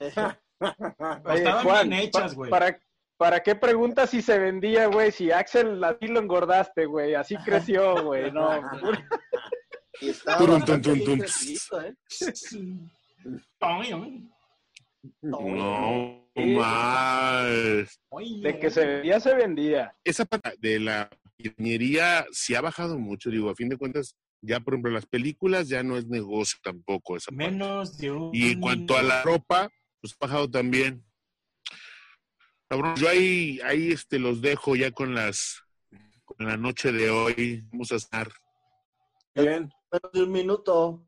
Oye, 0.00 1.38
Estaban 1.38 1.64
Juan, 1.64 1.88
bien 1.88 2.00
hechas, 2.02 2.30
pa- 2.32 2.36
güey. 2.36 2.50
¿para, 2.50 2.80
¿Para 3.24 3.42
qué 3.42 3.54
preguntas 3.54 4.10
si 4.10 4.20
se 4.20 4.38
vendía, 4.38 4.84
güey? 4.84 5.10
Si 5.10 5.30
Axel, 5.30 5.82
a 5.82 5.96
ti 5.96 6.08
lo 6.08 6.20
engordaste, 6.20 6.84
güey. 6.84 7.14
Así 7.14 7.36
creció, 7.36 8.04
güey. 8.04 8.30
No, 8.30 8.50
Y 10.02 10.12
Turun, 10.36 10.62
¿eh? 10.62 11.94
No, 15.22 16.28
más. 16.36 17.98
de 18.42 18.58
que 18.60 18.70
se 18.70 18.84
vendía, 18.84 19.18
se 19.20 19.34
vendía. 19.34 19.96
Esa 20.04 20.26
parte 20.26 20.58
de 20.60 20.80
la 20.80 21.08
ingeniería 21.38 22.26
sí 22.30 22.54
ha 22.54 22.60
bajado 22.60 22.98
mucho, 22.98 23.30
digo, 23.30 23.48
a 23.48 23.54
fin 23.54 23.70
de 23.70 23.78
cuentas, 23.78 24.18
ya 24.42 24.60
por 24.60 24.74
ejemplo 24.74 24.92
las 24.92 25.06
películas 25.06 25.70
ya 25.70 25.82
no 25.82 25.96
es 25.96 26.06
negocio 26.08 26.58
tampoco 26.62 27.16
esa 27.16 27.30
parte. 27.30 27.52
Menos 27.52 27.96
de 27.96 28.10
un. 28.10 28.34
Y 28.34 28.52
en 28.52 28.60
cuanto 28.60 28.98
a 28.98 29.02
la 29.02 29.22
ropa, 29.22 29.70
pues 30.02 30.12
ha 30.12 30.26
bajado 30.26 30.50
también. 30.50 31.02
Cabrón, 32.74 32.96
yo 32.96 33.08
ahí, 33.08 33.60
ahí 33.62 33.92
este, 33.92 34.18
los 34.18 34.40
dejo 34.42 34.74
ya 34.74 34.90
con 34.90 35.14
las 35.14 35.62
con 36.24 36.44
la 36.44 36.56
noche 36.56 36.90
de 36.90 37.08
hoy. 37.08 37.62
Vamos 37.70 37.92
a 37.92 37.94
estar. 37.94 38.28
Bien. 39.32 39.70
De 40.12 40.22
un 40.24 40.32
minuto. 40.32 41.06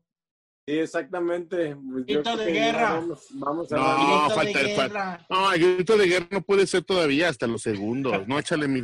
Sí, 0.65 0.79
exactamente. 0.79 1.75
Pues 1.75 2.05
Grito 2.05 2.37
de 2.37 2.51
guerra. 2.53 2.93
Vamos, 2.93 3.27
vamos 3.31 3.71
a 3.73 3.75
No. 3.75 3.97
Grito 3.97 4.29
de 4.29 4.35
falta 4.35 4.61
el- 4.61 4.67
guerra. 4.77 5.27
No, 5.29 5.51
el 5.51 5.75
grito 5.75 5.97
de 5.97 6.07
guerra 6.07 6.27
no 6.31 6.41
puede 6.41 6.65
ser 6.67 6.85
todavía 6.85 7.27
hasta 7.27 7.47
los 7.47 7.63
segundos. 7.63 8.25
No, 8.29 8.39
échale 8.39 8.69
mi. 8.69 8.81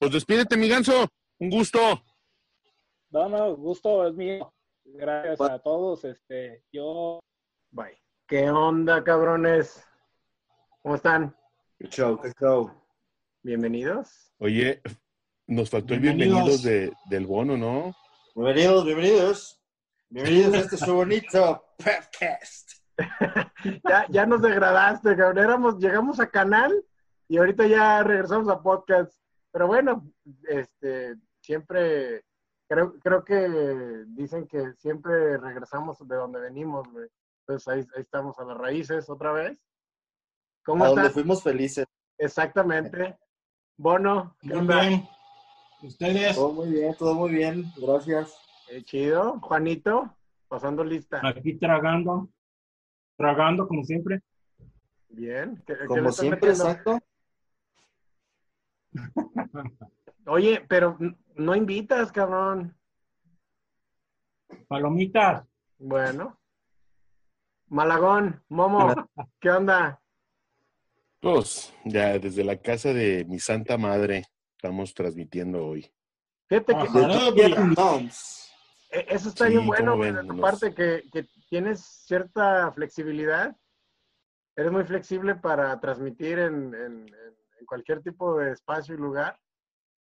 Pues 0.00 0.10
despídete, 0.10 0.56
mi 0.56 0.68
ganso. 0.68 1.06
Un 1.38 1.50
gusto. 1.50 2.02
No, 3.10 3.28
no, 3.28 3.54
gusto 3.54 4.08
es 4.08 4.14
mío. 4.14 4.52
Gracias 4.84 5.40
a 5.40 5.60
todos. 5.60 6.04
Este, 6.04 6.64
yo. 6.72 7.20
Bye. 7.70 8.02
¿Qué 8.26 8.50
onda, 8.50 9.04
cabrones? 9.04 9.84
¿Cómo 10.82 10.96
están? 10.96 11.32
Qué 11.78 11.88
show, 11.88 12.18
qué 12.18 12.32
show. 12.40 12.72
Bienvenidos. 13.42 14.32
Oye, 14.38 14.80
nos 15.46 15.68
faltó 15.68 15.92
el 15.92 16.00
Bienvenidos. 16.00 16.62
bienvenidos 16.62 16.62
de, 16.62 16.92
del 17.10 17.26
bono, 17.26 17.58
¿no? 17.58 17.94
Bienvenidos, 18.34 18.86
bienvenidos. 18.86 19.62
Bienvenidos 20.08 20.54
a 20.54 20.58
este 20.60 20.76
su 20.78 20.94
bonito 20.94 21.62
podcast. 21.76 22.70
Ya, 23.86 24.06
ya 24.08 24.24
nos 24.24 24.40
degradaste, 24.40 25.14
cabrón. 25.16 25.36
Éramos, 25.36 25.78
llegamos 25.78 26.18
a 26.18 26.30
canal 26.30 26.72
y 27.28 27.36
ahorita 27.36 27.66
ya 27.66 28.02
regresamos 28.02 28.48
a 28.48 28.62
podcast. 28.62 29.12
Pero 29.52 29.66
bueno, 29.66 30.10
este, 30.48 31.16
siempre, 31.42 32.24
creo, 32.66 32.98
creo 33.00 33.22
que 33.22 34.04
dicen 34.14 34.46
que 34.46 34.72
siempre 34.78 35.36
regresamos 35.36 35.98
de 36.08 36.16
donde 36.16 36.40
venimos, 36.40 36.90
güey. 36.90 37.06
Entonces 37.40 37.68
ahí, 37.68 37.80
ahí 37.96 38.02
estamos 38.02 38.38
a 38.38 38.44
las 38.44 38.56
raíces 38.56 39.10
otra 39.10 39.32
vez. 39.32 39.65
¿Cómo 40.66 40.84
A 40.84 40.88
donde 40.88 41.10
fuimos 41.10 41.42
felices. 41.42 41.86
Exactamente. 42.18 43.16
Bono, 43.78 44.36
¿qué 44.40 44.48
Muy 44.48 44.58
onda? 44.58 44.80
bien. 44.80 45.08
Ustedes, 45.82 46.34
Todo 46.34 46.52
muy 46.52 46.70
bien, 46.70 46.94
todo 46.98 47.14
muy 47.14 47.30
bien. 47.30 47.64
Gracias. 47.76 48.36
Eh, 48.70 48.82
chido. 48.82 49.38
Juanito, 49.40 50.12
pasando 50.48 50.82
lista. 50.82 51.20
aquí 51.26 51.54
tragando. 51.58 52.28
Tragando, 53.16 53.68
como 53.68 53.84
siempre. 53.84 54.22
Bien. 55.08 55.62
¿Qué- 55.66 55.76
qué 55.78 55.86
Como 55.86 56.08
estás 56.08 56.16
siempre, 56.16 56.50
metiendo? 56.50 56.70
exacto. 56.70 56.98
Oye, 60.26 60.64
pero 60.68 60.98
no 61.36 61.54
invitas, 61.54 62.10
cabrón. 62.10 62.76
Palomitas. 64.68 65.46
Bueno. 65.78 66.38
Malagón, 67.68 68.42
Momo, 68.48 68.94
¿qué 69.40 69.50
onda? 69.50 70.00
Pues 71.20 71.72
ya 71.84 72.18
desde 72.18 72.44
la 72.44 72.56
casa 72.56 72.92
de 72.92 73.24
mi 73.24 73.38
santa 73.38 73.76
madre 73.78 74.24
estamos 74.56 74.94
transmitiendo 74.94 75.64
hoy. 75.66 75.90
Fíjate 76.48 76.74
que. 76.74 77.32
Vietnams. 77.34 78.50
e- 78.90 79.06
eso 79.08 79.28
está 79.30 79.46
Sí, 79.46 79.52
bien 79.52 79.66
bueno, 79.66 79.92
¿cómo 79.92 79.96
güey, 79.96 80.12
ven? 80.12 80.26
de 80.28 80.34
tu 80.34 80.40
parte 80.40 80.74
que, 80.74 81.02
que 81.12 81.26
tienes 81.48 81.80
cierta 82.06 82.70
flexibilidad. 82.72 83.56
Eres 84.56 84.72
muy 84.72 84.84
flexible 84.84 85.34
para 85.34 85.78
transmitir 85.80 86.38
en, 86.38 86.74
en- 86.74 87.08
en- 87.08 87.36
en 87.58 87.66
cualquier 87.66 88.02
tipo 88.02 88.36
de 88.38 88.52
espacio 88.52 88.94
y 88.94 88.98
lugar. 88.98 89.38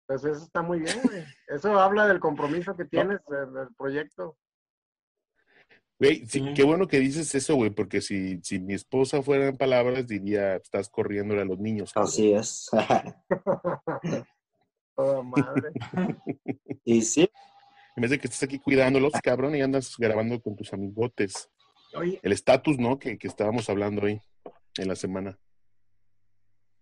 Pues 0.07 0.25
eso 0.25 0.43
está 0.43 0.63
muy 0.63 0.81
bien, 0.81 1.01
güey. 1.05 1.25
Eso 1.47 1.79
habla 1.79 2.07
del 2.09 2.19
compromiso 2.21 2.75
que 2.77 2.85
tienes 2.85 3.21
en 3.29 3.57
el 3.57 3.75
proyecto. 3.77 4.37
Güey, 6.03 6.27
sí, 6.27 6.41
Sí. 6.41 6.53
qué 6.57 6.65
bueno 6.65 6.89
que 6.89 6.99
dices 6.99 7.33
eso, 7.35 7.55
güey, 7.55 7.71
porque 7.71 8.01
si, 8.01 8.41
si 8.43 8.59
mi 8.59 8.75
esposa 8.75 9.23
fuera 9.23 9.47
en 9.47 9.57
palabras, 9.57 10.07
diría, 10.09 10.57
estás 10.57 10.89
corriéndole 10.89 11.43
a 11.43 11.45
los 11.45 11.59
niños. 11.61 11.93
cabrón". 11.93 12.09
Así 12.11 12.33
es. 12.33 12.69
Toda 14.97 15.23
madre. 15.23 15.71
y 16.85 17.03
sí, 17.03 17.29
En 17.97 18.01
vez 18.03 18.11
de 18.11 18.19
que 18.19 18.27
estés 18.27 18.43
aquí 18.43 18.59
cuidándolos, 18.59 19.13
cabrón, 19.23 19.55
y 19.55 19.61
andas 19.63 19.95
grabando 19.99 20.41
con 20.41 20.57
tus 20.57 20.73
amigotes. 20.73 21.49
Oye, 21.95 22.19
El 22.23 22.33
estatus, 22.33 22.79
¿no? 22.79 22.99
Que, 22.99 23.19
que 23.19 23.29
estábamos 23.29 23.69
hablando 23.71 24.03
hoy 24.03 24.21
en 24.79 24.89
la 24.89 24.97
semana. 24.97 25.39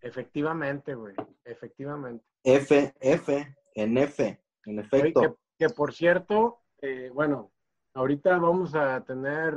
efectivamente, 0.00 0.94
güey. 0.94 1.14
Efectivamente. 1.44 2.24
F, 2.44 2.94
F, 3.00 3.54
en 3.74 3.98
F, 3.98 4.40
en 4.64 4.78
Oye, 4.78 4.86
efecto. 4.86 5.20
que, 5.58 5.66
que 5.66 5.74
por 5.74 5.92
cierto, 5.92 6.62
eh, 6.80 7.10
bueno, 7.12 7.52
ahorita 7.94 8.38
vamos 8.38 8.74
a 8.74 9.00
tener 9.04 9.54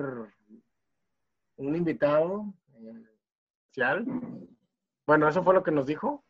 un 1.58 1.76
invitado 1.76 2.54
eh, 2.76 3.04
especial. 3.66 4.06
Bueno, 5.06 5.28
eso 5.28 5.44
fue 5.44 5.54
lo 5.54 5.64
que 5.64 5.72
nos 5.72 5.86
dijo. 5.86 6.24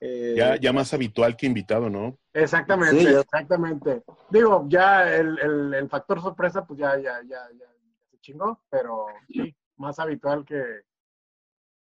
Eh, 0.00 0.34
Ya, 0.36 0.56
ya 0.56 0.72
más 0.72 0.92
habitual 0.94 1.36
que 1.36 1.46
invitado, 1.46 1.90
¿no? 1.90 2.16
Exactamente, 2.32 3.00
Sí, 3.00 3.06
exactamente. 3.06 4.02
Digo, 4.30 4.64
ya 4.68 5.12
el, 5.14 5.38
el- 5.40 5.74
el 5.74 5.88
factor 5.88 6.20
sorpresa, 6.20 6.64
pues 6.66 6.78
ya, 6.78 6.96
ya, 6.98 7.20
ya, 7.22 7.48
ya 7.58 7.66
se 8.10 8.18
chingó, 8.20 8.62
pero 8.70 9.06
sí, 9.28 9.54
más 9.76 9.98
habitual 9.98 10.44
que, 10.44 10.82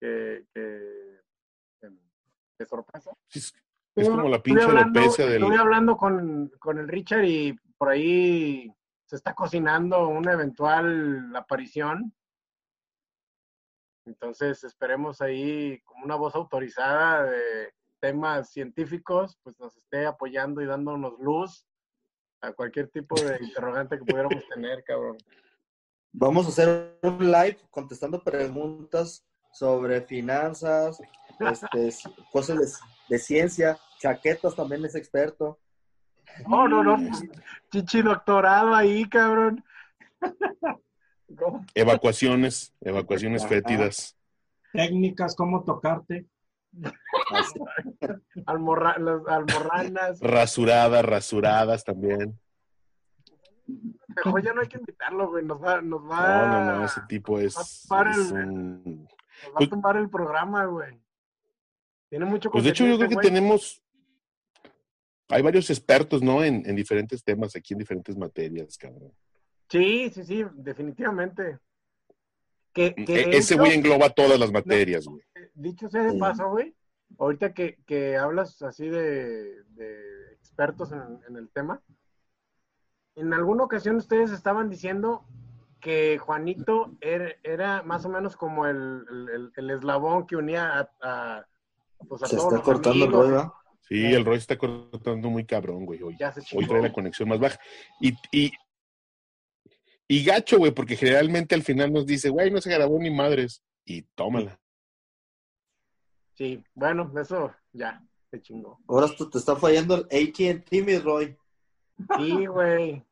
que, 0.01 0.47
que, 0.55 1.19
que 2.59 2.65
sorpresa. 2.67 3.11
Sí, 3.29 3.39
Es, 3.41 3.55
es 3.97 4.09
como 4.09 4.29
la 4.29 4.43
pinche 4.43 4.65
alopecia 4.65 5.27
del... 5.27 5.43
Estuve 5.43 5.57
hablando 5.59 5.97
con, 5.97 6.49
con 6.59 6.79
el 6.79 6.89
Richard 6.89 7.25
y 7.25 7.53
por 7.77 7.91
ahí 7.91 8.73
se 9.07 9.17
está 9.17 9.35
cocinando 9.35 10.09
una 10.09 10.33
eventual 10.33 11.35
aparición. 11.35 12.13
Entonces 14.05 14.63
esperemos 14.65 15.21
ahí 15.21 15.81
como 15.83 16.05
una 16.05 16.17
voz 16.17 16.35
autorizada 16.35 17.25
de 17.25 17.73
temas 18.01 18.51
científicos, 18.51 19.39
pues 19.43 19.59
nos 19.59 19.77
esté 19.77 20.07
apoyando 20.07 20.61
y 20.61 20.67
dándonos 20.67 21.19
luz 21.19 21.67
a 22.41 22.53
cualquier 22.53 22.89
tipo 22.89 23.19
de 23.21 23.39
interrogante 23.43 23.99
que 23.99 24.05
pudiéramos 24.05 24.45
tener, 24.53 24.85
cabrón. 24.85 25.17
Vamos 26.13 26.47
a 26.47 26.49
hacer 26.49 26.99
un 27.03 27.31
live 27.31 27.59
contestando 27.71 28.23
preguntas 28.23 29.25
sobre 29.53 30.01
finanzas, 30.03 31.01
este, 31.41 32.11
cosas 32.33 32.59
de, 32.59 33.15
de 33.15 33.19
ciencia. 33.19 33.79
Chaquetas 33.99 34.55
también 34.55 34.85
es 34.85 34.95
experto. 34.95 35.59
No, 36.49 36.69
no, 36.69 36.83
no. 36.83 36.97
Chichi 37.71 38.03
doctorado 38.03 38.75
ahí, 38.75 39.09
cabrón. 39.09 39.65
Evacuaciones, 41.75 42.73
evacuaciones 42.81 43.43
Ajá. 43.43 43.49
fétidas. 43.51 44.17
Técnicas, 44.73 45.35
cómo 45.35 45.65
tocarte. 45.65 46.27
Almorra- 48.47 48.99
las 48.99 49.27
almorranas. 49.27 50.21
Rasuradas, 50.21 51.05
rasuradas 51.05 51.85
también. 51.85 52.39
Mejor 54.25 54.43
ya 54.43 54.53
no 54.53 54.61
hay 54.61 54.69
que 54.69 54.79
invitarlo, 54.79 55.29
güey. 55.31 55.45
Nos 55.45 55.63
va, 55.63 55.81
nos 55.81 56.03
va, 56.03 56.47
No, 56.47 56.65
no, 56.65 56.77
no, 56.79 56.85
ese 56.85 57.01
tipo 57.09 57.39
es, 57.41 57.87
Para 57.89 58.13
es 58.13 58.31
el- 58.31 58.33
un... 58.35 59.09
nos 59.45 59.55
va 59.55 59.65
a 59.65 59.69
tumbar 59.69 59.97
el 59.97 60.09
programa, 60.09 60.65
güey. 60.67 61.01
Tiene 62.09 62.25
mucho 62.25 62.51
Pues 62.51 62.63
de 62.65 62.71
hecho 62.71 62.87
yo 62.87 62.97
creo 62.97 63.09
que 63.09 63.15
güey. 63.17 63.27
tenemos... 63.27 63.83
Hay 65.29 65.43
varios 65.43 65.69
expertos, 65.71 66.23
¿no? 66.23 66.43
En, 66.45 66.63
en 66.69 66.77
diferentes 66.77 67.23
temas, 67.25 67.57
aquí 67.57 67.75
en 67.75 67.79
diferentes 67.79 68.17
materias, 68.17 68.77
cabrón. 68.79 69.13
Sí, 69.69 70.11
sí, 70.11 70.23
sí, 70.25 70.45
definitivamente. 70.55 71.59
Que, 72.73 72.95
que 72.95 73.23
E- 73.23 73.37
ese 73.39 73.57
güey 73.57 73.73
engloba 73.75 74.11
todas 74.11 74.39
las 74.39 74.53
materias, 74.53 75.07
güey. 75.07 75.23
dicho 75.55 75.89
sea 75.89 76.03
de 76.05 76.13
Sí. 76.13 76.19
paso, 76.19 76.49
güey, 76.51 76.75
ahorita 77.19 77.55
que, 77.55 77.79
que 77.87 78.17
hablas 78.17 78.61
así 78.63 78.89
de, 78.89 79.63
de 79.71 80.33
expertos 80.35 80.93
en, 80.93 81.19
en 81.29 81.37
el 81.37 81.49
tema, 81.49 81.81
en 83.17 83.33
alguna 83.33 83.65
ocasión 83.65 83.97
ustedes 83.97 84.31
estaban 84.31 84.69
diciendo 84.69 85.25
que 85.81 86.19
Juanito 86.19 86.93
era, 87.01 87.31
era 87.43 87.83
más 87.83 88.05
o 88.05 88.09
menos 88.11 88.37
como 88.37 88.67
el, 88.67 89.05
el- 89.11 89.29
el- 89.31 89.53
el 89.57 89.71
eslabón 89.71 90.27
que 90.27 90.37
unía 90.37 90.79
a, 90.81 90.91
a, 91.01 91.47
pues 92.09 92.23
a 92.23 92.27
Se 92.27 92.37
todos 92.37 92.47
está 92.53 92.57
los 92.59 92.65
cortando 92.65 92.97
el 92.97 93.03
amigos. 93.05 93.25
rollo, 93.25 93.37
¿verdad? 93.37 93.53
Sí, 93.89 94.05
el 94.05 94.25
Roy 94.25 94.39
está 94.39 94.59
cortando 94.59 95.31
muy 95.31 95.45
cabrón, 95.45 95.87
güey, 95.87 96.03
hoy. 96.03 96.17
Hoy 96.53 96.67
trae 96.67 96.83
la 96.83 96.93
conexión 96.93 97.29
más 97.29 97.39
baja. 97.39 97.59
Y, 98.01 98.15
y, 98.33 98.53
y 100.09 100.25
gacho, 100.25 100.59
güey, 100.59 100.73
porque 100.73 100.97
generalmente 100.97 101.55
al 101.55 101.63
final 101.63 101.93
nos 101.93 102.05
dice, 102.05 102.29
güey, 102.29 102.51
no 102.51 102.61
se 102.61 102.71
grabó 102.71 102.99
ni 102.99 103.11
madres. 103.11 103.63
Y 103.85 104.03
tómala. 104.15 104.59
Sí, 106.35 106.63
bueno, 106.75 107.13
eso 107.21 107.55
ya, 107.73 108.05
se 108.31 108.43
chingó. 108.43 108.81
Ahora 108.89 109.07
esto 109.07 109.31
te 109.31 109.39
está 109.39 109.55
fallando 109.55 109.95
el 109.97 110.29
AT&T, 110.29 110.83
mi 110.83 110.99
Roy. 110.99 111.37
Sí, 112.19 112.47
güey. 112.47 113.03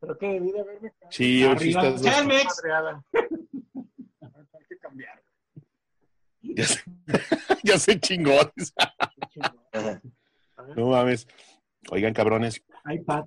Pero 0.00 0.16
que 0.16 0.26
debí 0.26 0.50
de 0.50 0.60
haberme 0.60 0.92
Sí, 1.10 1.44
a 1.44 1.50
ver 1.50 1.58
si 1.58 1.74
Arriba. 1.74 1.88
estás... 1.94 2.06
Hay 4.54 4.64
que 4.66 4.78
cambiar. 4.78 5.22
Ya 6.40 6.64
se, 6.64 6.80
ya 7.62 7.78
se 7.78 8.00
chingó. 8.00 8.32
Ajá. 9.72 10.02
No 10.76 10.88
mames. 10.90 11.26
Oigan, 11.90 12.12
cabrones, 12.12 12.62
iPad 12.92 13.24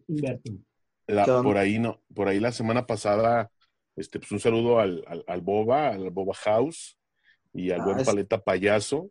por 1.44 1.58
ahí 1.58 1.80
no, 1.80 2.02
por 2.14 2.28
ahí 2.28 2.40
la 2.40 2.52
semana 2.52 2.86
pasada, 2.86 3.52
este, 3.96 4.20
pues 4.20 4.32
un 4.32 4.40
saludo 4.40 4.80
al, 4.80 5.04
al, 5.08 5.24
al 5.28 5.42
Boba, 5.42 5.90
al 5.90 6.10
Boba 6.12 6.34
House 6.36 6.98
y 7.54 7.72
al 7.72 7.82
Ah, 7.82 7.86
buen 7.86 8.00
es- 8.00 8.06
Paleta 8.06 8.40
Payaso, 8.44 9.10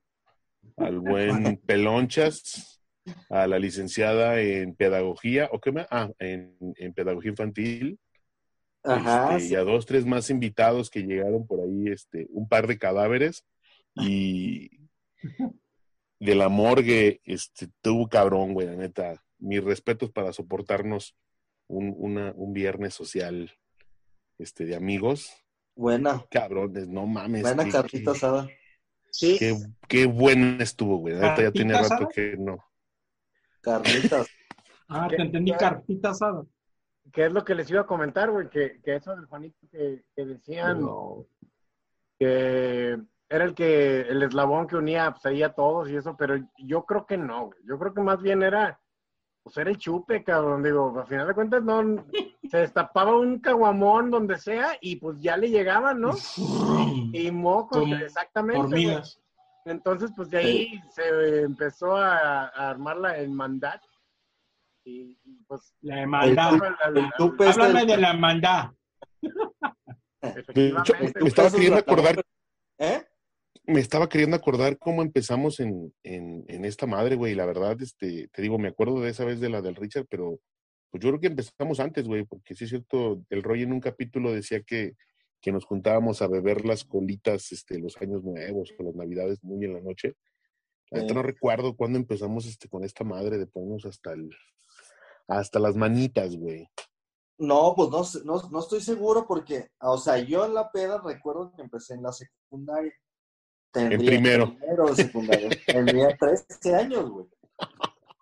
al 0.76 1.00
buen 1.00 1.56
Pelonchas, 1.66 2.80
a 3.28 3.46
la 3.48 3.58
licenciada 3.58 4.40
en 4.40 4.74
pedagogía, 4.76 5.48
¿o 5.52 5.60
qué 5.60 5.72
más? 5.72 5.88
Ah, 5.90 6.08
en, 6.20 6.56
en 6.76 6.94
pedagogía 6.94 7.30
infantil, 7.32 7.98
Ajá. 8.84 9.36
este, 9.36 9.48
y 9.48 9.54
a 9.56 9.62
dos, 9.64 9.86
tres 9.86 10.06
más 10.06 10.30
invitados 10.30 10.88
que 10.88 11.02
llegaron 11.02 11.46
por 11.46 11.60
ahí, 11.60 11.88
este, 11.88 12.26
un 12.30 12.48
par 12.48 12.68
de 12.68 12.78
cadáveres 12.78 13.44
y 13.96 14.70
de 16.24 16.34
la 16.34 16.48
morgue, 16.48 17.20
este, 17.24 17.68
tuvo 17.80 18.08
cabrón, 18.08 18.54
güey, 18.54 18.66
la 18.68 18.76
neta. 18.76 19.22
Mis 19.38 19.62
respetos 19.62 20.10
para 20.12 20.32
soportarnos 20.32 21.16
un, 21.66 21.92
una- 21.96 22.32
un 22.36 22.52
viernes 22.52 22.94
social, 22.94 23.50
este, 24.38 24.64
de 24.64 24.76
amigos. 24.76 25.32
Buena. 25.74 26.24
Cabrones, 26.30 26.86
no 26.88 27.06
mames. 27.06 27.42
Buena 27.42 27.64
qué- 27.64 27.70
carnita 27.72 28.12
qué- 28.12 28.16
asada. 28.18 28.48
Sí, 29.10 29.36
Qué, 29.38 29.54
qué 29.88 30.06
buena 30.06 30.62
estuvo, 30.62 30.96
güey. 30.98 31.14
La 31.14 31.30
neta 31.30 31.42
ya 31.42 31.50
tiene 31.52 31.72
¿Carnita 31.72 31.94
rato 31.96 32.08
asada? 32.08 32.14
que 32.14 32.36
no. 32.38 32.58
Carnitas. 33.60 34.26
Ah, 34.94 35.06
¿Qué? 35.08 35.16
te 35.16 35.22
entendí 35.22 35.52
carpita 35.52 36.10
asada. 36.10 36.44
que 37.14 37.24
es 37.24 37.32
lo 37.32 37.42
que 37.44 37.54
les 37.54 37.70
iba 37.70 37.80
a 37.80 37.86
comentar, 37.86 38.30
güey, 38.30 38.50
que, 38.50 38.78
que 38.84 38.96
eso 38.96 39.16
del 39.16 39.24
Juanito 39.24 39.56
que, 39.70 40.02
que 40.14 40.24
decían 40.26 40.82
No. 40.82 41.26
que 42.18 42.98
era 43.32 43.44
el 43.46 43.54
que, 43.54 44.02
el 44.02 44.22
eslabón 44.22 44.66
que 44.66 44.76
unía 44.76 45.10
pues, 45.12 45.24
ahí 45.24 45.42
a 45.42 45.54
todos 45.54 45.88
y 45.88 45.96
eso, 45.96 46.14
pero 46.18 46.36
yo 46.58 46.84
creo 46.84 47.06
que 47.06 47.16
no, 47.16 47.46
güey. 47.46 47.58
Yo 47.64 47.78
creo 47.78 47.94
que 47.94 48.02
más 48.02 48.20
bien 48.20 48.42
era, 48.42 48.78
pues 49.42 49.56
era 49.56 49.70
el 49.70 49.78
chupe, 49.78 50.22
cabrón. 50.22 50.62
Digo, 50.62 51.00
al 51.00 51.06
final 51.06 51.26
de 51.26 51.34
cuentas, 51.34 51.62
no, 51.62 52.04
se 52.50 52.58
destapaba 52.58 53.16
un 53.18 53.38
caguamón 53.38 54.10
donde 54.10 54.36
sea 54.36 54.76
y 54.82 54.96
pues 54.96 55.18
ya 55.18 55.38
le 55.38 55.48
llegaban, 55.48 56.00
¿no? 56.00 56.10
Y 57.14 57.30
mocos, 57.30 57.90
exactamente. 58.02 58.58
güey. 58.58 58.86
Hormigas. 58.86 59.18
Entonces, 59.64 60.10
pues 60.14 60.28
de 60.30 60.38
ahí 60.38 60.80
se 60.90 61.42
empezó 61.42 61.96
a, 61.96 62.48
a 62.48 62.70
armar 62.70 62.96
la 62.98 63.16
hermandad. 63.16 63.80
Y, 64.84 65.18
y, 65.24 65.42
pues. 65.46 65.74
La 65.80 66.00
hermandad. 66.00 66.58
Háblame 66.82 67.80
el- 67.80 67.86
de 67.86 67.96
la 67.96 68.10
hermandad. 68.10 68.70
Efectivamente, 70.20 71.20
me 71.20 71.28
estaba 71.28 71.50
queriendo 71.50 71.78
acordar, 71.78 72.22
¿Eh? 72.78 73.06
Me 73.64 73.80
estaba 73.80 74.08
queriendo 74.08 74.36
acordar 74.36 74.78
cómo 74.78 75.02
empezamos 75.02 75.60
en, 75.60 75.94
en, 76.02 76.44
en 76.48 76.64
esta 76.64 76.86
madre, 76.86 77.16
güey. 77.16 77.34
La 77.34 77.46
verdad, 77.46 77.80
este, 77.80 78.28
te 78.28 78.42
digo, 78.42 78.58
me 78.58 78.68
acuerdo 78.68 79.00
de 79.00 79.10
esa 79.10 79.24
vez 79.24 79.40
de 79.40 79.48
la 79.48 79.62
del 79.62 79.76
Richard, 79.76 80.06
pero 80.08 80.40
pues 80.90 81.02
yo 81.02 81.10
creo 81.10 81.20
que 81.20 81.28
empezamos 81.28 81.80
antes, 81.80 82.06
güey, 82.06 82.24
porque 82.24 82.54
sí 82.54 82.64
es 82.64 82.70
cierto, 82.70 83.24
el 83.30 83.42
Roy 83.42 83.62
en 83.62 83.72
un 83.72 83.80
capítulo 83.80 84.32
decía 84.32 84.62
que, 84.62 84.94
que 85.40 85.52
nos 85.52 85.64
juntábamos 85.64 86.20
a 86.22 86.28
beber 86.28 86.64
las 86.64 86.84
colitas, 86.84 87.50
este, 87.52 87.78
los 87.78 87.96
años 87.98 88.22
nuevos 88.22 88.74
o 88.78 88.82
las 88.82 88.94
navidades 88.94 89.42
muy 89.42 89.64
en 89.64 89.74
la 89.74 89.80
noche. 89.80 90.14
Sí. 90.90 91.06
no 91.14 91.22
recuerdo 91.22 91.74
cuándo 91.74 91.98
empezamos 91.98 92.44
este, 92.44 92.68
con 92.68 92.84
esta 92.84 93.04
madre 93.04 93.38
de 93.38 93.46
ponernos 93.46 93.86
hasta 93.86 94.12
el, 94.12 94.28
hasta 95.26 95.58
las 95.58 95.74
manitas, 95.76 96.36
güey. 96.36 96.68
No, 97.38 97.74
pues 97.74 97.88
no, 97.88 98.02
no, 98.24 98.50
no 98.50 98.60
estoy 98.60 98.82
seguro 98.82 99.26
porque, 99.26 99.70
o 99.80 99.96
sea, 99.96 100.18
yo 100.18 100.44
en 100.44 100.52
la 100.52 100.70
peda 100.70 101.00
recuerdo 101.02 101.52
que 101.56 101.62
empecé 101.62 101.94
en 101.94 102.02
la 102.02 102.12
secundaria. 102.12 102.92
Tendría 103.72 103.98
primero. 104.10 104.54
primero 104.56 104.86
de 104.86 104.94
secundaria. 104.94 105.48
Tendría 105.66 106.16
13 106.16 106.74
años, 106.74 107.10
güey. 107.10 107.26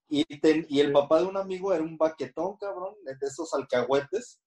Y, 0.09 0.25
ten- 0.41 0.67
y 0.69 0.81
el 0.81 0.93
papá 0.93 1.21
de 1.21 1.27
un 1.27 1.37
amigo 1.37 1.73
era 1.73 1.83
un 1.83 1.97
baquetón, 1.97 2.57
cabrón, 2.57 2.95
de 3.05 3.15
esos 3.27 3.53
alcahuetes. 3.55 4.41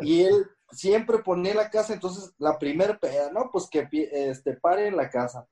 Y 0.00 0.22
él 0.22 0.46
siempre 0.70 1.18
ponía 1.18 1.54
la 1.54 1.70
casa, 1.70 1.92
entonces 1.94 2.32
la 2.38 2.58
primer 2.58 2.98
peda, 2.98 3.30
¿no? 3.32 3.50
Pues 3.52 3.68
que 3.68 3.88
este, 3.92 4.54
pare 4.54 4.88
en 4.88 4.96
la 4.96 5.10
casa. 5.10 5.46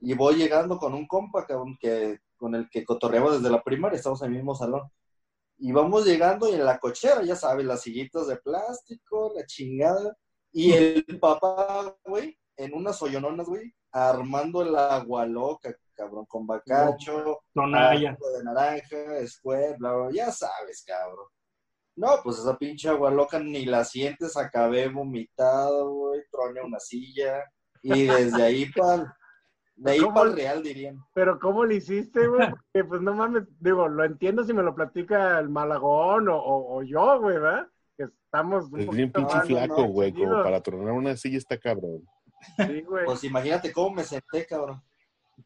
Y 0.00 0.14
voy 0.14 0.36
llegando 0.36 0.78
con 0.78 0.94
un 0.94 1.06
compa, 1.06 1.46
cabrón, 1.46 1.76
que, 1.78 2.20
con 2.36 2.54
el 2.54 2.68
que 2.70 2.84
cotorreaba 2.84 3.32
desde 3.36 3.50
la 3.50 3.62
primaria, 3.62 3.96
estamos 3.96 4.22
en 4.22 4.28
el 4.28 4.36
mismo 4.36 4.54
salón. 4.54 4.82
Y 5.58 5.72
vamos 5.72 6.06
llegando 6.06 6.48
y 6.48 6.54
en 6.54 6.64
la 6.64 6.78
cochera, 6.78 7.22
ya 7.22 7.36
sabes, 7.36 7.66
las 7.66 7.82
sillitas 7.82 8.26
de 8.28 8.36
plástico, 8.36 9.32
la 9.36 9.44
chingada. 9.44 10.16
Y 10.52 10.72
el 10.72 11.04
papá, 11.20 11.94
güey, 12.04 12.38
en 12.64 12.74
unas 12.74 13.00
hoyononas, 13.02 13.46
güey, 13.46 13.72
armando 13.92 14.62
el 14.62 14.74
agua 14.76 15.26
loca, 15.26 15.74
cabrón, 15.94 16.26
con 16.26 16.46
bacacho, 16.46 17.40
jugo 18.16 18.30
de 18.38 18.44
naranja, 18.44 19.26
square, 19.26 19.76
bla, 19.78 19.92
bla, 19.94 20.08
ya 20.12 20.30
sabes, 20.30 20.84
cabrón. 20.86 21.26
No, 21.96 22.08
pues 22.22 22.38
esa 22.38 22.56
pinche 22.56 22.88
agua 22.88 23.10
loca 23.10 23.38
ni 23.38 23.64
la 23.66 23.84
sientes, 23.84 24.36
acabé 24.36 24.88
vomitado, 24.88 25.90
güey, 25.92 26.22
troné 26.30 26.62
una 26.62 26.78
silla. 26.80 27.44
Y 27.82 28.04
desde 28.04 28.42
ahí 28.42 28.66
para 28.76 29.16
de 29.76 29.92
ahí 29.92 30.00
¿Cómo 30.00 30.14
para 30.14 30.28
el 30.30 30.36
real, 30.36 30.62
dirían. 30.62 31.02
Pero 31.14 31.38
¿cómo 31.40 31.64
le 31.64 31.76
hiciste, 31.76 32.26
güey? 32.28 32.50
Porque 32.50 32.84
pues 32.86 33.00
no 33.00 33.14
mames, 33.14 33.44
digo, 33.58 33.88
lo 33.88 34.04
entiendo 34.04 34.44
si 34.44 34.52
me 34.52 34.62
lo 34.62 34.74
platica 34.74 35.38
el 35.38 35.48
Malagón 35.48 36.28
o, 36.28 36.36
o- 36.36 36.76
o 36.76 36.82
yo, 36.82 37.18
güey, 37.20 37.36
¿verdad? 37.38 37.66
Que 37.96 38.04
estamos 38.04 38.70
un 38.70 38.80
Es 38.80 38.90
bien 38.90 39.10
pinche 39.10 39.40
flaco, 39.40 39.84
güey, 39.84 40.12
como 40.12 40.42
para 40.42 40.60
tronar 40.62 40.92
una 40.92 41.16
silla 41.16 41.38
está 41.38 41.58
cabrón. 41.58 42.06
Sí, 42.56 42.82
güey. 42.82 43.04
Pues 43.04 43.24
imagínate 43.24 43.72
cómo 43.72 43.90
me 43.96 44.04
senté, 44.04 44.46
cabrón. 44.46 44.82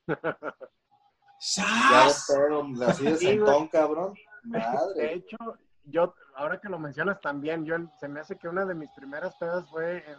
Ya 0.06 0.14
de 0.16 2.10
¡Sas! 2.10 2.26
pedo, 2.28 2.64
así 2.86 3.04
de 3.04 3.16
Sí, 3.16 3.26
sentón, 3.26 3.68
cabrón. 3.68 4.14
De 4.44 4.58
Madre. 4.58 5.14
hecho, 5.14 5.36
yo, 5.84 6.14
ahora 6.34 6.60
que 6.60 6.68
lo 6.68 6.78
mencionas 6.78 7.20
también, 7.20 7.64
yo 7.64 7.76
se 8.00 8.08
me 8.08 8.20
hace 8.20 8.36
que 8.38 8.48
una 8.48 8.64
de 8.64 8.74
mis 8.74 8.90
primeras 8.92 9.34
pedas 9.36 9.68
fue 9.70 10.04
en, 10.10 10.18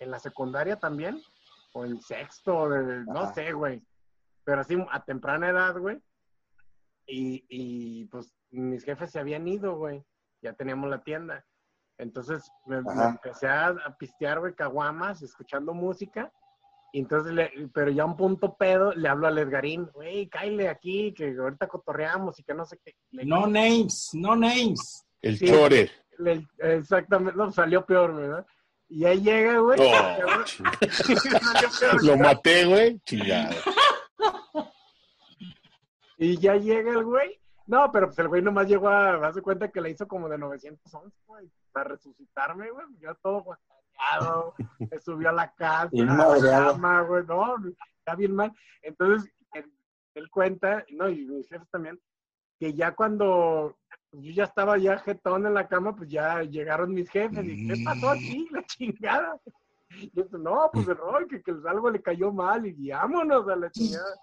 en 0.00 0.10
la 0.10 0.18
secundaria 0.18 0.76
también, 0.78 1.20
o 1.72 1.84
en 1.84 2.00
sexto, 2.00 2.68
de- 2.68 3.04
no 3.06 3.32
sé, 3.34 3.52
güey. 3.52 3.82
Pero 4.44 4.60
así 4.60 4.76
a 4.90 5.04
temprana 5.04 5.48
edad, 5.48 5.76
güey. 5.78 6.00
Y, 7.06 7.44
y 7.48 8.04
pues 8.06 8.32
mis 8.50 8.84
jefes 8.84 9.10
se 9.10 9.18
habían 9.20 9.46
ido, 9.48 9.76
güey. 9.76 10.04
Ya 10.42 10.52
teníamos 10.52 10.88
la 10.90 11.02
tienda. 11.02 11.44
Entonces 11.98 12.50
me, 12.66 12.76
empecé 12.78 13.48
a, 13.48 13.68
a 13.68 13.96
pistear, 13.96 14.40
güey, 14.40 14.54
caguamas, 14.54 15.22
escuchando 15.22 15.72
música. 15.74 16.30
Y 16.92 17.00
entonces, 17.00 17.32
le- 17.32 17.68
pero 17.74 17.90
ya 17.90 18.02
a 18.04 18.06
un 18.06 18.16
punto 18.16 18.54
pedo, 18.56 18.92
le 18.92 19.08
hablo 19.08 19.26
al 19.26 19.38
Edgarín, 19.38 19.86
güey, 19.92 20.28
cáile 20.28 20.68
aquí, 20.68 21.12
que 21.14 21.34
ahorita 21.38 21.66
cotorreamos 21.68 22.38
y 22.38 22.44
que 22.44 22.54
no 22.54 22.64
sé 22.64 22.78
qué. 22.84 22.94
Le- 23.10 23.24
No 23.24 23.46
names, 23.46 24.10
no 24.14 24.36
names. 24.36 25.06
El 25.22 25.38
Sí. 25.38 25.46
chore. 25.46 25.90
le- 26.18 26.46
exactamente, 26.60 27.36
no, 27.36 27.50
salió 27.52 27.84
peor, 27.84 28.14
¿verdad? 28.14 28.46
Y 28.88 29.04
ahí 29.04 29.20
llega, 29.20 29.58
güey. 29.58 29.78
Oh, 29.82 30.16
peor. 30.16 32.04
Lo 32.04 32.16
maté, 32.16 32.64
güey. 32.66 32.98
Chingado. 33.00 33.54
Y 36.18 36.38
ya 36.38 36.54
llega 36.56 36.92
el 36.92 37.04
güey. 37.04 37.38
No, 37.66 37.90
pero 37.90 38.06
pues 38.06 38.18
el 38.20 38.28
güey 38.28 38.42
nomás 38.42 38.68
llegó 38.68 38.88
a 38.88 39.18
darse 39.18 39.42
cuenta 39.42 39.70
que 39.70 39.80
le 39.80 39.90
hizo 39.90 40.06
como 40.06 40.28
de 40.28 40.38
911, 40.38 41.16
güey, 41.26 41.50
para 41.72 41.90
resucitarme, 41.90 42.70
güey. 42.70 42.86
Yo 42.98 43.14
todo 43.16 43.42
guacareado, 43.42 44.54
me 44.90 45.00
subió 45.00 45.30
a 45.30 45.32
la 45.32 45.52
casa, 45.52 45.90
a 45.92 46.38
la 46.38 46.40
cama, 46.40 47.02
güey, 47.02 47.24
no, 47.26 47.56
está 47.98 48.14
bien 48.14 48.34
mal. 48.34 48.52
Entonces, 48.82 49.32
él, 49.52 49.72
él 50.14 50.30
cuenta, 50.30 50.84
no, 50.92 51.08
y 51.08 51.24
mis 51.24 51.48
jefes 51.48 51.68
también, 51.70 52.00
que 52.58 52.72
ya 52.72 52.94
cuando 52.94 53.76
yo 54.12 54.32
ya 54.32 54.44
estaba 54.44 54.78
ya 54.78 54.98
jetón 54.98 55.46
en 55.46 55.54
la 55.54 55.68
cama, 55.68 55.94
pues 55.94 56.08
ya 56.08 56.42
llegaron 56.42 56.94
mis 56.94 57.10
jefes 57.10 57.44
y 57.44 57.66
¿qué 57.66 57.82
pasó 57.84 58.10
aquí? 58.10 58.48
La 58.50 58.62
chingada. 58.64 59.40
Y 59.88 60.10
yo, 60.12 60.24
no, 60.36 60.68
pues 60.72 60.88
el 60.88 60.96
Roy, 60.96 61.28
que, 61.28 61.40
que 61.40 61.54
algo 61.64 61.88
le 61.90 62.02
cayó 62.02 62.32
mal 62.32 62.66
y 62.66 62.90
vámonos 62.90 63.48
a 63.48 63.54
la 63.54 63.70
chingada. 63.70 64.16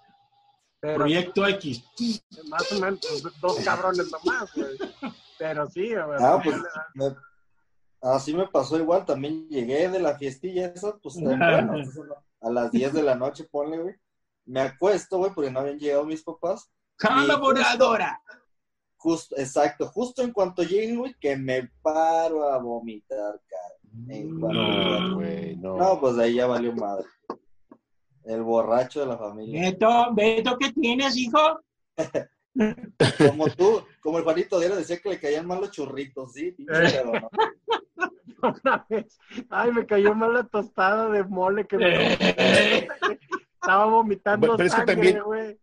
Pero 0.83 0.95
Proyecto 0.95 1.47
X. 1.47 1.81
más 2.49 2.69
o 2.73 2.79
menos 2.81 2.99
pues, 3.21 3.39
dos 3.39 3.59
cabrones 3.63 4.11
nomás, 4.11 4.53
güey. 4.53 4.77
Pero 5.39 5.69
sí, 5.69 5.87
güey. 5.93 6.17
Ah, 6.19 6.41
pues 6.43 6.57
me- 6.93 7.15
así 8.01 8.33
me 8.33 8.45
pasó 8.49 8.77
igual. 8.77 9.05
También 9.05 9.47
llegué 9.47 9.87
de 9.87 9.99
la 10.01 10.17
fiestilla 10.17 10.67
esa, 10.67 10.97
pues 10.97 11.15
temprano, 11.15 11.71
pues, 11.95 11.97
a 12.41 12.49
las 12.49 12.69
10 12.71 12.91
de 12.95 13.01
la 13.01 13.15
noche, 13.15 13.45
ponle, 13.49 13.77
güey. 13.79 13.95
Me 14.43 14.59
acuesto, 14.59 15.19
güey, 15.19 15.31
porque 15.33 15.49
no 15.51 15.61
habían 15.61 15.79
llegado 15.79 16.03
mis 16.03 16.21
papás. 16.21 16.69
Colaboradora. 16.99 18.21
Justo, 18.97 19.37
exacto, 19.37 19.87
justo 19.87 20.21
en 20.21 20.33
cuanto 20.33 20.63
llegue, 20.63 20.97
güey, 20.97 21.15
que 21.17 21.37
me 21.37 21.71
paro 21.81 22.49
a 22.49 22.57
vomitar, 22.57 23.39
cara. 23.47 23.73
En 24.09 24.37
cuanto 24.37 24.59
No, 24.61 25.15
güey, 25.15 25.55
no. 25.55 25.77
No, 25.77 25.99
pues 26.01 26.17
de 26.17 26.25
ahí 26.25 26.33
ya 26.35 26.45
valió 26.45 26.73
madre. 26.73 27.05
El 28.25 28.41
borracho 28.43 29.01
de 29.01 29.05
la 29.07 29.17
familia. 29.17 29.61
Beto, 29.71 30.13
Beto, 30.13 30.57
¿qué 30.57 30.71
tienes, 30.71 31.15
hijo? 31.17 31.39
Como 33.17 33.47
tú, 33.47 33.83
como 33.99 34.19
el 34.19 34.23
Juanito 34.23 34.59
Diario 34.59 34.77
decía 34.77 34.99
que 34.99 35.09
le 35.09 35.19
caían 35.19 35.47
mal 35.47 35.59
los 35.59 35.71
churritos, 35.71 36.33
¿sí? 36.33 36.51
Pinche 36.51 36.71
pedo, 36.73 37.11
¿no? 37.13 37.29
una 38.63 38.85
vez, 38.89 39.17
ay, 39.49 39.71
me 39.71 39.85
cayó 39.87 40.13
mal 40.13 40.33
la 40.35 40.43
tostada 40.43 41.09
de 41.09 41.23
mole 41.23 41.65
que 41.65 41.77
me 41.77 42.13
estaba 43.55 43.85
vomitando 43.85 44.55
Pero 44.55 44.67
es 44.67 44.71
que 44.71 44.77
sangre, 44.77 44.93
también- 44.95 45.23
güey. 45.23 45.57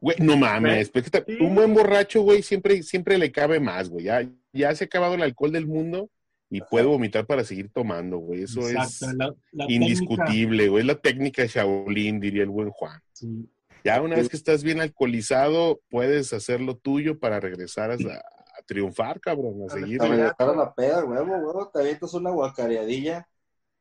Güey, 0.00 0.16
no 0.20 0.36
mames, 0.36 0.88
pero 0.90 1.04
es 1.04 1.10
que 1.10 1.20
ta- 1.20 1.24
Sí. 1.26 1.36
un 1.44 1.54
buen 1.56 1.74
borracho, 1.74 2.22
güey, 2.22 2.40
siempre, 2.42 2.82
siempre 2.84 3.18
le 3.18 3.30
cabe 3.32 3.58
más, 3.60 3.90
güey. 3.90 4.04
Ya, 4.06 4.26
ya 4.52 4.74
se 4.74 4.84
ha 4.84 4.86
acabado 4.86 5.14
el 5.14 5.22
alcohol 5.22 5.52
del 5.52 5.66
mundo 5.66 6.08
y 6.50 6.60
puede 6.62 6.86
vomitar 6.86 7.26
para 7.26 7.44
seguir 7.44 7.70
tomando, 7.70 8.18
güey. 8.18 8.42
Eso 8.44 8.60
es 8.60 8.74
Exacto, 8.74 9.16
la- 9.16 9.34
la 9.52 9.66
indiscutible, 9.72 10.68
güey. 10.68 10.80
Es 10.80 10.86
la 10.86 10.94
técnica 10.94 11.42
de 11.42 11.48
técnica, 11.48 11.60
Shaolin, 11.62 12.20
diría 12.20 12.42
el 12.42 12.50
buen 12.50 12.70
Juan. 12.70 13.00
sí. 13.12 13.48
Ya 13.84 14.02
una 14.02 14.16
vez 14.16 14.28
que 14.28 14.36
estás 14.36 14.64
bien 14.64 14.80
alcoholizado, 14.80 15.80
puedes 15.88 16.32
hacer 16.32 16.60
lo 16.60 16.76
tuyo 16.76 17.18
para 17.20 17.38
regresar 17.38 17.92
a, 17.92 17.94
a 17.94 18.62
triunfar, 18.66 19.20
cabrón, 19.20 19.62
a 19.66 19.72
seguir. 19.72 20.02
A 20.02 20.08
regresar 20.08 20.48
a 20.50 20.56
la 20.56 20.74
peda, 20.74 21.04
huevo, 21.04 21.36
huevo, 21.36 21.70
te 21.72 21.80
avientas 21.80 22.12
una 22.12 22.30
guacareadilla. 22.30 23.26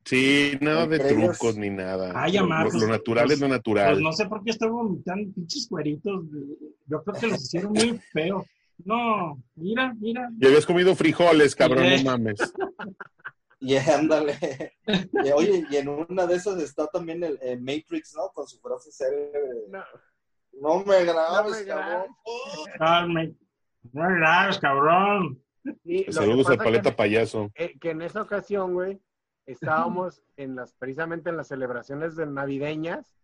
Sí, 0.06 0.54
nada 0.62 0.88
de 0.88 1.00
trucos 1.00 1.58
ni 1.58 1.70
nada. 1.70 2.14
Ay, 2.16 2.38
amar, 2.38 2.66
lo, 2.66 2.72
pues, 2.72 2.82
lo 2.84 2.88
natural 2.90 3.26
pues, 3.26 3.34
es 3.36 3.42
lo 3.42 3.48
natural. 3.50 3.94
Pues 3.94 4.04
no 4.04 4.14
sé 4.14 4.26
por 4.28 4.44
qué 4.44 4.52
estoy 4.52 4.70
vomitando 4.70 5.34
pinches 5.34 5.68
cueritos. 5.68 6.24
Yo 6.86 7.04
creo 7.04 7.20
que 7.20 7.28
los 7.28 7.42
hicieron 7.44 7.74
muy 7.74 8.00
feos. 8.14 8.46
No, 8.86 9.42
mira, 9.56 9.94
mira. 10.00 10.30
Y 10.40 10.46
habías 10.46 10.66
comido 10.66 10.96
frijoles, 10.96 11.56
cabrón, 11.56 11.86
no 11.90 12.04
mames. 12.12 12.40
Y 13.60 13.76
ándale. 13.76 14.38
Y, 14.86 15.32
oye, 15.32 15.66
y 15.72 15.78
en 15.78 15.90
una 15.90 16.28
de 16.28 16.36
esas 16.36 16.62
está 16.62 16.86
también 16.86 17.24
el, 17.24 17.40
el 17.42 17.60
Matrix, 17.60 18.14
¿no? 18.16 18.30
Con 18.32 18.48
su 18.48 18.60
frase 18.60 18.92
célebre. 18.92 19.40
No, 19.70 19.84
No 20.62 20.86
me 20.86 21.04
grabes, 21.04 21.54
No 21.54 21.58
me 21.60 21.66
cabrón. 22.80 23.38
No 23.94 24.04
hagas, 24.04 24.60
cabrón. 24.60 25.44
y 25.84 26.00
lo 26.02 26.06
que 26.06 26.14
Saludos 26.14 26.50
al 26.50 26.58
paleta 26.60 26.92
que, 26.92 26.96
payaso. 26.98 27.50
eh, 27.56 27.76
que 27.80 27.90
en 27.90 28.04
esa 28.04 28.22
ocasión, 28.22 28.76
güey, 28.76 29.02
estábamos 29.48 30.22
en 30.38 30.56
las, 30.56 30.74
precisamente 30.74 31.32
en 31.32 31.38
las 31.38 31.48
celebraciones 31.48 32.16
de 32.16 32.28
navideñas 32.28 33.16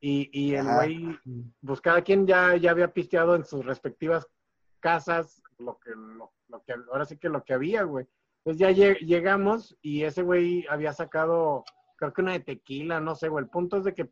y, 0.00 0.28
y 0.38 0.54
el 0.54 0.66
güey, 0.66 1.18
pues 1.64 1.80
cada 1.80 2.02
quien 2.02 2.26
ya, 2.26 2.56
ya 2.56 2.72
había 2.72 2.92
pisteado 2.92 3.34
en 3.36 3.46
sus 3.46 3.64
respectivas 3.64 4.26
casas 4.86 5.42
lo 5.58 5.78
que, 5.80 5.90
lo, 5.90 6.32
lo 6.48 6.62
que, 6.62 6.74
ahora 6.92 7.04
sí 7.04 7.18
que 7.18 7.28
lo 7.28 7.42
que 7.42 7.54
había, 7.54 7.82
güey. 7.82 8.06
Entonces 8.44 8.60
ya 8.60 8.70
lleg- 8.70 9.00
llegamos 9.00 9.76
y 9.82 10.04
ese 10.04 10.22
güey 10.22 10.64
había 10.70 10.92
sacado, 10.92 11.64
creo 11.96 12.12
que 12.12 12.22
una 12.22 12.32
de 12.34 12.40
tequila, 12.40 13.00
no 13.00 13.16
sé, 13.16 13.28
güey. 13.28 13.42
El 13.42 13.50
punto 13.50 13.78
es 13.78 13.84
de 13.84 13.94
que 13.94 14.08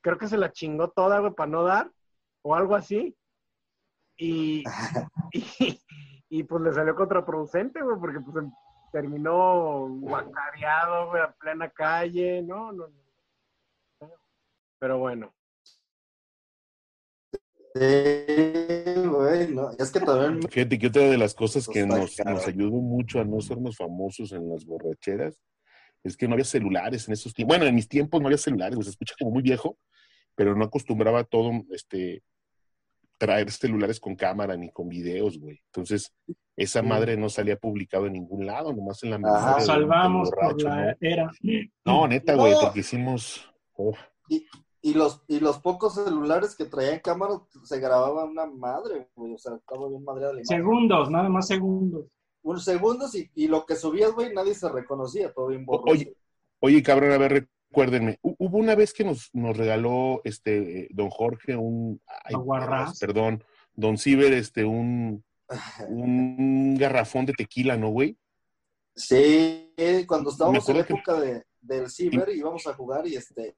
creo 0.00 0.18
que 0.18 0.28
se 0.28 0.36
la 0.36 0.52
chingó 0.52 0.90
toda, 0.90 1.18
güey, 1.18 1.32
para 1.34 1.50
no 1.50 1.64
dar, 1.64 1.90
o 2.42 2.54
algo 2.54 2.76
así. 2.76 3.16
Y, 4.16 4.62
y, 5.32 5.80
y, 6.28 6.42
pues 6.44 6.62
le 6.62 6.72
salió 6.72 6.94
contraproducente, 6.94 7.82
güey, 7.82 7.98
porque 7.98 8.20
pues 8.20 8.36
em- 8.36 8.52
terminó 8.92 9.88
guacareado, 9.88 11.08
güey, 11.08 11.22
a 11.22 11.32
plena 11.32 11.68
calle, 11.70 12.40
no, 12.42 12.70
no, 12.70 12.86
no. 12.86 14.08
Pero 14.78 14.98
bueno, 14.98 15.32
güey, 17.74 19.48
no. 19.52 19.70
Es 19.78 19.90
que 19.90 20.00
también 20.00 20.42
Fíjate 20.48 20.78
que 20.78 20.86
otra 20.88 21.02
de 21.02 21.18
las 21.18 21.34
cosas 21.34 21.66
que 21.68 21.86
nos, 21.86 22.16
nos 22.24 22.46
ayudó 22.46 22.70
mucho 22.72 23.20
a 23.20 23.24
no 23.24 23.40
sernos 23.40 23.76
famosos 23.76 24.32
en 24.32 24.48
las 24.48 24.64
borracheras 24.64 25.38
es 26.04 26.16
que 26.16 26.26
no 26.26 26.34
había 26.34 26.44
celulares 26.44 27.06
en 27.06 27.14
esos 27.14 27.32
tiempos. 27.32 27.56
Bueno, 27.56 27.68
en 27.68 27.74
mis 27.74 27.88
tiempos 27.88 28.20
no 28.20 28.26
había 28.26 28.38
celulares, 28.38 28.74
pues, 28.74 28.86
se 28.86 28.90
escucha 28.90 29.14
como 29.18 29.30
muy 29.30 29.42
viejo, 29.42 29.78
pero 30.34 30.56
no 30.56 30.64
acostumbraba 30.64 31.20
a 31.20 31.24
todo 31.24 31.52
este 31.70 32.22
traer 33.18 33.52
celulares 33.52 34.00
con 34.00 34.16
cámara 34.16 34.56
ni 34.56 34.68
con 34.70 34.88
videos, 34.88 35.38
güey. 35.38 35.60
Entonces, 35.66 36.12
esa 36.56 36.82
madre 36.82 37.16
no 37.16 37.28
salía 37.28 37.56
publicado 37.56 38.06
en 38.06 38.14
ningún 38.14 38.46
lado, 38.46 38.72
nomás 38.72 39.00
en 39.04 39.10
la 39.10 39.20
Ajá. 39.24 39.54
del- 39.58 39.64
Salvamos 39.66 40.28
por 40.32 40.60
la 40.60 40.96
era. 41.00 41.30
¿no? 41.40 41.62
No, 41.84 42.08
neta, 42.08 42.34
güey, 42.34 42.52
No. 42.52 42.60
porque 42.62 42.80
hicimos... 42.80 43.48
oh, 43.74 43.94
Y 44.28 44.44
los, 44.94 45.22
y 45.28 45.38
los 45.40 45.58
pocos 45.60 45.94
celulares 45.94 46.56
que 46.56 46.64
traían 46.64 46.98
cámara 47.00 47.40
se 47.64 47.78
grababa 47.78 48.24
una 48.24 48.46
madre, 48.46 49.08
güey. 49.14 49.34
O 49.34 49.38
sea, 49.38 49.54
estaba 49.54 49.88
bien 49.88 50.02
madreada 50.04 50.32
la 50.34 50.40
imagen. 50.40 50.56
Segundos, 50.58 51.10
nada 51.10 51.28
más 51.28 51.46
segundos. 51.46 52.06
Unos 52.42 52.64
segundos 52.64 53.14
y, 53.14 53.30
y 53.36 53.46
lo 53.46 53.64
que 53.64 53.76
subías, 53.76 54.12
güey, 54.12 54.34
nadie 54.34 54.54
se 54.54 54.68
reconocía, 54.68 55.32
todo 55.32 55.46
bien 55.48 55.64
borroso. 55.64 55.92
Oye, 55.92 56.16
Oye, 56.64 56.82
cabrón, 56.82 57.12
a 57.12 57.18
ver, 57.18 57.48
recuérdenme. 57.70 58.18
hu- 58.22 58.34
Hubo 58.38 58.58
una 58.58 58.74
vez 58.74 58.92
que 58.92 59.04
nos, 59.04 59.30
nos 59.32 59.56
regaló 59.56 60.20
este 60.24 60.80
eh, 60.80 60.88
don 60.92 61.08
Jorge 61.10 61.56
un. 61.56 62.00
ay, 62.24 62.34
Aguarrás. 62.34 62.98
perdón, 62.98 63.42
don 63.74 63.96
Ciber, 63.98 64.32
este, 64.32 64.64
un, 64.64 65.24
un 65.88 66.74
garrafón 66.76 67.26
de 67.26 67.32
tequila, 67.34 67.76
¿no, 67.76 67.88
güey? 67.90 68.16
Sí, 68.94 69.72
cuando 70.06 70.30
estábamos 70.30 70.68
en 70.68 70.78
la 70.78 70.84
que- 70.84 70.92
época 70.92 71.20
de, 71.20 71.44
del 71.60 71.88
ciber 71.90 72.28
íbamos 72.30 72.66
a 72.66 72.74
jugar 72.74 73.06
y 73.06 73.16
este 73.16 73.56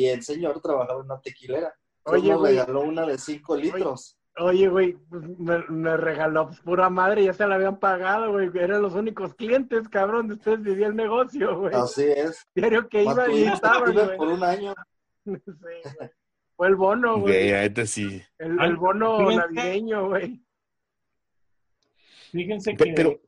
y 0.00 0.06
el 0.06 0.22
señor 0.22 0.60
trabajaba 0.60 1.00
en 1.00 1.06
una 1.06 1.20
tequilera. 1.20 1.74
Entonces 2.04 2.22
Oye, 2.22 2.30
nos 2.32 2.40
güey. 2.40 2.52
regaló 2.56 2.80
una 2.80 3.06
de 3.06 3.18
5 3.18 3.56
litros. 3.56 4.16
oye, 4.38 4.68
güey, 4.68 4.92
pues, 5.10 5.22
me, 5.38 5.58
me 5.68 5.96
regaló 5.96 6.46
pues, 6.48 6.60
pura 6.60 6.88
madre, 6.90 7.24
ya 7.24 7.32
se 7.34 7.46
la 7.46 7.56
habían 7.56 7.78
pagado, 7.78 8.32
güey, 8.32 8.50
eran 8.54 8.80
los 8.82 8.94
únicos 8.94 9.34
clientes, 9.34 9.88
cabrón, 9.88 10.28
de 10.28 10.34
ustedes 10.34 10.62
vivía 10.62 10.86
el 10.86 10.96
negocio, 10.96 11.58
güey. 11.58 11.74
Así 11.74 12.04
es. 12.04 12.44
Diario 12.54 12.88
que 12.88 13.02
iba 13.02 13.28
y 13.30 13.44
ciber 13.44 13.92
güey. 13.92 14.16
por 14.16 14.28
un 14.28 14.42
año. 14.42 14.74
Sí, 15.24 15.30
güey. 15.60 16.10
Fue 16.56 16.68
el 16.68 16.76
bono, 16.76 17.18
Güey, 17.20 17.48
güey. 17.50 17.54
ahorita 17.54 17.86
sí. 17.86 18.22
El, 18.38 18.60
el 18.60 18.76
bono 18.76 19.30
navideño, 19.30 20.08
güey. 20.08 20.42
Fíjense 22.30 22.76
que. 22.76 22.84
Pe- 22.84 22.92
Pero 22.94 23.20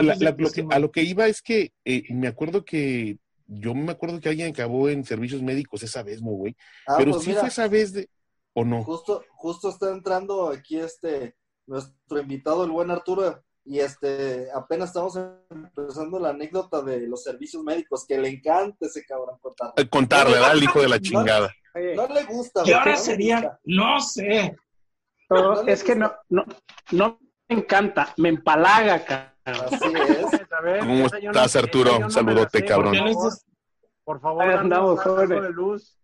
la- 0.00 0.14
lo 0.16 0.50
que, 0.50 0.66
a 0.70 0.78
lo 0.78 0.90
que 0.90 1.02
iba 1.02 1.26
es 1.26 1.42
que 1.42 1.72
eh, 1.84 2.04
me 2.10 2.28
acuerdo 2.28 2.64
que. 2.64 3.18
Yo 3.54 3.74
me 3.74 3.92
acuerdo 3.92 4.20
que 4.20 4.28
alguien 4.28 4.52
acabó 4.52 4.88
en 4.88 5.04
servicios 5.04 5.42
médicos 5.42 5.82
esa 5.82 6.02
vez, 6.02 6.22
¿no, 6.22 6.30
güey? 6.30 6.56
Ah, 6.86 6.94
Pero 6.98 7.12
pues 7.12 7.22
sí 7.24 7.28
mira, 7.30 7.40
fue 7.40 7.48
esa 7.48 7.68
vez 7.68 7.92
de. 7.92 8.08
¿O 8.54 8.64
no? 8.64 8.84
justo, 8.84 9.24
justo 9.30 9.70
está 9.70 9.90
entrando 9.90 10.48
aquí 10.50 10.78
este 10.78 11.36
nuestro 11.66 12.20
invitado, 12.20 12.64
el 12.64 12.70
buen 12.70 12.90
Arturo, 12.90 13.42
y 13.64 13.78
este 13.78 14.48
apenas 14.54 14.88
estamos 14.90 15.18
empezando 15.50 16.18
la 16.18 16.30
anécdota 16.30 16.82
de 16.82 17.06
los 17.06 17.22
servicios 17.22 17.62
médicos, 17.62 18.04
que 18.06 18.18
le 18.18 18.28
encanta 18.28 18.86
ese 18.86 19.04
cabrón 19.04 19.38
contar. 19.40 19.72
Eh, 19.76 19.88
Contar, 19.88 20.26
¿verdad? 20.28 20.52
El 20.54 20.64
hijo 20.64 20.80
de 20.82 20.88
la 20.88 21.00
chingada. 21.00 21.50
Oye, 21.74 21.94
No 21.94 22.06
le 22.08 22.24
gusta, 22.24 22.60
Y 22.60 22.64
güey, 22.64 22.74
ahora 22.74 22.92
no 22.92 22.98
sería, 22.98 23.36
gusta. 23.36 23.60
no 23.64 24.00
sé. 24.00 24.56
todo- 25.28 25.62
no 25.62 25.68
es 25.72 25.82
que 25.84 25.94
no, 25.94 26.12
no, 26.28 26.44
no 26.90 27.18
me 27.48 27.56
encanta, 27.56 28.12
me 28.18 28.28
empalaga, 28.30 29.04
cabrón. 29.04 29.32
Así 29.44 29.92
es. 29.96 30.40
A 30.52 30.60
ver, 30.60 30.80
¿Cómo 30.80 31.06
estás, 31.06 31.56
Arturo? 31.56 32.10
Saludote, 32.10 32.58
sé, 32.58 32.64
cabrón. 32.64 32.94
Por 34.04 34.20
favor, 34.20 34.42
Ahí 34.44 34.54
andamos, 34.56 35.00
de 35.44 35.50
luz. 35.50 35.98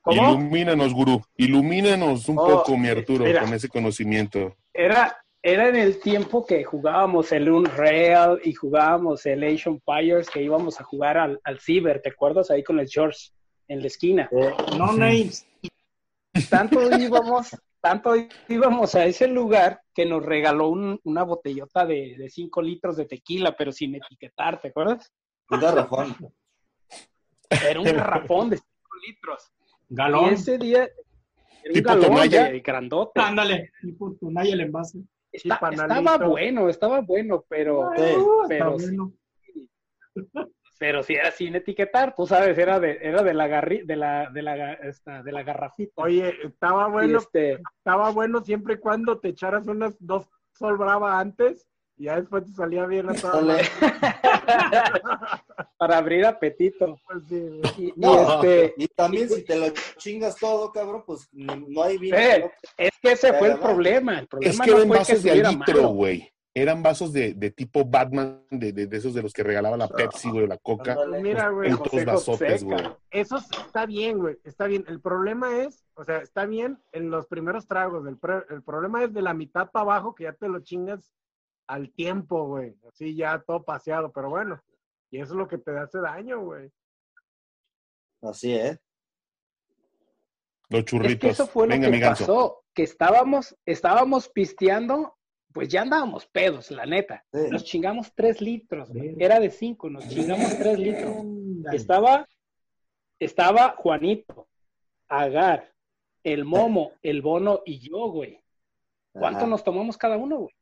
¿Cómo? 0.00 0.30
Ilumínanos, 0.32 0.94
gurú. 0.94 1.20
Ilumínanos 1.36 2.28
un 2.28 2.38
Oh, 2.38 2.46
poco, 2.46 2.76
mi 2.78 2.88
Arturo, 2.88 3.24
mira. 3.24 3.42
con 3.42 3.52
ese 3.52 3.68
conocimiento. 3.68 4.56
Era, 4.72 5.16
era 5.42 5.68
en 5.68 5.76
el 5.76 6.00
tiempo 6.00 6.46
que 6.46 6.64
jugábamos 6.64 7.30
el 7.32 7.50
Unreal 7.50 8.40
y 8.44 8.54
jugábamos 8.54 9.26
el 9.26 9.44
of 9.44 9.66
Empires, 9.66 10.30
que 10.30 10.42
íbamos 10.42 10.80
a 10.80 10.84
jugar 10.84 11.18
al, 11.18 11.40
al 11.44 11.60
Ciber, 11.60 12.00
¿te 12.00 12.10
acuerdas? 12.10 12.50
Ahí 12.50 12.62
con 12.62 12.78
el 12.80 12.88
George 12.88 13.30
en 13.66 13.80
la 13.80 13.86
esquina. 13.88 14.28
Eh, 14.32 14.54
No 14.78 14.92
names. 14.92 15.46
tanto 16.48 16.80
íbamos, 16.98 17.54
tanto 17.80 18.12
íbamos 18.48 18.94
a 18.94 19.04
ese 19.06 19.28
lugar 19.28 19.80
que 19.94 20.04
nos 20.06 20.24
regaló 20.24 20.68
un- 20.68 21.00
una 21.04 21.22
botellota 21.22 21.86
de, 21.86 22.16
de 22.18 22.28
5 22.28 22.62
litros 22.62 22.96
de 22.96 23.06
tequila, 23.06 23.56
pero 23.56 23.72
sin 23.72 23.94
etiquetar, 23.94 24.60
¿te 24.60 24.68
acuerdas? 24.68 25.12
Un 25.50 25.60
garrafón. 25.60 26.16
Era 27.50 27.80
un 27.80 27.86
garrafón 27.86 28.50
de 28.50 28.56
5 28.56 28.68
litros. 29.06 29.52
Y 29.88 29.94
Galón. 29.94 30.30
ese 30.34 30.58
día 30.58 30.84
era 30.84 30.92
un 31.68 31.72
¿Tipo 31.72 31.88
galón 31.88 32.06
Tonaya? 32.06 32.44
de 32.50 32.60
grandote. 32.60 33.20
Ándale. 33.20 33.70
Tipo 33.80 34.14
Tonaya 34.20 34.52
el 34.54 34.60
envase. 34.60 34.98
Está- 35.32 35.60
estaba 35.70 36.16
bueno, 36.26 36.68
estaba 36.68 37.00
bueno, 37.00 37.44
pero, 37.48 37.90
Sí. 37.96 38.02
pero, 38.48 38.76
Está 38.76 38.86
bueno. 38.86 39.12
Pero 40.78 41.02
si 41.02 41.14
era 41.14 41.32
sin 41.32 41.56
etiquetar, 41.56 42.14
tú 42.14 42.26
sabes, 42.26 42.56
era 42.56 42.78
de, 42.78 42.98
era 43.02 43.22
de 43.22 43.34
la 43.34 43.48
garri, 43.48 43.82
de 43.82 43.96
la, 43.96 44.30
de 44.30 44.42
la, 44.42 44.72
esta, 44.74 45.22
de 45.22 45.32
la 45.32 45.42
garrafita. 45.42 45.92
Oye, 45.96 46.34
estaba 46.44 46.88
bueno, 46.88 47.18
este, 47.18 47.60
estaba 47.78 48.10
bueno 48.10 48.42
siempre 48.44 48.74
y 48.74 48.78
cuando 48.78 49.18
te 49.18 49.28
echaras 49.28 49.66
unas 49.66 49.96
dos 49.98 50.26
sol 50.52 50.78
brava 50.78 51.18
antes 51.18 51.66
y 51.96 52.04
ya 52.04 52.20
después 52.20 52.44
te 52.44 52.52
salía 52.52 52.86
bien 52.86 53.10
a 53.10 53.14
toda 53.14 53.58
para 55.78 55.98
abrir 55.98 56.24
apetito. 56.24 57.00
Pues 57.06 57.24
sí. 57.28 57.60
Y, 57.76 57.88
y 57.88 57.92
No, 57.96 58.34
este, 58.34 58.74
Y 58.76 58.86
también 58.88 59.28
si 59.28 59.42
te 59.42 59.56
lo 59.56 59.66
chingas 59.96 60.36
todo, 60.36 60.70
cabrón, 60.70 61.02
pues 61.04 61.28
no, 61.32 61.82
hay 61.82 61.98
vino. 61.98 62.16
Eh, 62.16 62.40
¿no? 62.40 62.50
es 62.76 62.90
que 63.02 63.12
ese 63.12 63.32
fue 63.32 63.48
el 63.48 63.58
problema. 63.58 64.20
El 64.20 64.28
problema 64.28 64.52
Es 64.52 64.60
que 64.60 64.70
no 64.70 64.94
eran 64.94 65.04
fue 65.04 65.16
que 65.16 65.22
de 65.22 65.48
litro, 65.48 65.88
güey. 65.88 66.32
Eran 66.60 66.82
vasos 66.82 67.12
de, 67.12 67.34
de 67.34 67.50
tipo 67.50 67.84
Batman, 67.84 68.42
de, 68.50 68.72
de, 68.72 68.86
de 68.86 68.96
esos 68.96 69.14
de 69.14 69.22
los 69.22 69.32
que 69.32 69.42
regalaba 69.42 69.76
la 69.76 69.88
Pepsi, 69.88 70.30
güey, 70.30 70.44
o 70.44 70.46
la 70.46 70.58
Coca. 70.58 70.92
Ándale. 70.92 71.22
Mira, 71.22 71.48
güey, 71.50 71.70
vasotes, 72.04 72.64
güey. 72.64 72.84
eso 73.10 73.36
está 73.36 73.86
bien, 73.86 74.18
güey, 74.18 74.38
está 74.44 74.66
bien. 74.66 74.84
El 74.88 75.00
problema 75.00 75.58
es, 75.62 75.84
o 75.94 76.04
sea, 76.04 76.18
está 76.18 76.46
bien 76.46 76.78
en 76.92 77.10
los 77.10 77.26
primeros 77.26 77.66
tragos. 77.66 78.06
El, 78.06 78.16
pre- 78.18 78.44
el 78.50 78.62
problema 78.62 79.04
es 79.04 79.12
de 79.12 79.22
la 79.22 79.34
mitad 79.34 79.70
para 79.70 79.82
abajo 79.82 80.14
que 80.14 80.24
ya 80.24 80.32
te 80.32 80.48
lo 80.48 80.60
chingas 80.60 81.12
al 81.66 81.90
tiempo, 81.92 82.46
güey. 82.46 82.74
Así 82.88 83.14
ya 83.14 83.38
todo 83.40 83.64
paseado, 83.64 84.10
pero 84.12 84.30
bueno. 84.30 84.62
Y 85.10 85.20
eso 85.20 85.32
es 85.34 85.38
lo 85.38 85.48
que 85.48 85.58
te 85.58 85.76
hace 85.78 85.98
daño, 86.00 86.40
güey. 86.40 86.70
Así 88.22 88.52
es. 88.54 88.80
Los 90.70 90.80
Es 90.80 90.84
que 90.84 90.90
churritos. 90.90 91.30
eso 91.30 91.46
fue 91.46 91.66
lo 91.66 91.70
Venga, 91.74 91.86
que 91.90 91.96
mi 91.96 92.00
pasó, 92.02 92.64
que 92.74 92.82
estábamos, 92.82 93.56
estábamos 93.64 94.28
pisteando, 94.28 95.16
pues 95.58 95.70
ya 95.70 95.82
andábamos 95.82 96.24
pedos, 96.26 96.70
la 96.70 96.86
neta. 96.86 97.24
Sí. 97.32 97.50
Nos 97.50 97.64
chingamos 97.64 98.14
tres 98.14 98.40
litros, 98.40 98.90
güey. 98.90 99.16
era 99.18 99.40
de 99.40 99.50
cinco, 99.50 99.90
nos 99.90 100.08
chingamos 100.08 100.56
tres 100.56 100.78
litros. 100.78 101.16
Estaba, 101.72 102.28
estaba 103.18 103.74
Juanito, 103.76 104.46
Agar, 105.08 105.72
el 106.22 106.44
Momo, 106.44 106.92
el 107.02 107.22
Bono 107.22 107.62
y 107.66 107.80
yo, 107.80 108.08
güey. 108.08 108.40
¿Cuánto 109.10 109.40
Ajá. 109.40 109.46
nos 109.48 109.64
tomamos 109.64 109.98
cada 109.98 110.16
uno, 110.16 110.38
güey? 110.38 110.54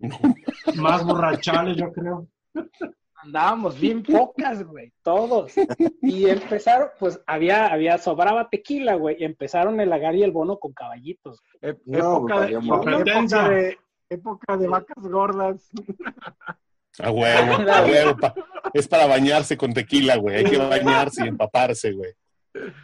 Más 0.76 1.04
borrachales, 1.04 1.76
yo 1.76 1.92
creo. 1.92 2.26
Andábamos 3.16 3.78
bien 3.80 4.02
pocas, 4.02 4.64
güey, 4.64 4.94
todos. 5.02 5.52
Y 6.00 6.26
empezaron, 6.26 6.88
pues 6.98 7.20
había, 7.26 7.66
había, 7.66 7.98
sobraba 7.98 8.48
tequila, 8.48 8.94
güey. 8.94 9.18
Y 9.20 9.24
empezaron 9.24 9.78
el 9.78 9.92
agar 9.92 10.14
y 10.14 10.22
el 10.22 10.32
bono 10.32 10.58
con 10.58 10.72
caballitos. 10.72 11.42
No, 11.84 11.98
época, 11.98 12.34
de, 12.34 12.40
valió 12.40 12.62
madre. 12.62 12.92
Competencia. 12.94 13.40
época, 13.40 13.54
de, 13.54 13.78
época 14.10 14.56
de 14.56 14.68
vacas 14.68 15.06
gordas. 15.06 15.70
A 17.00 17.12
huevo, 17.12 17.52
a 17.70 17.84
huevo. 17.84 18.16
pa- 18.16 18.34
Es 18.74 18.88
para 18.88 19.06
bañarse 19.06 19.56
con 19.56 19.72
tequila, 19.72 20.16
güey. 20.16 20.36
Hay 20.38 20.44
que 20.46 20.56
bañarse 20.58 21.24
y 21.24 21.28
empaparse, 21.28 21.92
güey. 21.92 22.12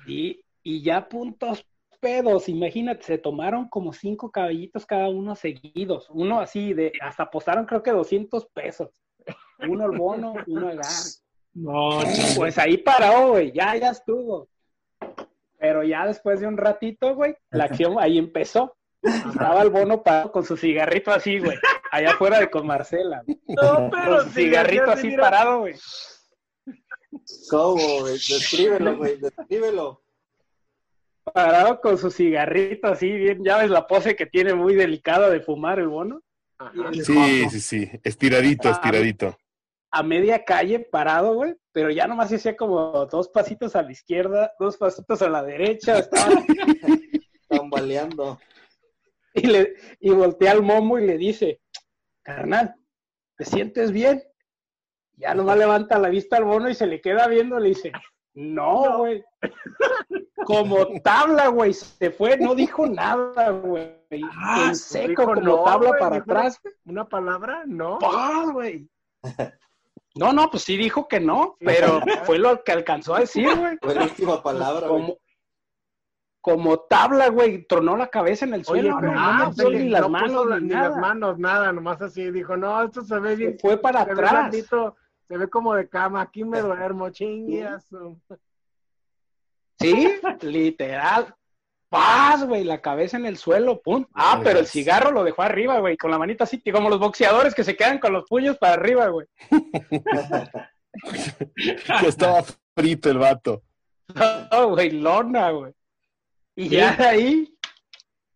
Y, 0.07 0.41
y 0.62 0.83
ya 0.83 1.09
puntos 1.09 1.66
pedos, 1.99 2.49
imagínate, 2.49 3.03
se 3.03 3.18
tomaron 3.18 3.66
como 3.68 3.93
cinco 3.93 4.31
caballitos 4.31 4.87
cada 4.87 5.09
uno 5.09 5.35
seguidos. 5.35 6.09
Uno 6.11 6.39
así 6.39 6.75
de, 6.75 6.93
hasta 7.01 7.25
apostaron 7.25 7.66
creo 7.66 7.83
que 7.83 7.91
200 7.91 8.47
pesos. 8.55 8.91
Uno 9.68 9.87
el 9.91 9.99
bono, 9.99 10.35
uno 10.47 10.68
agar. 10.68 10.85
No, 11.55 12.01
chingada. 12.05 12.35
Pues 12.37 12.59
ahí 12.59 12.77
paró, 12.77 13.31
güey, 13.31 13.51
ya, 13.51 13.75
ya 13.77 13.91
estuvo. 13.91 14.49
Pero 15.59 15.83
ya 15.83 16.07
después 16.07 16.39
de 16.39 16.47
un 16.47 16.57
ratito, 16.59 17.16
güey, 17.16 17.35
la 17.51 17.64
acción 17.64 17.97
ahí 17.99 18.18
empezó. 18.18 18.77
Estaba 19.05 19.62
el 19.62 19.70
bono 19.70 20.02
parado 20.02 20.32
con 20.32 20.44
su 20.44 20.57
cigarrito 20.57 21.11
así, 21.12 21.38
güey, 21.38 21.57
allá 21.90 22.11
afuera 22.12 22.40
de 22.40 22.50
con 22.50 22.66
Marcela. 22.66 23.22
güey. 23.26 23.38
No, 23.48 23.90
pero 23.90 24.16
Con 24.16 24.24
su 24.24 24.30
cigarrito 24.30 24.90
así 24.90 25.07
mira, 25.09 25.22
parado, 25.22 25.59
güey. 25.61 25.74
¿Cómo, 27.50 28.00
güey? 28.00 28.14
Descríbelo, 28.14 28.96
güey. 28.96 29.16
Descríbelo. 29.18 30.02
Parado 31.32 31.80
con 31.80 31.96
su 31.98 32.11
cigarrito 32.11 32.88
así, 32.88 33.11
bien, 33.11 33.42
ya 33.44 33.59
ves 33.59 33.70
la 33.70 33.86
pose 33.86 34.14
que 34.14 34.26
tiene 34.26 34.55
muy 34.55 34.74
delicada 34.74 35.30
de 35.30 35.40
fumar 35.40 35.78
el 35.78 35.88
bono. 35.88 36.20
Ajá. 36.59 36.72
Sí, 36.92 37.48
sí, 37.50 37.61
sí. 37.61 37.90
Estiradito, 38.02 38.68
estiradito. 38.68 39.36
a 39.90 40.02
media 40.02 40.44
calle 40.44 40.80
parado, 40.80 41.34
güey, 41.34 41.55
pero 41.72 41.90
ya 41.90 42.07
nomás 42.07 42.32
hacía 42.32 42.57
como 42.57 43.07
dos 43.07 43.28
pasitos 43.28 43.74
a 43.76 43.82
la 43.82 43.92
izquierda, 43.92 44.52
dos 44.59 44.76
pasitos 44.76 45.22
a 45.22 45.28
la 45.28 45.42
derecha, 45.42 45.98
estaba- 45.98 46.42
Tambaleando. 47.48 48.38
y, 49.43 49.47
le, 49.47 49.74
y 50.01 50.11
voltea 50.11 50.53
al 50.53 50.62
momo 50.62 50.99
y 50.99 51.07
le 51.07 51.18
dice, 51.18 51.61
carnal, 52.22 52.74
¿te 53.37 53.45
sientes 53.45 53.91
bien? 53.91 54.22
Ya 55.16 55.35
nomás 55.35 55.59
levanta 55.59 55.99
la 55.99 56.09
vista 56.09 56.37
al 56.37 56.47
mono 56.47 56.68
y 56.68 56.74
se 56.74 56.87
le 56.87 57.01
queda 57.01 57.26
viendo, 57.26 57.59
le 57.59 57.70
dice, 57.70 57.93
no, 58.35 58.99
güey. 58.99 59.24
Como 60.45 60.87
tabla, 61.03 61.49
güey, 61.49 61.72
se 61.72 62.11
fue, 62.11 62.37
no 62.37 62.55
dijo 62.55 62.87
nada, 62.87 63.51
güey. 63.51 63.97
Ah, 64.37 64.66
en 64.68 64.76
seco, 64.76 65.24
como 65.24 65.37
no, 65.37 65.64
tabla 65.64 65.89
güey, 65.89 66.01
para 66.01 66.16
atrás, 66.16 66.61
Una 66.85 67.09
palabra, 67.09 67.62
no. 67.66 67.99
¡Pah, 67.99 68.45
güey! 68.53 68.89
No, 70.16 70.32
no, 70.32 70.49
pues 70.49 70.62
sí 70.62 70.76
dijo 70.76 71.09
que 71.09 71.18
no, 71.18 71.57
pero 71.59 72.01
fue 72.22 72.39
lo 72.39 72.62
que 72.62 72.70
alcanzó 72.70 73.16
a 73.16 73.20
decir, 73.20 73.53
güey. 73.53 73.76
Fue 73.82 73.97
la 73.97 74.05
última 74.05 74.41
palabra, 74.41 74.87
güey. 74.87 75.03
Como, 75.03 75.18
como 76.45 76.78
tabla, 76.80 77.28
güey, 77.28 77.64
tronó 77.64 77.97
la 77.97 78.09
cabeza 78.09 78.45
en 78.45 78.53
el 78.53 78.61
Oye, 78.68 78.82
suelo, 78.82 78.99
pero 79.01 79.12
ah, 79.16 79.51
no 79.57 79.66
oye, 79.66 79.78
ni 79.78 79.88
las 79.88 80.03
no 80.03 80.09
manos 80.11 80.47
ni 80.61 80.66
ni 80.66 80.74
las 80.74 80.90
nada. 80.90 81.01
manos, 81.01 81.38
nada, 81.38 81.72
nomás 81.72 82.03
así 82.03 82.30
dijo, 82.30 82.55
no, 82.55 82.82
esto 82.82 83.01
se 83.01 83.18
ve 83.18 83.34
bien, 83.34 83.57
Fue 83.59 83.78
para 83.78 84.01
se 84.01 84.07
ve 84.09 84.12
atrás. 84.12 84.30
blandito, 84.32 84.95
se 85.26 85.38
ve 85.38 85.49
como 85.49 85.74
de 85.74 85.88
cama, 85.88 86.20
aquí 86.20 86.45
me 86.45 86.61
duermo, 86.61 87.09
chinguias. 87.09 87.88
Sí, 89.80 90.12
literal. 90.42 91.34
Paz, 91.88 92.47
güey, 92.47 92.64
la 92.64 92.82
cabeza 92.82 93.16
en 93.16 93.24
el 93.24 93.38
suelo, 93.38 93.80
pum. 93.80 94.05
Ah, 94.14 94.38
pero 94.45 94.59
el 94.59 94.66
cigarro 94.66 95.12
lo 95.12 95.24
dejó 95.24 95.42
arriba, 95.42 95.78
güey, 95.80 95.97
con 95.97 96.11
la 96.11 96.18
manita 96.18 96.45
así, 96.45 96.62
como 96.70 96.90
los 96.90 97.01
boxeadores 97.01 97.55
que 97.55 97.64
se 97.64 97.74
quedan 97.74 97.99
con 97.99 98.12
los 98.12 98.28
puños 98.28 98.59
para 98.59 98.74
arriba, 98.74 99.09
güey. 99.09 99.26
Ya 102.03 102.09
estaba 102.09 102.42
frito 102.76 103.11
el 103.11 103.18
vato. 103.18 103.62
No, 104.53 104.68
güey, 104.70 104.90
lona, 104.90 105.51
güey. 105.51 105.72
Y 106.57 106.68
ya 106.68 106.96
de 106.96 107.05
ahí, 107.05 107.59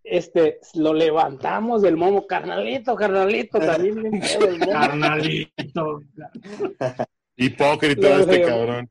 este, 0.03 0.59
lo 0.75 0.93
levantamos 0.95 1.83
del 1.83 1.97
momo, 1.97 2.27
carnalito, 2.27 2.97
carnalito, 2.97 3.59
también 3.61 3.95
bien 3.95 4.21
pedo 4.21 4.49
el 4.49 4.59
momo. 4.59 4.73
Carnalito. 4.73 6.01
Hipócrita 7.37 8.09
Lo 8.09 8.19
este 8.19 8.43
cabrón. 8.43 8.91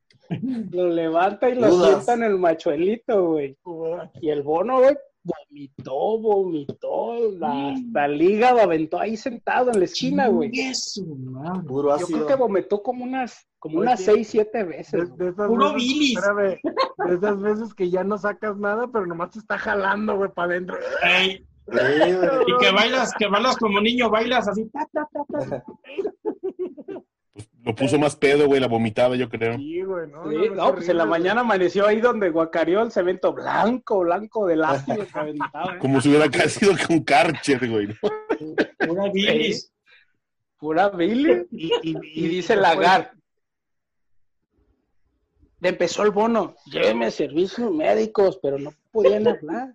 Lo 0.71 0.89
levanta 0.89 1.49
y 1.49 1.55
lo 1.55 1.67
Dudas. 1.69 2.05
sienta 2.05 2.13
en 2.13 2.31
el 2.31 2.37
machuelito, 2.37 3.25
güey. 3.31 3.57
Y 4.21 4.29
el 4.29 4.43
bono, 4.43 4.79
güey, 4.79 4.95
vomitó, 5.27 6.19
vomitó, 6.19 7.29
la- 7.37 7.69
hasta 7.73 8.05
el 8.05 8.21
hígado 8.21 8.61
aventó 8.61 8.99
ahí 8.99 9.17
sentado 9.17 9.71
en 9.71 9.79
la 9.79 9.85
esquina, 9.85 10.27
güey. 10.27 10.49
Eso, 10.53 11.03
madre. 11.05 11.63
Puro 11.67 11.89
Yo 11.89 11.95
ácido. 11.95 12.07
creo 12.19 12.27
que 12.27 12.35
vomitó 12.35 12.81
como 12.81 13.03
unas, 13.03 13.47
como 13.59 13.79
Oye, 13.79 13.87
unas 13.87 14.01
seis, 14.01 14.27
siete 14.29 14.63
veces. 14.63 15.15
De, 15.17 15.25
de 15.25 15.31
Puro 15.33 15.73
veces, 15.73 15.87
bilis. 15.89 16.17
espérame, 16.17 16.59
de 17.07 17.15
esas 17.15 17.41
veces 17.41 17.73
que 17.73 17.89
ya 17.89 18.03
no 18.03 18.17
sacas 18.17 18.57
nada, 18.57 18.87
pero 18.87 19.05
nomás 19.05 19.31
te 19.31 19.39
está 19.39 19.57
jalando, 19.57 20.15
güey, 20.17 20.31
para 20.31 20.53
adentro. 20.53 20.77
Y 21.69 22.57
que 22.61 22.71
bailas, 22.71 23.11
que 23.19 23.27
bailas 23.27 23.57
como 23.57 23.81
niño, 23.81 24.09
bailas 24.09 24.47
así. 24.47 24.69
ta, 24.69 24.87
ta, 24.93 25.05
ta, 25.11 25.23
ta. 25.49 25.63
Lo 27.67 27.75
puso 27.75 27.99
más 27.99 28.15
pedo, 28.15 28.47
güey, 28.47 28.61
la 28.61 28.67
vomitada, 28.67 29.15
yo 29.15 29.27
creo. 29.29 29.57
Sí, 29.57 29.81
güey, 29.81 30.09
no, 30.09 30.29
Sí, 30.29 30.35
no, 30.49 30.55
no, 30.55 30.67
es 30.69 30.73
pues 30.75 30.89
en 30.89 30.97
la 30.97 31.05
mañana 31.05 31.41
amaneció 31.41 31.85
ahí 31.85 31.99
donde 31.99 32.29
guacareó 32.29 32.81
el 32.81 32.91
cemento 32.91 33.33
blanco, 33.33 33.99
blanco 33.99 34.47
del 34.47 34.63
ácido 34.63 35.05
que 35.05 35.19
aventaba. 35.19 35.75
¿eh? 35.75 35.79
Como 35.79 35.99
si 36.01 36.09
hubiera 36.09 36.29
sido 36.49 36.73
con 36.87 37.01
Karcher, 37.01 37.69
güey. 37.69 37.87
Pura 38.79 39.11
bilis. 39.11 39.71
Pura 40.57 40.89
Billy. 40.89 41.45
Y, 41.51 41.71
y- 41.83 41.97
Y 42.15 42.27
dice 42.29 42.55
Lagar. 42.55 43.11
Le 45.59 45.69
empezó 45.69 46.03
el 46.03 46.11
bono. 46.11 46.55
Lléveme 46.65 47.11
servicios 47.11 47.71
médicos, 47.71 48.39
pero 48.41 48.57
no 48.59 48.71
podían 48.91 49.27
hablar. 49.27 49.73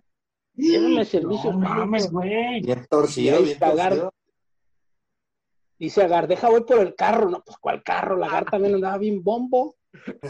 Lléveme 0.55 1.05
servicios 1.05 1.55
No 1.55 1.61
mames, 1.61 2.11
médicos. 2.11 2.13
güey. 2.13 2.61
Bien 2.63 2.87
torcido, 2.89 3.43
bien 3.43 3.59
torcido. 3.59 4.15
Dice 5.83 6.05
Agar, 6.05 6.29
deja 6.29 6.49
voy 6.49 6.63
por 6.63 6.79
el 6.79 6.95
carro. 6.95 7.29
No, 7.29 7.43
pues 7.45 7.57
¿cuál 7.59 7.83
carro? 7.83 8.17
Lagar 8.17 8.45
también 8.51 8.77
andaba 8.77 8.99
bien 8.99 9.21
bombo. 9.25 9.75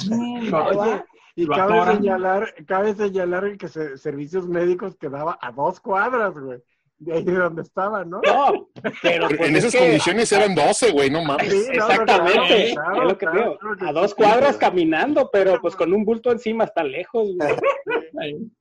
No. 0.09 1.05
Y 1.36 1.44
Lo 1.44 1.55
cabe 1.55 1.74
atoran. 1.78 1.96
señalar, 1.98 2.55
cabe 2.66 2.94
señalar 2.94 3.57
que 3.59 3.68
se- 3.68 3.98
servicios 3.98 4.48
médicos 4.48 4.96
quedaba 4.96 5.38
a 5.42 5.53
dos 5.53 5.78
cuadras, 5.78 6.32
güey. 6.38 6.59
De 6.98 7.12
ahí 7.14 7.22
de 7.24 7.34
donde 7.34 7.62
estaba, 7.62 8.03
¿no? 8.05 8.20
No, 8.24 8.68
pero 9.03 9.28
pues 9.28 9.40
en 9.40 9.57
es 9.57 9.64
esas 9.64 9.72
que- 9.72 9.78
condiciones 9.80 10.32
eran 10.32 10.55
12, 10.55 10.90
güey, 10.92 11.11
no 11.11 11.22
mames. 11.22 11.50
Sí, 11.53 11.66
no, 11.76 11.86
Exactamente, 11.86 12.72
claro, 12.74 13.03
es 13.03 13.09
lo 13.09 13.18
que 13.18 13.26
claro, 13.26 13.38
digo. 13.40 13.59
claro 13.59 13.76
que 13.76 13.86
A 13.88 13.92
dos 13.92 14.14
cuadras 14.14 14.57
caminando, 14.57 15.28
pero 15.30 15.61
pues 15.61 15.76
con 15.76 15.92
un 15.92 16.05
bulto 16.07 16.30
encima 16.32 16.64
está 16.64 16.82
lejos, 16.82 17.28
güey. 17.36 17.57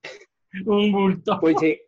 Un 0.66 0.92
bulto. 0.92 1.38
Pues 1.40 1.56
sí, 1.60 1.80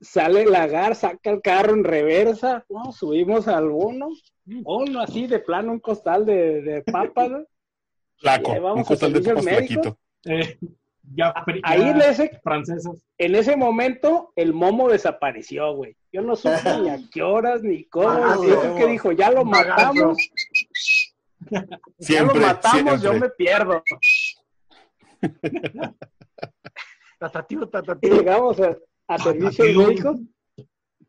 sale 0.00 0.44
la 0.46 0.66
gar, 0.66 0.94
saca 0.94 1.30
el 1.30 1.42
carro 1.42 1.74
en 1.74 1.84
reversa, 1.84 2.64
no, 2.68 2.92
subimos 2.92 3.48
al 3.48 3.68
bono, 3.68 4.08
bono 4.44 5.00
así 5.00 5.26
de 5.26 5.40
plano, 5.40 5.72
un 5.72 5.80
costal 5.80 6.24
de, 6.26 6.62
de 6.62 6.82
papas, 6.82 7.30
¿no? 7.30 7.44
Flaco, 8.16 8.50
Y 8.52 8.54
ahí 8.54 8.60
un 8.60 8.78
a 8.80 8.84
costal 8.84 9.12
de 9.12 9.20
papas 9.22 9.44
flaquito. 9.44 9.98
Eh, 10.24 10.58
ya, 11.14 11.32
Ahí 11.62 11.80
ya 11.80 11.90
en 11.90 12.00
ese, 12.02 12.40
en 13.18 13.34
ese 13.34 13.56
momento 13.56 14.32
el 14.36 14.52
momo 14.52 14.88
desapareció, 14.88 15.74
güey. 15.74 15.96
Yo 16.12 16.22
no 16.22 16.36
supe 16.36 16.58
ni 16.82 16.88
a 16.90 16.98
qué 17.10 17.22
horas 17.22 17.62
ni 17.62 17.84
cómo, 17.84 18.08
Ah, 18.10 18.36
y 18.40 18.46
dijo 18.46 18.60
huevo. 18.60 18.76
que 18.76 18.86
dijo, 18.86 19.12
ya 19.12 19.30
lo 19.30 19.44
matamos, 19.44 20.18
Siempre, 21.38 21.70
ya 21.98 22.22
lo 22.24 22.34
matamos, 22.34 23.02
yo 23.02 23.12
me 23.14 23.30
pierdo. 23.30 23.82
Tatatio, 27.18 27.62
Y 27.64 27.66
tatatio. 27.70 28.14
llegamos 28.14 28.60
a, 28.60 28.76
a 29.10 29.18
servicios 29.18 29.66
Tío. 29.66 29.86
médicos 29.86 30.20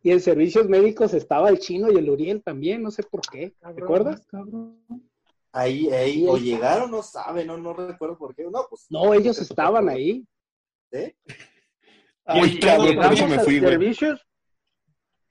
y 0.04 0.12
en 0.12 0.20
servicios 0.20 0.68
médicos 0.68 1.14
estaba 1.14 1.50
el 1.50 1.60
chino 1.60 1.92
y 1.92 1.98
el 1.98 2.10
Uriel 2.10 2.42
también, 2.42 2.82
no 2.82 2.90
sé 2.90 3.04
por 3.04 3.22
qué, 3.22 3.54
¿te 3.60 3.84
acuerdas? 3.84 4.26
Ahí, 5.54 5.90
ahí, 5.92 6.26
o 6.28 6.38
llegaron, 6.38 6.90
no 6.90 7.04
sabe, 7.04 7.46
no, 7.46 7.58
no 7.58 7.74
recuerdo 7.74 8.18
por 8.18 8.34
qué. 8.34 8.44
No, 8.46 8.66
pues. 8.70 8.88
No, 8.90 9.14
ellos 9.14 9.38
estaban 9.40 9.90
ahí. 9.90 10.26
¿Eh? 10.92 11.14
Muy 12.26 12.58
cabrón, 12.60 12.96
por 12.96 13.14
eso 13.14 13.28
me 13.28 13.40
fui, 13.40 13.60
güey. 13.60 13.72
servicios. 13.72 14.26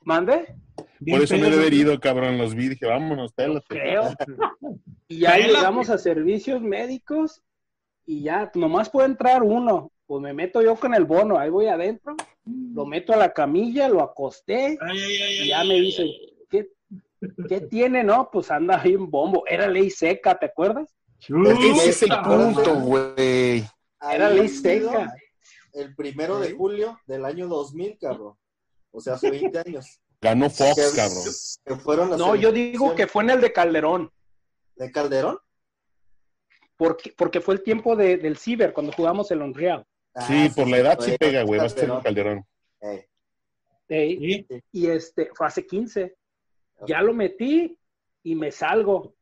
¿Mande? 0.03 0.55
Bien 0.99 1.17
Por 1.19 1.25
eso 1.25 1.35
me 1.35 1.41
pedo. 1.41 1.51
debe 1.51 1.63
haber 1.63 1.75
ido, 1.75 2.01
cabrón. 2.01 2.39
Los 2.39 2.55
vi, 2.55 2.69
dije, 2.69 2.87
vámonos, 2.87 3.33
pélate. 3.33 3.67
Creo. 3.69 4.15
Y 5.09 5.19
ya 5.21 5.39
llegamos 5.39 5.91
a 5.91 5.99
servicios 5.99 6.63
médicos 6.63 7.43
y 8.07 8.23
ya 8.23 8.49
nomás 8.55 8.91
puede 8.91 9.09
entrar 9.09 9.43
uno. 9.43 9.91
Pues 10.11 10.21
me 10.23 10.33
meto 10.33 10.61
yo 10.61 10.75
con 10.75 10.93
el 10.93 11.05
bono, 11.05 11.39
ahí 11.39 11.51
voy 11.51 11.69
adentro, 11.69 12.17
lo 12.45 12.85
meto 12.85 13.13
a 13.13 13.17
la 13.17 13.33
camilla, 13.33 13.89
lo 13.89 14.03
acosté 14.03 14.77
Ay, 14.81 14.99
ay, 15.01 15.23
ay, 15.23 15.35
y 15.37 15.41
ay, 15.43 15.49
ya 15.51 15.63
me 15.63 15.75
ay, 15.75 15.95
ay. 15.97 16.47
¿qué, 16.51 16.69
¿qué 17.49 17.61
tiene, 17.61 18.03
no? 18.03 18.29
Pues 18.33 18.51
anda 18.51 18.83
ahí 18.83 18.97
un 18.97 19.09
bombo. 19.09 19.45
Era 19.47 19.69
ley 19.69 19.89
seca, 19.89 20.37
¿te 20.37 20.47
acuerdas? 20.47 20.93
Ese 21.21 21.91
es 21.91 22.03
el 22.03 22.11
punto, 22.25 22.75
güey. 22.81 23.63
Era 24.13 24.31
ley 24.31 24.49
seca. 24.49 25.15
El 25.75 25.95
primero 25.95 26.41
de 26.41 26.55
julio 26.55 26.99
del 27.07 27.25
año 27.25 27.47
2000, 27.47 27.97
cabrón. 28.01 28.35
O 28.91 29.01
sea, 29.01 29.15
hace 29.15 29.31
20 29.31 29.61
años. 29.61 30.01
Ganó 30.21 30.51
Fox, 30.51 30.75
Que- 30.75 30.97
cabrón. 30.97 31.25
Que 31.65 31.77
fueron 31.77 32.11
las 32.11 32.19
No, 32.19 32.35
yo 32.35 32.51
digo 32.51 32.97
que 32.97 33.07
fue 33.07 33.23
en 33.23 33.31
el 33.31 33.41
de 33.41 33.53
Calderón, 33.53 34.11
¿De 34.75 34.91
Calderón? 34.91 35.39
porque, 36.77 37.15
porque 37.17 37.41
fue 37.41 37.55
el 37.55 37.63
tiempo 37.63 37.95
de- 37.95 38.17
del 38.17 38.37
ciber, 38.37 38.73
cuando 38.73 38.91
jugamos 38.93 39.31
el 39.31 39.43
Unreal. 39.43 39.87
Ah, 40.15 40.23
Sí, 40.27 40.49
por 40.55 40.69
la 40.69 40.79
edad 40.79 40.99
sí 41.01 41.17
pega, 41.19 41.43
güey. 41.45 41.61
Va 41.61 41.67
a 41.67 41.69
ser 41.69 41.89
Calderón. 42.03 42.03
Calderón. 42.03 42.47
Ey, 43.89 44.45
Sí. 44.47 44.47
y 44.73 44.87
este, 44.87 45.31
fue 45.35 45.47
hace 45.47 45.67
15. 45.67 46.15
Ya 46.87 47.03
lo 47.03 47.13
metí 47.13 47.77
y 48.23 48.35
me 48.35 48.51
salgo. 48.51 49.15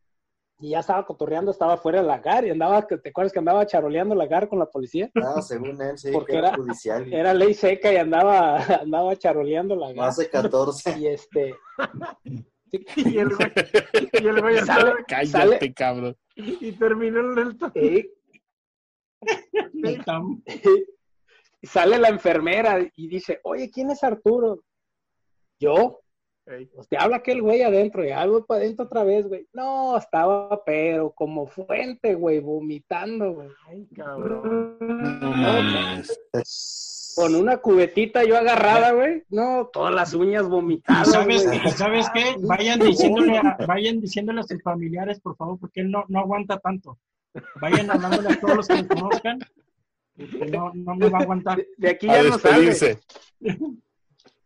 Y 0.61 0.71
ya 0.71 0.81
estaba 0.81 1.07
cotorreando, 1.07 1.53
estaba 1.53 1.77
fuera 1.77 2.01
de 2.01 2.07
la 2.09 2.19
GAR 2.19 2.45
y 2.45 2.51
andaba, 2.51 2.85
¿te 2.85 3.09
acuerdas 3.11 3.33
que 3.33 3.39
andaba 3.39 3.65
charoleando 3.65 4.15
la 4.17 4.27
GAR 4.27 4.49
con 4.49 4.59
la 4.59 4.67
policía? 4.67 5.09
ah, 5.15 5.41
según 5.41 5.81
él, 5.81 5.97
sí, 5.97 6.11
Porque 6.13 6.33
que 6.33 6.39
era 6.39 6.49
era- 6.49 6.57
judicial. 6.57 7.07
y 7.09 7.15
Era 7.15 7.33
ley 7.33 7.55
seca 7.55 7.93
y 7.93 7.97
andaba, 7.97 8.57
andaba 8.83 9.15
charoleando 9.17 9.77
la 9.77 9.93
GAR. 9.93 10.09
Hace 10.09 10.29
14. 10.29 10.99
Y 10.99 11.07
este, 11.07 11.55
Y 12.97 13.19
el 13.19 13.29
güey, 13.35 13.53
y 14.21 14.27
el 14.27 14.41
güey 14.43 14.59
Sale- 14.67 15.05
Cállate, 15.07 15.27
Sale- 15.59 15.75
cabrón. 15.75 16.17
y 16.35 16.73
terminó 16.73 17.21
el 17.21 17.35
del 17.35 17.57
eh, 17.75 18.11
Sale 21.63 21.99
la 21.99 22.09
enfermera 22.09 22.79
y 22.95 23.09
dice, 23.09 23.41
oye, 23.43 23.71
¿quién 23.71 23.91
es 23.91 24.05
Arturo? 24.05 24.63
Yo. 25.59 26.01
Ey. 26.47 26.67
Pues 26.67 26.89
te 26.89 26.97
habla 26.97 27.17
aquel 27.17 27.43
güey 27.43 27.63
adentro, 27.63 28.05
y 28.05 28.13
voy 28.27 28.43
para 28.43 28.61
adentro 28.61 28.87
otra 28.87 29.05
vez, 29.05 29.27
güey. 29.27 29.47
No, 29.53 29.99
estaba 29.99 30.65
pero 30.65 31.11
como 31.11 31.47
fuente, 31.47 32.15
güey, 32.15 32.41
vomitando, 32.41 33.33
güey. 33.35 33.49
Ay, 33.67 33.87
cabrón. 33.95 34.79
No 34.81 35.31
mames. 35.31 36.19
Con 37.17 37.35
una 37.35 37.59
cubetita 37.59 38.25
yo 38.25 38.39
agarrada, 38.39 38.93
güey. 38.93 39.25
No, 39.29 39.69
todas 39.73 39.93
las 39.93 40.15
uñas 40.15 40.47
¿Y 40.47 40.49
vomitadas, 40.49 41.11
sabes, 41.11 41.45
güey. 41.45 41.61
y 41.67 41.71
sabes 41.71 42.07
qué? 42.15 42.37
Vayan 42.39 42.79
diciéndole, 42.79 43.37
a, 43.37 43.59
vayan 43.67 44.01
diciéndole 44.01 44.41
a 44.41 44.45
sus 44.45 44.63
familiares, 44.63 45.21
por 45.21 45.37
favor, 45.37 45.59
porque 45.59 45.81
él 45.81 45.91
no, 45.91 46.05
no 46.09 46.21
aguanta 46.21 46.59
tanto. 46.61 46.97
Vayan 47.61 47.91
hablándole 47.91 48.29
a 48.31 48.41
todos 48.41 48.57
los 48.57 48.69
que 48.69 48.83
lo 48.83 48.89
conozcan. 48.89 49.39
No, 50.51 50.73
no 50.75 50.95
me 50.97 51.09
va 51.09 51.19
a 51.19 51.23
aguantar. 51.23 51.65
De, 51.77 51.89
aquí 51.91 52.09
A 52.09 52.23
ya 52.23 52.29
no 52.31 52.39
sale. 52.39 52.67
despedirse. 52.67 53.01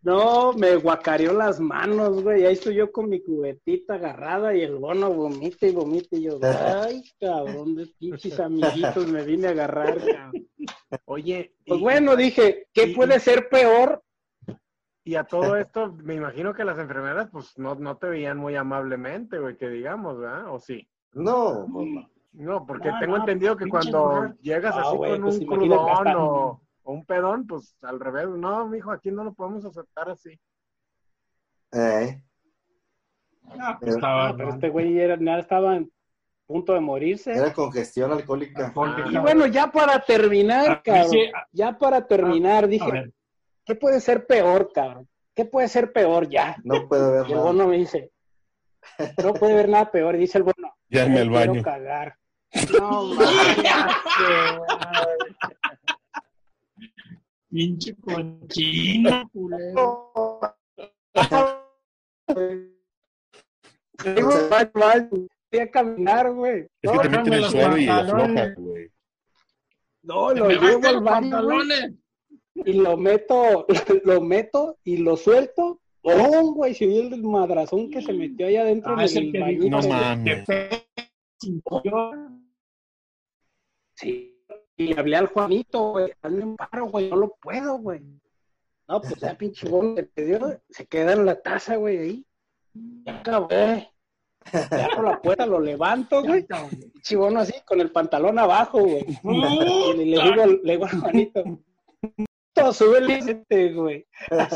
No, 0.03 0.53
me 0.55 0.74
guacareó 0.76 1.33
las 1.33 1.61
manos, 1.61 2.22
güey. 2.24 2.45
Ahí 2.45 2.55
estoy 2.55 2.74
yo 2.74 2.91
con 2.91 3.09
mi 3.09 3.20
cubetita 3.22 3.95
agarrada 3.95 4.53
y 4.55 4.62
el 4.62 4.74
bono 4.76 5.12
vomita 5.12 5.64
y 5.66 5.70
vomita. 5.70 6.16
Y 6.16 6.22
yo, 6.24 6.39
ay, 6.43 7.05
cabrón, 7.20 7.76
de 7.76 7.87
pinches 7.99 8.39
amiguitos 8.41 9.07
me 9.07 9.22
vine 9.24 9.47
a 9.49 9.51
agarrar, 9.51 9.99
cabrón. 10.05 10.49
Oye, 11.05 11.55
Pues 11.66 11.78
y- 11.78 11.83
bueno, 11.83 12.16
dije, 12.16 12.66
¿qué 12.74 12.89
y- 12.89 12.95
puede 12.97 13.20
ser 13.20 13.49
peor? 13.49 14.03
Y 15.05 15.14
a 15.16 15.24
todo 15.24 15.57
esto, 15.57 15.93
me 16.03 16.14
imagino 16.14 16.53
que 16.55 16.64
las 16.64 16.78
enfermeras, 16.78 17.28
pues, 17.33 17.57
no, 17.59 17.74
no 17.76 17.97
te 17.97 18.09
veían 18.09 18.39
muy 18.39 18.55
amablemente, 18.55 19.39
güey, 19.39 19.57
que 19.57 19.68
digamos, 19.68 20.18
¿verdad? 20.18 20.53
¿O 20.53 20.61
sí? 20.61 20.89
No, 21.12 21.66
pues 21.72 21.89
no. 22.33 22.66
Porque 22.66 22.91
No, 22.91 22.99
tengo 23.01 23.12
no, 23.16 23.22
entendido 23.22 23.57
que 23.57 23.64
pinche 23.64 23.91
cuando 23.91 24.14
mujer. 24.14 24.37
llegas 24.41 24.74
Ah, 24.76 24.80
así 24.80 24.97
con 24.97 25.20
pues 25.22 25.39
un 25.39 25.47
crudón 25.47 26.07
o, 26.16 26.62
o 26.83 26.93
un 26.93 27.05
pedón, 27.05 27.47
pues 27.47 27.76
al 27.83 28.01
revés. 28.01 28.28
No, 28.28 28.66
mijo, 28.68 28.91
aquí 28.91 29.11
no 29.11 29.24
lo 29.24 29.33
podemos 29.35 29.64
aceptar 29.64 30.09
así. 30.11 30.39
Eh, 31.72 32.22
Ah, 33.59 33.76
pues 33.78 33.97
estaba, 33.97 34.35
Pero 34.37 34.51
este 34.51 34.68
güey 34.70 34.99
era- 34.99 35.18
ya 35.20 35.39
estaba 35.39 35.76
en 35.76 35.91
punto 36.47 36.72
de 36.74 36.80
morirse. 36.80 37.33
era 37.33 37.53
congestión 37.53 38.12
alcohólica. 38.12 38.66
Alcohólica. 38.68 39.11
Y 39.11 39.16
bueno, 39.18 39.47
ya 39.47 39.70
para 39.70 39.99
terminar, 40.01 40.70
Ah, 40.70 40.83
cabrón, 40.83 41.11
sí, 41.11 41.24
ah. 41.35 41.47
ya 41.53 41.76
para 41.76 42.07
terminar, 42.07 42.64
a 42.64 42.66
dije, 42.68 42.91
ver, 42.91 43.12
¿qué 43.64 43.74
puede 43.74 44.01
ser 44.01 44.26
peor, 44.26 44.70
cabrón? 44.72 45.09
¿Qué 45.35 45.45
puede 45.45 45.68
ser 45.68 45.93
peor 45.93 46.28
ya? 46.28 46.57
No 46.62 46.87
puede 46.89 47.11
ver 47.11 47.26
Y 47.28 47.33
el 47.33 47.39
nada. 47.39 47.47
bono 47.51 47.66
me 47.68 47.78
dice, 47.78 48.12
no 49.22 49.35
puede 49.35 49.53
haber 49.55 49.68
nada 49.68 49.91
peor. 49.91 50.14
Y 50.14 50.18
dice 50.18 50.39
el 50.39 50.45
bono, 50.45 50.74
Ya 50.89 51.05
en 51.05 51.12
"Me 51.14 51.20
el 51.22 51.28
quiero 51.30 51.53
baño. 51.53 51.62
cagar. 51.62 52.16
No, 52.79 53.15
mames, 53.15 53.57
pinche 57.51 57.95
cochino, 57.97 59.29
culero. 59.33 60.41
Digo, 64.05 64.31
"Vaya, 64.51 64.71
vaya, 64.75 65.09
voy 65.11 65.61
a 65.61 65.71
caminar, 65.71 66.33
güey. 66.33 66.67
Es 66.83 66.91
que 66.91 66.97
No, 66.97 67.01
te 67.03 67.09
no, 67.09 67.17
meten 67.19 67.33
el 67.35 67.41
los 67.43 67.51
suelo 67.53 67.79
y 67.79 67.89
aflojas, 67.89 68.55
güey. 68.57 68.89
No, 70.03 70.35
lo 70.35 70.47
Me 70.47 70.55
llevo 70.55 70.89
al 70.89 70.95
los 70.95 71.05
baño, 71.05 71.43
güey, 71.45 71.99
y 72.55 72.73
lo 72.75 72.97
meto, 72.97 73.67
lo 74.05 74.21
meto 74.21 74.77
y 74.85 74.97
lo 74.99 75.17
suelto. 75.17 75.81
¡Oh, 76.03 76.53
güey! 76.55 76.75
Se 76.75 76.85
vio 76.87 77.03
el 77.03 77.23
madrazón 77.23 77.89
que 77.89 78.03
se 78.03 78.13
metió 78.13 78.47
allá 78.49 78.63
adentro 78.63 78.95
Ah, 78.97 79.05
es 79.05 79.15
en 79.15 79.23
el 79.23 79.27
el 79.29 79.33
que 79.33 79.41
bañito. 79.41 79.69
No 79.71 79.89
mames. 79.89 80.45
Sí. 84.03 84.29
Y 84.77 84.87
le 84.95 85.01
hablé 85.01 85.17
al 85.17 85.27
Juanito, 85.29 85.93
güey, 85.93 86.13
hazme 86.23 86.45
un 86.45 86.57
paro, 86.57 86.87
güey, 86.87 87.09
no 87.11 87.17
lo 87.17 87.37
puedo, 87.41 87.79
güey. 87.79 88.01
No, 88.89 89.01
pues 89.01 89.15
ya 89.17 89.37
pinche 89.37 89.69
bono 89.69 89.95
se 89.97 90.03
pidió, 90.05 90.61
se 90.69 90.87
queda 90.87 91.13
en 91.13 91.25
la 91.25 91.41
taza, 91.41 91.77
güey, 91.77 91.99
ahí. 91.99 92.27
Ya 93.07 93.21
acabé. 93.21 93.89
Ya 94.53 94.89
por 94.95 95.05
la 95.05 95.21
puerta 95.23 95.47
lo 95.47 95.61
levanto, 95.61 96.23
güey. 96.23 96.45
Pinche 96.93 97.17
bono 97.17 97.41
así, 97.41 97.55
con 97.65 97.81
el 97.81 97.93
pantalón 97.93 98.39
abajo, 98.39 98.81
güey. 98.81 99.05
Y 99.23 99.97
le, 99.97 100.07
le 100.07 100.23
digo, 100.23 100.47
le 100.47 100.73
digo 100.73 100.85
al 100.87 101.01
Juanito, 101.01 101.45
"Todo, 102.53 102.73
sube 102.73 102.99
el 102.99 103.07
límite, 103.07 103.73
güey. 103.73 104.07
A 104.31 104.49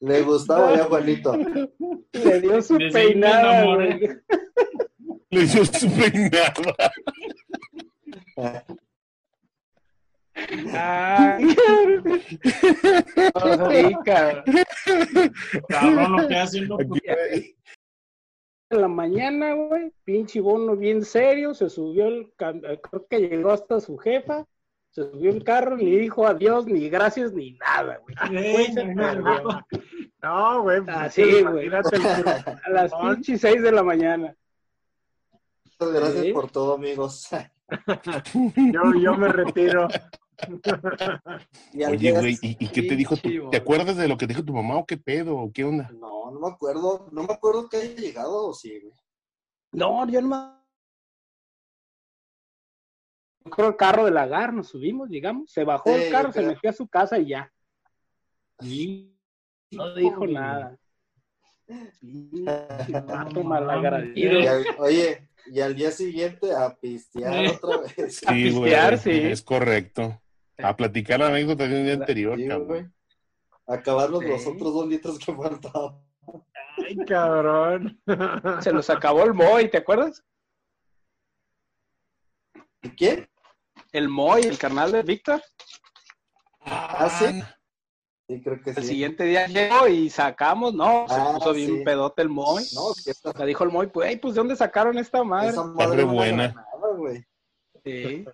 Le 0.00 0.22
gustaba 0.22 0.74
ya 0.76 0.84
Juanito. 0.84 1.36
le 2.12 2.40
dio 2.40 2.60
su 2.60 2.76
peinada, 2.92 3.62
enamoré. 3.62 3.98
güey. 3.98 4.18
Le 5.32 5.46
dio 5.46 5.64
su 5.64 5.90
peinada. 5.90 6.92
Sí, 13.70 13.96
cabrón. 14.04 14.44
Lo 16.68 16.78
que 16.78 17.54
de 18.72 18.78
la 18.78 18.88
mañana, 18.88 19.54
güey, 19.54 19.92
pinche 20.04 20.40
bono 20.40 20.76
bien 20.76 21.04
serio, 21.04 21.52
se 21.54 21.68
subió 21.68 22.06
el, 22.06 22.32
eh, 22.38 22.80
creo 22.82 23.06
que 23.08 23.20
llegó 23.20 23.50
hasta 23.50 23.80
su 23.80 23.98
jefa, 23.98 24.46
se 24.90 25.02
subió 25.10 25.30
el 25.30 25.44
carro, 25.44 25.76
ni 25.76 25.96
dijo 25.96 26.26
adiós, 26.26 26.66
ni 26.66 26.88
gracias, 26.88 27.32
ni 27.34 27.52
nada, 27.52 27.98
güey. 27.98 28.14
No, 30.22 30.62
güey. 30.62 30.82
pues, 30.82 30.96
Así, 30.96 31.42
güey. 31.42 31.68
A 32.64 32.70
las 32.70 32.92
pinches 32.94 33.40
seis 33.40 33.60
de 33.60 33.72
la 33.72 33.82
mañana. 33.82 34.34
Muchas 35.86 36.00
gracias 36.00 36.24
Sí. 36.24 36.32
por 36.32 36.50
todo, 36.50 36.74
amigos. 36.74 37.28
Yo, 38.34 39.00
yo 39.00 39.14
me 39.16 39.28
retiro. 39.28 39.88
Y 41.72 41.84
Oye, 41.84 42.12
güey, 42.12 42.36
¿y, 42.42 42.56
y 42.64 42.68
qué 42.68 42.82
te 42.82 42.96
dijo 42.96 43.16
tu. 43.16 43.48
¿Te 43.50 43.58
acuerdas 43.58 43.96
de 43.96 44.08
lo 44.08 44.16
que 44.16 44.26
dijo 44.26 44.44
tu 44.44 44.52
mamá 44.52 44.76
o 44.76 44.86
qué 44.86 44.96
pedo? 44.96 45.36
o 45.36 45.52
¿Qué 45.52 45.62
onda? 45.64 45.88
No, 45.92 46.30
no 46.32 46.40
me 46.40 46.48
acuerdo. 46.48 47.08
No 47.12 47.22
me 47.22 47.32
acuerdo 47.32 47.68
que 47.68 47.76
haya 47.76 47.94
llegado 47.94 48.48
o 48.48 48.52
sí, 48.54 48.80
güey. 48.80 48.92
No, 49.70 50.06
yo 50.08 50.20
no 50.20 50.28
me... 50.28 50.36
Creo 53.50 53.68
el 53.68 53.76
carro 53.76 54.04
del 54.04 54.14
lagar, 54.14 54.52
nos 54.52 54.68
subimos, 54.68 55.08
llegamos, 55.08 55.50
se 55.52 55.62
bajó 55.64 55.94
Sí, 55.94 56.02
el 56.04 56.12
carro, 56.12 56.32
se 56.32 56.42
metió 56.42 56.70
a 56.70 56.72
su 56.72 56.88
casa 56.88 57.18
y 57.18 57.28
ya. 57.28 57.52
Y 58.62 59.14
no 59.70 59.94
dijo 59.94 60.26
nada. 60.26 60.76
Pinche 62.00 63.00
vato 63.06 63.44
malagradecido. 63.44 64.40
Y 64.40 64.46
al- 64.46 64.66
oye, 64.78 65.28
y 65.46 65.60
al 65.60 65.74
día 65.74 65.90
siguiente 65.90 66.54
a 66.54 66.74
pistear 66.74 67.44
Eh. 67.44 67.58
otra 67.62 67.78
vez. 67.78 68.20
Sí, 68.28 68.50
güey. 68.50 68.62
pistear, 68.70 68.98
sí. 68.98 69.10
Es 69.10 69.42
correcto. 69.42 70.20
A 70.58 70.76
platicar 70.76 71.18
la 71.20 71.26
anécdota 71.28 71.66
de 71.66 71.76
un 71.78 71.84
día 71.84 71.94
anterior, 71.94 72.36
Sí, 72.38 72.46
cabrón. 72.48 72.66
güey. 72.68 72.86
Acabarnos 73.66 74.20
Sí. 74.20 74.28
los 74.28 74.46
otros 74.46 74.74
dos 74.74 74.86
litros 74.88 75.18
que 75.18 75.34
faltaban. 75.34 75.98
Ay, 76.78 76.96
cabrón. 77.06 78.00
Se 78.60 78.72
nos 78.72 78.88
acabó 78.90 79.24
el 79.24 79.34
Moy, 79.34 79.68
¿te 79.70 79.78
acuerdas? 79.78 80.22
¿Y 82.82 82.90
quién? 82.90 83.28
El 83.92 84.08
Moy, 84.08 84.42
el 84.42 84.58
carnal 84.58 84.92
de 84.92 85.02
Víctor. 85.02 85.42
Ah, 86.64 87.08
sí. 87.18 87.42
Sí, 88.36 88.42
creo 88.42 88.62
que 88.62 88.70
El 88.70 88.76
sí. 88.76 88.82
siguiente 88.88 89.24
día 89.24 89.46
llegó 89.46 89.86
y 89.88 90.08
sacamos, 90.08 90.72
no, 90.74 91.06
se 91.08 91.14
Ah, 91.14 91.32
puso 91.34 91.52
bien 91.52 91.78
sí. 91.78 91.82
pedote 91.84 92.22
el 92.22 92.28
Moy. 92.30 92.64
No, 92.74 92.92
es 92.92 93.04
que 93.04 93.10
esta, 93.10 93.32
Le 93.38 93.46
dijo 93.46 93.64
el 93.64 93.70
Moy, 93.70 93.88
pues, 93.88 94.08
"Ey, 94.08 94.16
pues, 94.16 94.34
¿de 94.34 94.40
dónde 94.40 94.56
sacaron 94.56 94.96
esta 94.98 95.22
madre? 95.22 95.50
esa 95.50 95.62
re 95.64 95.68
madre 95.68 96.06
no 96.06 96.12
buena. 96.14 96.44
era 96.44 96.54
nada, 96.54 96.94
güey. 96.96 97.26
Sí. 97.84 98.24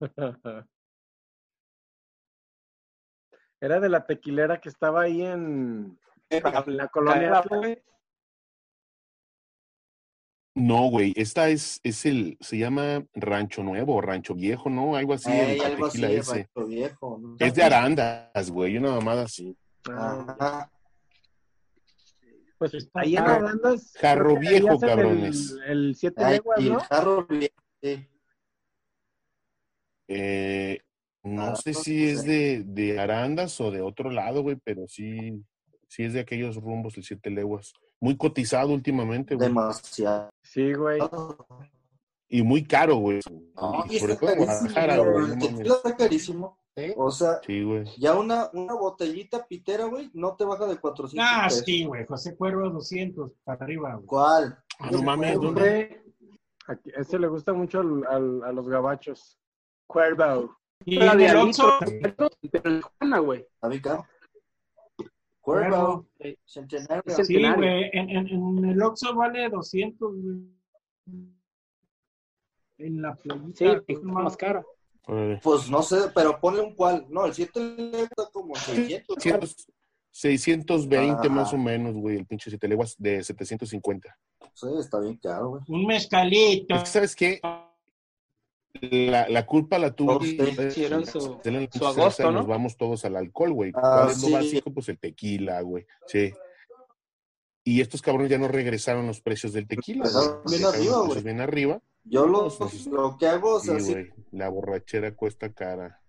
Era 3.60 3.78
de 3.78 3.88
la 3.88 4.04
tequilera 4.06 4.60
que 4.60 4.68
estaba 4.68 5.02
ahí 5.02 5.22
en, 5.22 5.96
en 6.30 6.76
la 6.76 6.88
colonia. 6.88 7.42
Güey. 7.48 7.80
No, 10.54 10.88
güey, 10.90 11.14
esta 11.16 11.48
es, 11.48 11.80
es 11.82 12.04
el, 12.04 12.36
se 12.40 12.58
llama 12.58 13.04
Rancho 13.14 13.62
Nuevo, 13.62 14.00
Rancho 14.02 14.34
Viejo, 14.34 14.68
¿no? 14.68 14.96
Algo 14.96 15.14
así, 15.14 15.30
Ey, 15.30 15.58
el 15.58 15.64
algo 15.64 15.86
así, 15.86 16.04
ese. 16.04 16.32
Rancho 16.54 16.66
viejo. 16.66 17.18
¿no? 17.18 17.36
Es 17.38 17.54
de 17.54 17.62
Arandas, 17.62 18.50
güey, 18.50 18.76
una 18.76 18.90
mamada 18.92 19.22
así. 19.22 19.56
Ah, 19.88 20.68
pues 22.58 22.90
ahí 22.94 23.16
en 23.16 23.22
Arandas. 23.22 23.92
Jarro 23.98 24.38
viejo, 24.38 24.78
cabrones. 24.78 25.56
El, 25.66 25.86
el 25.88 25.94
siete 25.96 26.22
Ay, 26.22 26.32
leguas, 26.34 26.60
y 26.60 26.66
el 26.66 26.72
¿no? 26.74 26.80
jarro 26.80 27.26
viejo, 27.26 27.54
sí. 27.82 28.08
Eh, 30.08 30.78
no 31.22 31.42
Ah, 31.46 31.56
sé 31.56 31.72
no 31.72 31.80
si 31.80 32.04
es 32.08 32.24
de, 32.24 32.62
de 32.66 33.00
Arandas 33.00 33.58
o 33.60 33.70
de 33.70 33.80
otro 33.80 34.10
lado, 34.10 34.42
güey, 34.42 34.56
pero 34.62 34.86
sí, 34.86 35.42
sí 35.88 36.02
es 36.04 36.12
de 36.12 36.20
aquellos 36.20 36.56
rumbos, 36.56 36.96
el 36.98 37.04
Siete 37.04 37.30
Leguas. 37.30 37.72
Muy 38.00 38.16
cotizado 38.16 38.72
últimamente, 38.74 39.34
güey. 39.34 39.48
Demasiado. 39.48 40.31
Sí, 40.52 40.74
güey. 40.74 41.00
Y 42.28 42.42
muy 42.42 42.64
caro, 42.64 42.96
güey. 42.96 43.20
No, 43.56 43.84
Y 43.88 43.96
y 43.96 43.98
sobre 44.00 44.16
todo. 44.16 44.36
Guadalajara, 44.36 44.98
güey. 44.98 45.32
está 45.62 45.96
carísimo. 45.96 46.58
Sí. 46.76 46.92
O 46.96 47.10
sea, 47.10 47.38
Sí, 47.46 47.62
ya 47.98 48.14
una, 48.18 48.48
una 48.54 48.74
botellita 48.74 49.46
pitera, 49.46 49.84
güey, 49.84 50.10
no 50.14 50.34
te 50.36 50.44
baja 50.44 50.66
de 50.66 50.78
400 50.78 51.26
Ah, 51.30 51.44
pesos. 51.48 51.62
sí, 51.66 51.84
güey. 51.84 52.06
José 52.06 52.34
Cuervo 52.36 52.70
200 52.70 53.30
para 53.44 53.62
arriba, 53.64 53.94
güey. 53.94 54.06
¿Cuál? 54.06 54.58
Ah, 54.78 54.90
no 54.90 55.02
mames, 55.02 55.38
¿dónde? 55.40 56.02
Aquí- 56.66 56.90
ese 56.96 57.18
le 57.18 57.28
gusta 57.28 57.52
mucho 57.52 57.80
al- 57.80 58.06
al- 58.08 58.42
a 58.44 58.52
los 58.52 58.68
gabachos. 58.68 59.38
Cuervo. 59.86 60.56
Y 60.86 60.96
La 60.96 61.12
en 61.12 61.18
de 61.18 61.26
el 61.26 61.36
Oxxo, 61.36 61.78
pero 62.50 62.70
en 62.70 62.80
Juana, 62.82 63.18
güey. 63.18 63.46
¿Está 65.44 65.58
bien 65.60 65.70
caro? 65.70 65.80
Cuervo. 65.80 66.06
Cuervo. 66.18 66.36
Centenario. 66.44 67.02
Sí, 67.24 67.54
güey. 67.56 67.90
En, 67.92 68.10
en, 68.10 68.28
en 68.28 68.64
el 68.64 68.82
Oxxo 68.82 69.14
vale 69.14 69.48
200, 69.48 70.14
güey. 70.14 70.36
En 72.78 73.02
la 73.02 73.14
playita. 73.14 73.82
Sí, 73.86 73.94
más 74.02 74.36
cara. 74.36 74.64
Órale. 75.06 75.40
Pues 75.42 75.68
no 75.68 75.82
sé, 75.82 75.96
pero 76.14 76.38
ponle 76.40 76.62
un 76.62 76.74
cual. 76.74 77.06
No, 77.10 77.26
el 77.26 77.34
7 77.34 77.60
está 78.02 78.28
como 78.32 78.54
600. 78.54 79.16
600, 79.18 79.66
620 80.10 81.26
Ajá. 81.26 81.28
más 81.28 81.52
o 81.52 81.58
menos, 81.58 81.94
güey, 81.94 82.18
el 82.18 82.26
pinche 82.26 82.50
Siete 82.50 82.68
Leguas 82.68 82.94
de 82.98 83.22
750. 83.24 84.16
Sí, 84.54 84.66
está 84.78 85.00
bien 85.00 85.16
caro, 85.16 85.50
güey. 85.50 85.62
Un 85.68 85.86
mezcalito. 85.86 86.74
Es 86.74 86.82
que, 86.82 86.88
¿sabes 86.88 87.16
qué? 87.16 87.40
La, 88.80 89.28
la 89.28 89.46
culpa 89.46 89.78
la 89.78 89.94
tuvo. 89.94 90.22
Hicieron 90.24 91.06
su- 91.06 91.38
su 91.72 91.86
agosto, 91.86 92.24
¿no? 92.30 92.38
Nos 92.38 92.46
vamos 92.46 92.76
todos 92.76 93.04
al 93.04 93.16
alcohol, 93.16 93.52
güey. 93.52 93.72
Ah, 93.74 93.80
¿Cuál 94.04 94.10
es 94.10 94.20
lo 94.22 94.26
sí. 94.28 94.32
básico? 94.32 94.72
Pues 94.72 94.88
el 94.88 94.98
tequila, 94.98 95.60
güey. 95.60 95.86
Sí. 96.06 96.32
Y 97.64 97.80
estos 97.80 98.02
cabrones 98.02 98.30
ya 98.30 98.38
no 98.38 98.48
regresaron 98.48 99.06
los 99.06 99.20
precios 99.20 99.52
del 99.52 99.68
tequila. 99.68 100.04
Pues, 100.42 100.58
bien 100.58 100.64
arriba, 100.68 100.84
los 100.84 100.96
güey. 100.96 101.04
precios 101.06 101.24
bien 101.24 101.40
arriba. 101.40 101.80
Yo 102.04 102.26
lo, 102.26 102.48
lo 102.90 103.16
que 103.18 103.26
hago, 103.28 103.54
o 103.54 103.60
sea, 103.60 103.78
sí. 103.78 103.94
La 104.32 104.48
borrachera 104.48 105.14
cuesta 105.14 105.52
cara. 105.52 106.01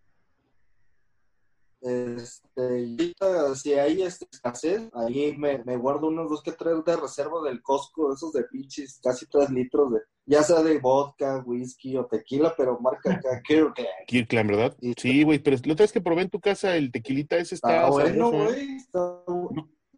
Este, 1.84 3.14
si 3.56 3.74
hay 3.74 4.02
este, 4.02 4.26
escasez, 4.32 4.90
ahí 4.94 5.36
me, 5.38 5.64
me 5.66 5.78
guardo 5.78 6.08
unos 6.08 6.30
dos 6.30 6.42
que 6.42 6.54
tres 6.54 6.84
de 6.86 6.96
reserva 6.96 7.42
del 7.44 7.62
Costco, 7.62 8.14
esos 8.14 8.32
de 8.34 8.44
pinches, 8.46 9.00
casi 9.04 9.26
tres 9.28 9.50
litros 9.50 9.92
de, 9.94 10.00
ya 10.26 10.44
sea 10.44 10.62
de 10.64 10.80
vodka, 10.80 11.44
whisky 11.46 11.98
o 11.98 12.06
tequila, 12.06 12.54
pero 12.58 12.80
marca 12.80 13.14
acá, 13.14 13.42
que 13.48 13.66
Kirkland, 14.08 14.50
¿verdad? 14.50 14.78
Sí. 14.82 14.94
Sí, 14.98 15.24
güey. 15.24 15.40
Pero 15.40 15.58
la 15.66 15.74
otra 15.74 15.84
vez 15.84 15.92
que 15.92 16.02
probé 16.02 16.22
en 16.24 16.30
tu 16.30 16.40
casa 16.40 16.76
el 16.76 16.92
tequilita 16.92 17.38
ese 17.38 17.56
está, 17.56 17.76
está 17.76 17.90
bueno, 17.90 18.34
¿eh? 18.34 18.44
güey. 18.46 18.76
Está... 18.78 19.24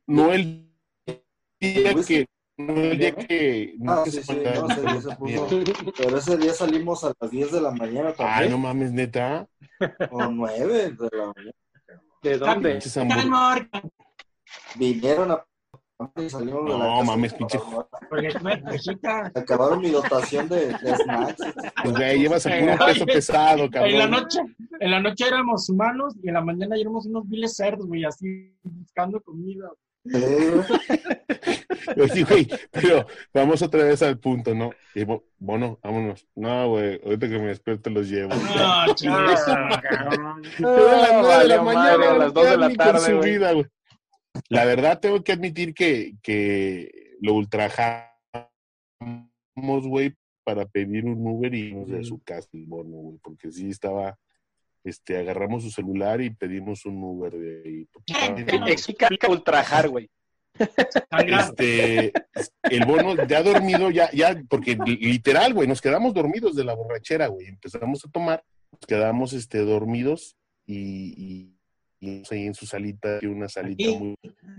No 0.07 0.33
el 0.33 0.71
día 1.59 1.95
que. 2.07 2.25
No 2.57 2.73
el 2.73 2.97
día 2.97 3.15
que. 3.15 3.75
no 3.79 3.91
Ah, 3.91 4.01
que 4.05 4.11
sí, 4.11 4.23
se 4.23 4.33
sí, 4.33 4.39
no, 4.43 4.69
ese 4.69 4.81
día 4.81 5.01
se 5.01 5.09
puso- 5.17 5.93
Pero 5.97 6.17
ese 6.17 6.37
día 6.37 6.53
salimos 6.53 7.03
a 7.03 7.13
las 7.19 7.29
10 7.31 7.51
de 7.51 7.61
la 7.61 7.71
mañana 7.71 8.09
Ay, 8.09 8.15
también, 8.15 8.51
no 8.51 8.57
mames, 8.59 8.91
neta. 8.93 9.47
o 10.11 10.25
9 10.27 10.91
de 10.91 11.09
la 11.17 11.33
mañana. 11.35 11.51
¿De 12.25 12.39
dónde? 12.39 12.79
Vinieron 14.77 15.31
a... 15.31 15.45
y 16.17 16.27
salimos 16.27 16.65
de 16.65 16.71
la 16.71 16.77
No, 16.77 17.03
mames, 17.03 17.35
pinche-. 17.35 17.59
Acabaron 19.35 19.79
mi 19.79 19.91
dotación 19.91 20.49
de, 20.49 20.67
de 20.69 20.95
snacks. 20.95 21.37
Pues, 21.83 21.95
güey, 21.95 22.19
llevas 22.19 22.47
a 22.47 22.49
puro 22.59 22.77
peso 22.83 23.05
pesado, 23.05 23.69
cabrón. 23.69 23.91
En 23.91 23.99
la 23.99 24.07
noche, 24.07 24.39
en 24.79 24.91
la 24.91 24.99
noche 24.99 25.27
éramos 25.27 25.69
humanos 25.69 26.15
y 26.23 26.29
en 26.29 26.33
la 26.33 26.41
mañana 26.41 26.75
éramos 26.75 27.05
unos 27.05 27.29
viles 27.29 27.55
cerdos, 27.55 27.85
güey, 27.85 28.05
así 28.05 28.57
buscando 28.63 29.21
comida. 29.21 29.69
Güey, 31.95 32.47
pero 32.71 33.05
vamos 33.33 33.61
otra 33.61 33.83
vez 33.83 34.01
al 34.01 34.17
punto, 34.19 34.53
¿no? 34.55 34.71
Y, 34.93 35.03
bo- 35.03 35.23
bueno, 35.37 35.79
vámonos. 35.83 36.27
No, 36.35 36.69
güey, 36.69 36.99
ahorita 37.03 37.29
que 37.29 37.39
me 37.39 37.47
despierto 37.47 37.89
los 37.89 38.09
llevo. 38.09 38.29
No, 38.33 38.93
chingues. 38.95 39.41
Ah, 39.47 39.81
cabrón. 39.81 40.41
De 40.41 40.61
la 40.61 41.21
valió 41.21 41.63
mañana, 41.63 41.97
madre, 41.97 42.07
a 42.07 42.17
las 42.17 42.33
dos 42.33 42.49
de 42.49 42.57
la 42.57 42.69
tarde, 42.73 42.99
su 42.99 43.17
güey. 43.17 43.31
vida, 43.33 43.51
güey. 43.53 43.65
La 44.49 44.65
verdad, 44.65 44.99
tengo 44.99 45.23
que 45.23 45.31
admitir 45.33 45.73
que, 45.73 46.13
que 46.21 47.15
lo 47.21 47.33
ultrajamos, 47.35 48.09
güey, 49.87 50.13
para 50.43 50.65
pedir 50.65 51.05
un 51.05 51.25
Uber 51.25 51.53
y 51.53 51.67
irnos 51.69 51.89
de 51.89 52.03
su 52.03 52.21
casa, 52.23 52.49
el 52.53 52.65
bono, 52.65 52.89
güey, 52.97 53.17
porque 53.23 53.51
sí 53.51 53.69
estaba, 53.69 54.17
este, 54.85 55.17
agarramos 55.17 55.63
su 55.63 55.71
celular 55.71 56.21
y 56.21 56.29
pedimos 56.29 56.85
un 56.85 57.03
Uber 57.03 57.33
de 57.33 57.61
ahí. 57.65 57.87
Explica 59.07 59.29
ultrajar, 59.29 59.89
güey. 59.89 60.09
este, 61.27 62.13
el 62.63 62.85
bono 62.85 63.27
ya 63.27 63.43
dormido, 63.43 63.91
ya, 63.91 64.09
ya, 64.11 64.41
porque 64.49 64.77
li- 64.85 64.97
literal, 64.97 65.53
güey, 65.53 65.67
nos 65.67 65.81
quedamos 65.81 66.13
dormidos 66.13 66.55
de 66.55 66.63
la 66.63 66.73
borrachera, 66.73 67.27
güey. 67.27 67.47
Empezamos 67.47 68.05
a 68.05 68.09
tomar, 68.09 68.43
nos 68.71 68.87
quedamos 68.87 69.33
este, 69.33 69.59
dormidos 69.59 70.37
y, 70.65 70.77
y, 71.17 71.57
y 71.99 72.23
ahí 72.31 72.45
en 72.45 72.53
su 72.55 72.65
salita, 72.65 73.19
una 73.23 73.49
salita 73.49 73.89
muy. 73.99 74.15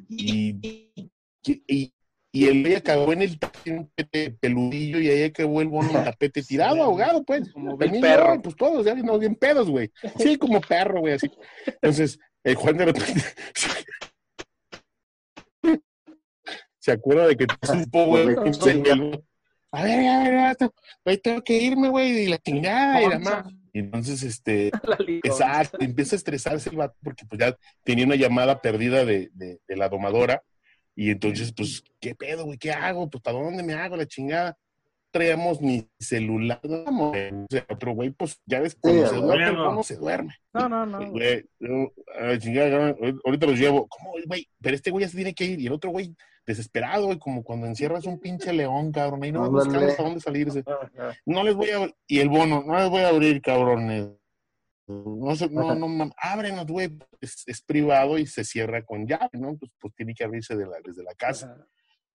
Y, 0.09 1.11
y, 1.67 1.93
y 2.37 2.45
el 2.49 2.61
güey 2.61 2.75
acabó 2.75 3.15
en 3.15 3.23
el 3.23 3.39
tapete 3.39 4.31
peludillo 4.39 5.01
y 5.01 5.09
ahí 5.09 5.23
acabó 5.23 5.63
el 5.63 5.69
bono 5.69 5.89
en 5.89 5.97
el 5.97 6.05
tapete 6.05 6.43
tirado, 6.47 6.83
ahogado, 6.83 7.25
pues. 7.25 7.51
Como 7.51 7.79
También 7.79 8.03
perro. 8.03 8.43
pues 8.43 8.55
todos, 8.55 8.85
ya 8.85 8.93
vimos 8.93 9.19
bien 9.19 9.37
pedos, 9.37 9.71
güey. 9.71 9.91
Sí, 10.19 10.37
como 10.37 10.61
perro, 10.61 11.01
güey, 11.01 11.15
así. 11.15 11.31
Entonces, 11.65 12.19
el 12.45 12.57
Juan 12.57 12.77
de 12.77 12.85
repente 12.85 13.23
se 16.79 16.93
acuerda 16.93 17.27
de 17.27 17.37
que 17.39 17.47
supo, 17.63 18.05
güey. 18.05 18.37
A 19.73 19.83
ver, 19.83 20.07
a 20.07 20.23
ver, 20.23 20.57
güey, 21.07 21.17
tengo 21.17 21.41
que 21.43 21.57
irme, 21.57 21.89
güey, 21.89 22.25
y 22.25 22.27
la 22.27 22.37
chingada 22.37 23.03
y 23.03 23.09
la 23.09 23.19
más. 23.19 23.47
Y 23.73 23.79
entonces, 23.79 24.23
este, 24.23 24.69
exacto, 25.25 25.79
empieza 25.81 26.17
a 26.17 26.19
estresarse 26.19 26.69
el 26.69 26.77
vato 26.77 26.97
porque 27.03 27.25
pues 27.25 27.41
ya 27.41 27.57
tenía 27.83 28.05
una 28.05 28.17
llamada 28.17 28.61
perdida 28.61 29.07
de, 29.07 29.31
de, 29.33 29.59
de 29.67 29.77
la 29.77 29.89
domadora. 29.89 30.43
Y 30.97 31.11
entonces, 31.11 31.53
pues, 31.55 31.85
¿qué 32.01 32.15
pedo, 32.15 32.47
güey? 32.47 32.57
¿Qué 32.59 32.73
hago? 32.73 33.09
Pues, 33.11 33.23
¿para 33.23 33.39
dónde 33.39 33.63
me 33.63 33.75
hago 33.75 33.97
la 33.97 34.07
chingada? 34.07 34.57
Traíamos 35.11 35.61
mi 35.61 35.89
celular. 35.99 36.59
No, 36.65 37.13
otro 37.69 37.93
güey, 37.93 38.11
pues, 38.11 38.41
ya 38.47 38.61
ves, 38.61 38.77
cuando 38.81 39.03
Sí, 39.03 39.09
se 39.11 39.15
a 39.15 39.19
duerme, 39.19 39.51
huevo. 39.51 39.65
¿cómo 39.67 39.83
se 39.83 39.97
duerme? 39.97 40.35
No, 40.55 40.69
no, 40.69 40.87
no. 40.87 41.11
Güey, 41.11 41.45
a 42.19 42.25
la 42.25 42.39
chingada, 42.39 42.97
ahorita 43.25 43.47
los 43.47 43.59
llevo. 43.59 43.87
¿Cómo, 43.89 44.13
güey? 44.27 44.49
Pero 44.61 44.75
este 44.75 44.91
güey 44.91 45.05
ya 45.05 45.11
se 45.11 45.17
tiene 45.17 45.35
que 45.35 45.45
ir. 45.45 45.61
Y 45.61 45.67
el 45.67 45.73
otro 45.75 45.91
güey, 45.91 46.15
desesperado, 46.47 47.07
güey, 47.07 47.19
como 47.19 47.45
cuando 47.45 47.67
encierras 47.67 48.07
un 48.07 48.19
pinche 48.19 48.53
león, 48.53 48.91
cabrón. 48.93 49.23
Ahí 49.23 49.33
no 49.33 49.45
Ándale. 49.45 49.65
buscando 49.65 49.87
hasta 49.89 50.03
dónde 50.03 50.21
salirse. 50.21 50.65
No 51.27 51.45
les 51.45 51.55
voy 51.55 51.71
a 51.71 51.91
Y 52.07 52.21
el 52.21 52.29
bono, 52.31 52.65
no 52.67 52.77
les 52.79 52.89
voy 52.89 53.03
a 53.03 53.09
abrir, 53.09 53.41
cabrones. 53.43 54.09
No, 54.89 55.35
sé, 55.35 55.49
no, 55.51 55.75
no, 55.75 56.11
ábrenos, 56.17 56.67
güey. 56.67 56.97
Es, 57.21 57.43
es 57.47 57.61
privado 57.63 58.19
y 58.19 58.27
se 58.27 58.45
cierra 58.45 58.85
con 58.85 59.07
llave, 59.07 59.31
¿no? 59.33 59.57
Pues, 59.57 59.73
pues 59.81 59.95
tiene 59.95 60.15
que 60.15 60.25
abrirse 60.25 60.55
de 60.57 60.67
la- 60.67 60.81
desde 60.85 61.03
la 61.03 61.15
casa. 61.15 61.57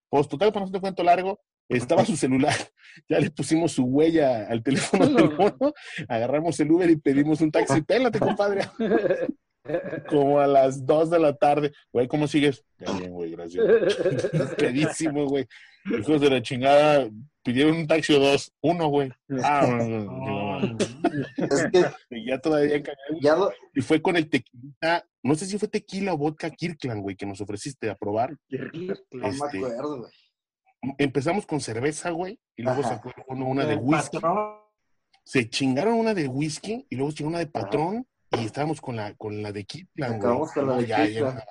Pues 0.10 0.28
total, 0.28 0.52
para 0.54 0.66
no 0.66 0.72
te 0.72 0.80
cuento 0.80 1.04
largo, 1.04 1.40
estaba 1.70 2.06
su 2.06 2.16
celular. 2.16 2.56
Ya 3.08 3.20
le 3.20 3.32
pusimos 3.32 3.72
su 3.72 3.86
huella 3.86 4.48
al 4.50 4.62
teléfono 4.62 5.06
del. 5.08 5.16
Agarramos 6.10 6.60
el 6.60 6.72
Uber 6.72 6.90
y 6.90 6.98
pedimos 6.98 7.40
un 7.40 7.50
taxi. 7.50 7.82
Pélate, 7.82 8.20
compadre. 8.20 8.64
Como 10.10 10.40
a 10.42 10.48
las 10.48 10.86
2 10.86 11.10
de 11.10 11.20
la 11.20 11.34
tarde. 11.36 11.72
Güey, 11.94 12.08
¿cómo 12.10 12.28
sigues? 12.28 12.66
Ya 12.80 12.92
bien, 12.98 13.12
güey, 13.12 13.32
gracias. 13.32 13.64
Pedísimo, 14.58 15.26
güey. 15.26 15.46
Hijos 15.86 16.20
de 16.20 16.30
la 16.30 16.42
chingada, 16.42 17.08
pidieron 17.44 17.78
un 17.78 17.88
taxi 17.88 18.14
o 18.14 18.20
dos. 18.20 18.52
Uno, 18.62 18.88
güey. 18.90 19.10
Ah, 19.42 19.62
Es 21.38 21.68
que 21.72 21.86
y 22.16 22.26
ya 22.28 22.40
todavía 22.40 22.82
ya 23.22 23.36
lo, 23.36 23.52
Y 23.74 23.82
fue 23.82 24.02
con 24.02 24.16
el 24.18 24.30
tequila, 24.30 25.06
no 25.24 25.36
sé 25.36 25.46
si 25.46 25.58
fue 25.58 25.68
tequila 25.68 26.14
o 26.14 26.18
vodka 26.18 26.50
Kirkland, 26.50 27.02
güey, 27.02 27.16
que 27.16 27.26
nos 27.26 27.42
ofreciste 27.42 27.90
a 27.90 27.96
probar. 27.96 28.38
no 28.50 29.28
Este, 29.28 29.60
me 29.60 29.68
acuerdo, 29.68 30.00
güey. 30.00 30.12
Empezamos 30.98 31.46
con 31.46 31.60
cerveza, 31.62 32.10
güey, 32.10 32.40
y 32.56 32.64
luego 32.64 32.80
Ajá. 32.82 32.96
sacó 32.96 33.12
uno 33.28 33.48
una 33.48 33.66
de 33.66 33.76
whisky. 33.76 34.18
patrón. 34.20 34.56
Se 35.24 35.48
chingaron 35.50 35.94
una 35.94 36.14
de 36.16 36.28
whisky 36.28 36.88
y 36.90 36.96
luego 36.96 37.12
se 37.12 37.18
chingó 37.18 37.30
una 37.30 37.40
de 37.40 37.46
patrón 37.48 38.08
y 38.32 38.46
estábamos 38.46 38.82
con 38.82 38.96
la, 38.96 39.14
con 39.16 39.44
la 39.44 39.52
de 39.52 39.64
Kirkland, 39.66 40.14
güey. 40.14 40.20
Acabamos 40.20 40.52
con 40.52 40.68
la 40.68 40.78
de 40.78 40.88
ya, 40.88 41.06
ya. 41.06 41.46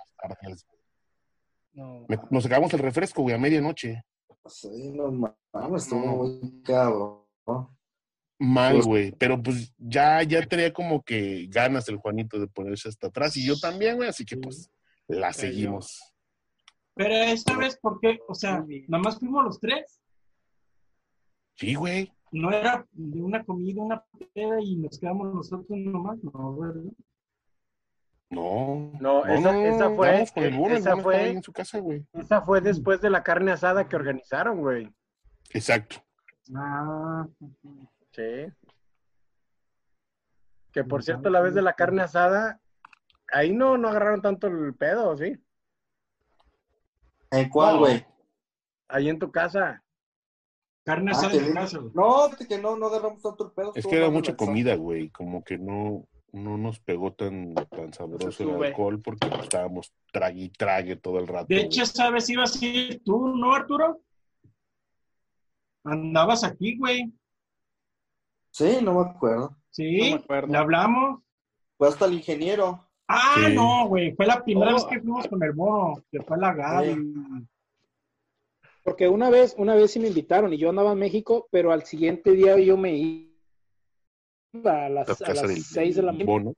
No. 1.73 2.05
Me- 2.09 2.19
Nos 2.31 2.43
sacamos 2.43 2.73
el 2.75 2.81
refresco, 2.81 3.23
güey, 3.23 3.35
a 3.35 3.39
medianoche. 3.39 4.03
Sí, 4.47 4.91
no 4.93 5.13
mames, 5.53 5.85
estuvo 5.85 6.25
muy 6.25 6.63
cabrón. 6.63 7.21
¿no? 7.47 7.77
Mal, 8.43 8.81
güey. 8.83 9.13
Pero 9.13 9.41
pues 9.43 9.73
ya, 9.79 10.23
ya 10.23 10.45
tenía 10.47 10.73
como 10.73 11.03
que 11.03 11.47
ganas 11.51 11.89
el 11.89 11.99
Juanito 11.99 12.41
de 12.41 12.47
ponerse 12.49 12.89
hasta 12.89 13.09
atrás 13.09 13.37
y 13.37 13.45
yo 13.47 13.59
también, 13.61 13.97
güey, 13.97 14.09
así 14.09 14.25
que 14.25 14.37
pues 14.39 14.71
la 15.07 15.33
seguimos. 15.33 16.01
Pero 16.95 17.15
esta 17.15 17.57
vez, 17.57 17.79
¿por 17.79 18.01
qué? 18.01 18.19
O 18.29 18.35
sea, 18.35 18.65
nada 18.89 19.03
más 19.03 19.19
fuimos 19.19 19.45
los 19.45 19.61
tres. 19.61 20.01
Sí, 21.55 21.75
güey. 21.75 22.11
No 22.33 22.51
era 22.51 22.87
de 22.93 23.21
una 23.23 23.45
comida, 23.45 23.83
una 23.83 24.05
peda 24.35 24.61
y 24.63 24.77
nos 24.77 24.99
quedamos 24.99 25.35
nosotros 25.35 25.79
nomás, 25.79 26.17
no, 26.23 26.57
¿verdad? 26.57 26.83
No. 28.31 28.93
No, 29.01 29.27
esa- 29.27 29.67
esa 29.67 29.91
fue- 29.91 30.25
el 30.37 30.57
bono, 30.57 30.75
esa 30.77 30.97
fue- 30.97 31.31
en 31.31 31.43
su 31.43 31.53
casa, 31.53 31.79
güey. 31.81 32.07
Esa 32.13 32.41
fue 32.43 32.61
después 32.61 33.01
de 33.01 33.11
la 33.11 33.23
carne 33.23 33.51
asada 33.53 33.89
que 33.89 33.97
organizaron, 33.97 34.61
güey. 34.61 34.89
Exacto. 35.51 35.97
Ah, 36.55 37.27
Sí. 38.13 38.53
Que 40.73 40.85
por 40.85 41.03
cierto, 41.03 41.31
la 41.31 41.41
vez 41.41 41.55
de 41.55 41.63
la 41.63 41.75
carne 41.75 42.03
asada, 42.03 42.61
ahí 43.33 43.53
no, 43.53 43.77
no 43.77 43.89
agarraron 43.89 44.23
tanto 44.23 44.47
el 44.47 44.75
pedo, 44.75 45.17
¿sí? 45.17 45.37
¿En 47.31 47.49
cuál, 47.49 47.75
No. 47.75 47.81
güey? 47.81 48.07
Ahí 48.89 49.09
en 49.09 49.19
tu 49.19 49.31
casa. 49.31 49.83
carne 50.85 51.13
Ah, 51.13 51.17
asada 51.17 51.35
en 51.35 51.47
tu 51.47 51.55
casa, 51.55 51.79
güey. 51.79 51.93
No, 51.95 52.31
que 52.49 52.59
no, 52.59 52.77
no 52.77 52.87
agarramos 52.87 53.23
tanto 53.23 53.47
el 53.47 53.53
pedo. 53.53 53.73
Es 53.75 53.87
que 53.87 53.97
era 53.97 54.11
mucha 54.11 54.37
comida, 54.37 54.75
güey. 54.77 55.11
Como 55.11 55.45
que 55.45 55.59
no, 55.59 56.09
no 56.33 56.57
nos 56.57 56.81
pegó 56.81 57.13
tan, 57.13 57.55
tan 57.55 57.93
sabroso 57.93 58.43
el 58.43 58.65
alcohol 58.65 59.01
porque 59.01 59.29
pues, 59.29 59.43
estábamos 59.43 59.93
trague 60.13 60.41
y 60.43 60.49
trague 60.51 60.97
todo 60.97 61.19
el 61.19 61.29
rato. 61.29 61.47
De 61.49 61.61
hecho, 61.61 61.83
esa 61.83 62.11
vez 62.11 62.29
ibas 62.31 62.61
a 62.61 62.65
ir 62.65 63.03
tú, 63.05 63.37
¿no, 63.37 63.53
Arturo? 63.53 64.01
Andabas 65.85 66.45
aquí, 66.45 66.77
güey. 66.77 67.13
Sí, 68.51 68.79
no 68.83 68.95
me 68.95 69.11
acuerdo. 69.11 69.57
Sí, 69.71 70.11
No 70.11 70.17
me 70.17 70.23
acuerdo. 70.23 70.53
le 70.53 70.59
hablamos. 70.59 71.21
Fue 71.79 71.89
hasta 71.89 72.05
el 72.07 72.15
ingeniero. 72.15 72.87
Ah, 73.09 73.35
Sí. 73.47 73.55
no, 73.55 73.89
güey. 73.89 74.13
Fue 74.15 74.27
la 74.27 74.43
primera 74.45 74.71
Oh. 74.73 74.75
vez 74.75 74.85
que 74.85 75.01
fuimos 75.01 75.27
con 75.29 75.43
el 75.43 75.55
mono, 75.55 76.03
que 76.11 76.23
fue 76.23 76.39
la 76.39 76.53
Gaby. 76.55 77.13
Porque 78.85 79.09
una 79.09 79.31
vez, 79.31 79.55
una 79.59 79.75
vez 79.75 79.91
sí 79.93 80.01
me 80.01 80.09
invitaron 80.09 80.53
y 80.53 80.59
yo 80.59 80.71
andaba 80.71 80.93
en 80.93 80.99
México, 80.99 81.49
pero 81.51 81.73
al 81.73 81.85
siguiente 81.85 82.33
día 82.33 82.59
yo 82.59 82.77
me 82.77 82.97
iba 82.97 84.87
a 84.87 84.89
las, 84.89 85.21
La 85.21 85.27
a 85.27 85.35
las 85.35 85.43
del, 85.49 85.63
6 85.63 85.97
de 85.97 86.03
la 86.03 86.13
mañana. 86.13 86.53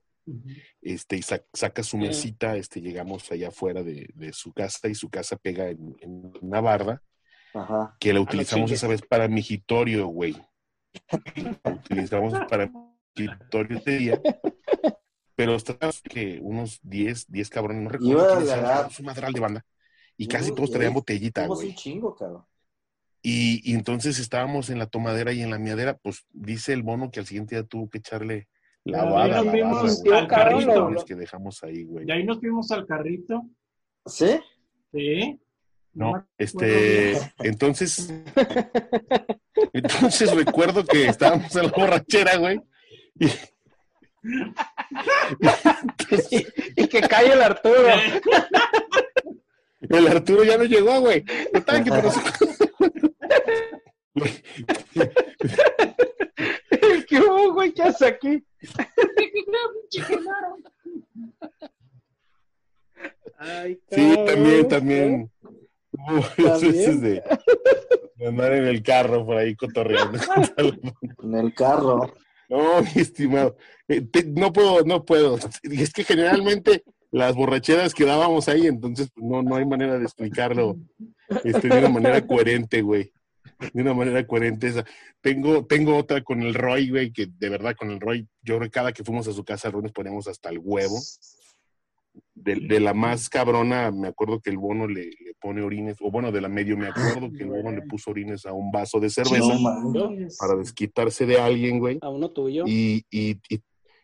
Este, 0.81 1.17
y 1.17 1.21
sa- 1.21 1.43
saca 1.51 1.83
su 1.83 1.97
Sí. 1.97 2.03
mesita, 2.03 2.55
este, 2.55 2.81
llegamos 2.81 3.29
allá 3.31 3.49
afuera 3.49 3.83
de, 3.83 4.09
de 4.13 4.31
su 4.31 4.53
casa 4.53 4.87
y 4.87 4.95
su 4.95 5.09
casa 5.09 5.35
pega 5.35 5.69
en, 5.69 5.95
en 5.99 6.31
una 6.41 6.61
barda 6.61 7.01
Ajá. 7.53 7.95
que 7.99 8.13
la 8.13 8.21
utilizamos 8.21 8.67
chingues. 8.69 8.79
esa 8.79 8.87
vez 8.87 9.01
para 9.01 9.27
migitorio, 9.27 10.07
güey. 10.07 10.35
Utilizamos 11.65 12.33
para 12.49 12.71
migitorio 13.15 13.77
ese 13.77 13.91
día. 13.97 14.21
Pero 15.35 15.55
estábamos 15.55 16.01
que 16.01 16.39
unos 16.41 16.79
10, 16.83 17.31
10 17.31 17.49
cabrones, 17.49 17.83
no 17.83 17.89
recuerdo 17.89 18.33
agarrar. 18.33 18.89
un 18.99 19.05
madral 19.05 19.33
de 19.33 19.39
banda. 19.39 19.65
Y 20.15 20.27
casi 20.27 20.51
Uy, 20.51 20.55
todos 20.55 20.71
traían 20.71 20.91
eh, 20.91 20.95
botellita, 20.95 21.41
Fuimos 21.41 21.57
güey. 21.57 21.69
un 21.69 21.75
chingo, 21.75 22.15
cabrón. 22.15 22.45
Y, 23.23 23.61
y 23.71 23.73
entonces 23.73 24.19
estábamos 24.19 24.69
en 24.69 24.77
la 24.79 24.85
tomadera 24.85 25.31
y 25.33 25.41
en 25.41 25.49
la 25.49 25.57
miadera, 25.57 25.97
pues 25.97 26.25
dice 26.31 26.73
el 26.73 26.83
bono 26.83 27.09
que 27.09 27.19
al 27.21 27.25
siguiente 27.25 27.55
día 27.55 27.63
tuvo 27.63 27.89
que 27.89 27.97
echarle 27.99 28.47
lavada, 28.83 29.23
ahí 29.23 29.29
nos 29.31 29.45
lavada, 29.45 29.51
vimos 29.53 30.01
güey, 30.03 30.13
al 30.17 30.21
los 30.23 30.29
carrito. 30.29 31.05
que 31.05 31.15
dejamos 31.15 31.63
ahí, 31.63 31.83
güey. 31.85 32.05
Y 32.07 32.11
ahí 32.11 32.23
nos 32.25 32.39
fuimos 32.39 32.69
al 32.71 32.85
carrito. 32.85 33.49
¿Sí? 34.05 34.39
Sí. 34.91 35.39
No, 35.93 36.27
este, 36.39 37.13
entonces, 37.39 38.11
entonces 39.73 40.33
recuerdo 40.35 40.83
que 40.85 41.07
estábamos 41.07 41.55
en 41.55 41.63
la 41.63 41.69
borrachera, 41.71 42.37
güey. 42.37 42.59
Y, 43.19 43.27
entonces, 45.87 46.53
Y 46.75 46.87
que 46.87 47.01
cae 47.01 47.33
el 47.33 47.41
Arturo. 47.43 47.87
el 49.81 50.07
Arturo 50.07 50.43
ya 50.43 50.57
no 50.57 50.63
llegó, 50.63 50.99
güey. 51.01 51.23
Total, 51.53 51.83
que 51.83 51.89
por 51.91 52.05
eso- 52.05 52.21
Güey, 54.15 54.43
¿Qué 57.07 57.19
hubo, 57.19 57.53
güey? 57.53 57.71
¿Qué 57.73 57.83
haces 57.83 58.01
aquí? 58.07 58.43
Ay, 63.37 63.79
Sí, 63.91 64.15
también, 64.25 64.67
también. 64.67 65.31
Veces 66.37 67.01
de, 67.01 67.23
de 68.15 68.27
andar 68.27 68.53
en 68.53 68.65
el 68.65 68.81
carro 68.83 69.25
por 69.25 69.37
ahí 69.37 69.55
cotorreando. 69.55 70.17
En 71.23 71.35
el 71.35 71.53
carro. 71.53 72.13
No, 72.49 72.81
mi 72.81 73.01
estimado. 73.01 73.55
Eh, 73.87 74.01
te- 74.01 74.25
no 74.25 74.51
puedo, 74.51 74.83
no 74.83 75.03
puedo. 75.05 75.37
Y 75.63 75.81
es 75.81 75.93
que 75.93 76.03
generalmente 76.03 76.83
las 77.11 77.35
borracheras 77.35 77.93
que 77.93 78.05
dábamos 78.05 78.49
ahí, 78.49 78.67
entonces 78.67 79.09
pues, 79.13 79.25
no, 79.25 79.41
no 79.43 79.55
hay 79.55 79.65
manera 79.65 79.97
de 79.97 80.03
explicarlo 80.03 80.77
este, 81.43 81.67
de 81.69 81.77
una 81.79 81.89
manera 81.89 82.25
coherente, 82.25 82.81
güey. 82.81 83.11
De 83.73 83.81
una 83.81 83.93
manera 83.93 84.25
coherente 84.27 84.67
esa. 84.67 84.85
Tengo, 85.21 85.65
tengo 85.65 85.95
otra 85.95 86.21
con 86.23 86.41
el 86.41 86.53
Roy, 86.53 86.89
güey, 86.89 87.11
que 87.13 87.27
de 87.27 87.49
verdad 87.49 87.75
con 87.77 87.91
el 87.91 87.99
Roy, 87.99 88.27
yo 88.41 88.57
creo 88.57 88.61
que 88.67 88.71
cada 88.71 88.91
que 88.91 89.03
fuimos 89.03 89.27
a 89.27 89.31
su 89.33 89.43
casa, 89.45 89.69
Roy 89.71 89.83
nos 89.83 89.91
poníamos 89.93 90.27
hasta 90.27 90.49
el 90.49 90.59
huevo. 90.59 90.99
De, 92.35 92.55
de 92.55 92.79
la 92.79 92.93
más 92.93 93.29
cabrona, 93.29 93.91
me 93.91 94.07
acuerdo 94.07 94.39
que 94.39 94.49
el 94.49 94.57
bono 94.57 94.87
le, 94.87 95.05
le 95.05 95.33
pone 95.39 95.61
orines, 95.61 95.97
o 96.01 96.11
bueno, 96.11 96.31
de 96.31 96.41
la 96.41 96.49
medio 96.49 96.77
me 96.77 96.87
acuerdo 96.87 97.31
que 97.31 97.43
el 97.43 97.49
bono 97.49 97.71
le 97.71 97.81
puso 97.83 98.11
orines 98.11 98.45
a 98.45 98.53
un 98.53 98.71
vaso 98.71 98.99
de 98.99 99.09
cerveza 99.09 99.53
No 99.55 100.11
para 100.39 100.55
desquitarse 100.55 101.25
de 101.25 101.39
alguien, 101.39 101.79
güey. 101.79 101.99
A 102.01 102.09
uno 102.09 102.29
tuyo. 102.31 102.65
Y, 102.67 103.05
y, 103.09 103.39
y, 103.49 103.61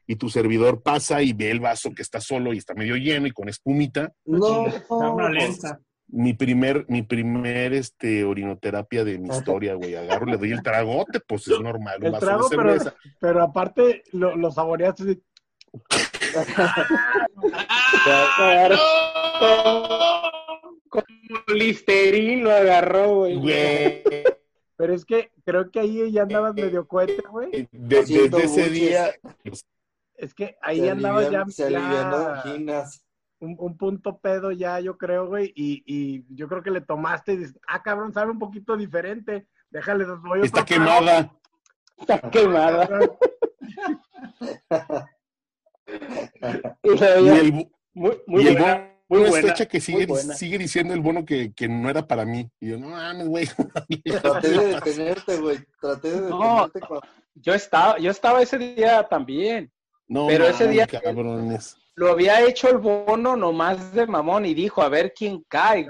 y 0.07 0.15
tu 0.15 0.29
servidor 0.29 0.81
pasa 0.81 1.21
y 1.21 1.33
ve 1.33 1.51
el 1.51 1.59
vaso 1.59 1.91
que 1.93 2.01
está 2.01 2.19
solo 2.19 2.53
y 2.53 2.57
está 2.57 2.73
medio 2.73 2.95
lleno 2.95 3.27
y 3.27 3.31
con 3.31 3.47
espumita. 3.49 4.11
No. 4.25 4.65
Está 4.67 4.95
una 4.95 5.29
lenta. 5.29 5.79
Mi 6.11 6.33
primer, 6.33 6.85
mi 6.89 7.03
primer 7.03 7.73
este, 7.73 8.23
orinoterapia 8.23 9.03
de 9.03 9.19
mi 9.19 9.29
historia, 9.29 9.75
güey. 9.75 9.93
Agarro, 9.93 10.25
le 10.25 10.37
doy 10.37 10.51
el 10.51 10.63
tragote, 10.63 11.19
pues 11.19 11.47
es 11.47 11.59
normal, 11.59 11.99
un 11.99 12.07
El 12.07 12.11
vaso 12.13 12.25
trago, 12.25 12.49
de 12.49 12.57
pero, 12.57 12.69
cerveza. 12.71 12.95
pero 13.19 13.43
aparte 13.43 14.01
lo, 14.13 14.35
lo 14.35 14.49
saboreaste 14.49 15.19
así. 16.35 16.53
Claro. 18.37 18.77
Como 20.89 21.05
Listerín 21.53 22.43
lo 22.43 22.51
agarró, 22.51 23.15
güey. 23.17 23.35
Güey, 23.37 24.03
Pero 24.75 24.93
es 24.93 25.05
que 25.05 25.31
creo 25.45 25.69
que 25.71 25.79
ahí 25.81 26.11
ya 26.11 26.23
andabas 26.23 26.53
medio 26.55 26.87
cohete, 26.87 27.21
güey. 27.29 27.51
de- 27.51 27.67
desde 27.71 28.43
ese 28.43 28.69
día, 28.69 29.11
Es 30.15 30.33
que 30.33 30.57
ahí 30.61 30.79
Se 30.81 30.89
andabas 30.89 31.29
ya, 31.31 31.45
se 31.47 31.65
alivianó 31.65 32.43
un, 33.41 33.55
un 33.57 33.77
punto 33.77 34.17
pedo 34.19 34.51
ya, 34.51 34.79
yo 34.81 34.97
creo, 34.97 35.27
güey. 35.27 35.53
Y, 35.55 35.81
y 35.85 36.25
yo 36.35 36.47
creo 36.49 36.61
que 36.61 36.71
le 36.71 36.81
tomaste 36.81 37.33
y 37.33 37.37
dices, 37.37 37.57
ah, 37.67 37.81
cabrón, 37.81 38.11
sabe 38.13 38.31
un 38.31 38.39
poquito 38.39 38.75
diferente. 38.75 39.47
Déjale, 39.69 40.05
voy 40.05 40.41
está 40.41 40.61
otro 40.61 40.75
trago". 40.75 40.83
quemada. 40.99 41.31
Está 41.97 42.19
quemada. 42.29 42.89
Y 46.83 47.29
el, 47.29 47.53
muy, 47.93 48.21
muy 48.27 48.43
y 48.43 48.47
el 48.47 48.53
buena, 48.57 48.75
bono 49.07 49.21
muy 49.21 49.29
buena, 49.29 49.47
fecha 49.49 49.65
que 49.67 49.79
sigue, 49.81 49.97
muy 49.99 50.05
buena. 50.07 50.33
sigue 50.35 50.57
diciendo 50.57 50.93
el 50.93 51.01
bono 51.01 51.25
que, 51.25 51.51
que 51.53 51.67
no 51.67 51.89
era 51.89 52.07
para 52.07 52.25
mí. 52.25 52.49
Y 52.59 52.69
yo, 52.69 52.77
no 52.77 52.89
mames, 52.89 53.27
güey. 53.27 53.47
Traté 54.21 54.49
de 54.49 54.65
detenerte, 54.67 55.37
güey. 55.37 55.59
Traté 55.81 56.11
de 56.11 56.29
No. 56.29 56.37
detenerte 56.67 56.79
cuando... 56.87 57.07
Yo 57.35 57.53
estaba, 57.53 57.97
yo 57.99 58.11
estaba 58.11 58.41
ese 58.41 58.57
día 58.57 59.07
también. 59.09 59.71
No, 60.07 60.27
Pero 60.27 60.45
ese 60.45 60.65
mames, 60.65 60.71
día- 60.75 60.87
cabrones. 60.87 61.77
Lo 61.99 62.11
había 62.11 62.41
hecho 62.47 62.69
el 62.69 62.77
bono 62.77 63.35
nomás 63.35 63.93
de 63.93 64.07
mamón 64.07 64.45
y 64.45 64.53
dijo, 64.53 64.81
a 64.81 64.87
ver 64.87 65.11
quién 65.13 65.43
cae. 65.49 65.85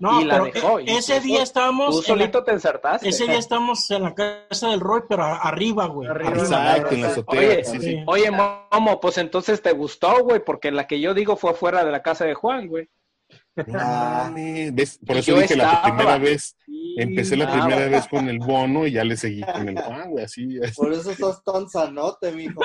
No, 0.00 0.18
Y 0.22 0.24
la 0.24 0.40
dejó, 0.40 0.78
e- 0.78 0.84
y 0.84 0.90
ese 0.96 1.18
tú 1.20 1.24
día 1.26 1.42
estábamos. 1.42 1.90
Tú 1.96 2.00
la- 2.00 2.06
solito 2.06 2.42
te 2.44 2.52
ensartaste. 2.52 3.10
ese 3.10 3.26
día 3.26 3.36
estamos 3.38 3.90
en 3.90 4.04
la 4.04 4.14
casa 4.14 4.68
del 4.70 4.80
Roy, 4.80 5.02
pero 5.06 5.22
arriba, 5.22 5.84
güey. 5.88 6.08
Arriba. 6.08 6.30
Exacto, 6.30 6.94
en 6.94 7.02
la 7.02 7.08
azotea. 7.08 7.38
Oye, 7.40 7.64
sí, 7.64 7.78
sí. 7.78 7.84
Sí. 7.90 8.04
Oye, 8.06 8.30
Momo, 8.30 8.98
pues 9.02 9.18
entonces 9.18 9.60
te 9.60 9.72
gustó, 9.72 10.22
güey, 10.24 10.42
porque 10.42 10.70
la 10.72 10.86
que 10.86 10.98
yo 10.98 11.12
digo 11.12 11.36
fue 11.36 11.52
fuera 11.52 11.84
de 11.84 11.92
la 11.92 12.02
casa 12.02 12.24
de 12.24 12.32
Juan, 12.32 12.66
güey. 12.66 12.88
No 13.56 13.64
Ah. 13.78 14.32
Por 15.06 15.16
eso 15.18 15.32
yo 15.32 15.40
dije 15.40 15.56
la 15.56 15.82
primera 15.82 16.16
vez. 16.16 16.56
Empecé 16.96 17.36
la 17.36 17.52
primera 17.52 17.86
vez 17.88 18.08
con 18.08 18.28
el 18.30 18.38
bono 18.38 18.86
y 18.86 18.92
ya 18.92 19.04
le 19.04 19.16
seguí 19.18 19.42
con 19.42 19.68
el 19.68 19.78
Juan, 19.78 20.10
güey, 20.10 20.24
así, 20.24 20.58
así, 20.62 20.74
Por 20.74 20.90
eso 20.92 21.12
sos 21.14 21.44
tan 21.44 21.68
sanote, 21.68 22.32
mijo. 22.32 22.60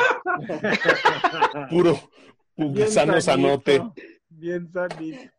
puro, 1.69 1.99
Bien 2.59 2.91
sano 2.91 3.21
sanote. 3.21 3.81
Bien 4.27 4.69
sanito. 4.71 5.31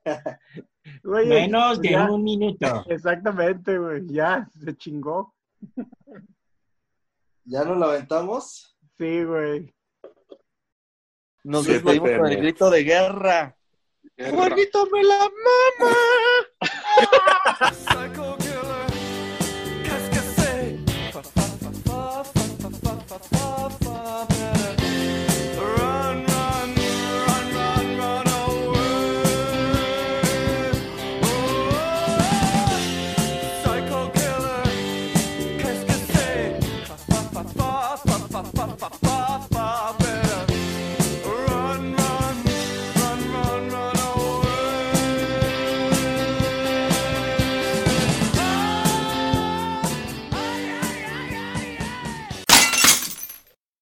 Menos 1.02 1.80
de 1.80 1.96
un 1.96 2.24
minuto. 2.24 2.84
Exactamente, 2.88 3.78
güey. 3.78 4.06
Ya, 4.06 4.48
se 4.58 4.76
chingó. 4.76 5.34
¿Ya 7.44 7.64
nos 7.64 7.78
la 7.78 7.86
aventamos? 7.86 8.76
Sí, 8.96 9.24
güey. 9.24 9.74
Nos 11.44 11.66
despedimos 11.66 12.10
con 12.10 12.26
el 12.26 12.36
grito 12.38 12.70
de 12.70 12.84
guerra. 12.84 13.56
guerra. 14.16 14.36
¡Juanito 14.36 14.86
me 14.90 15.02
la 15.02 15.30
mama! 15.78 15.96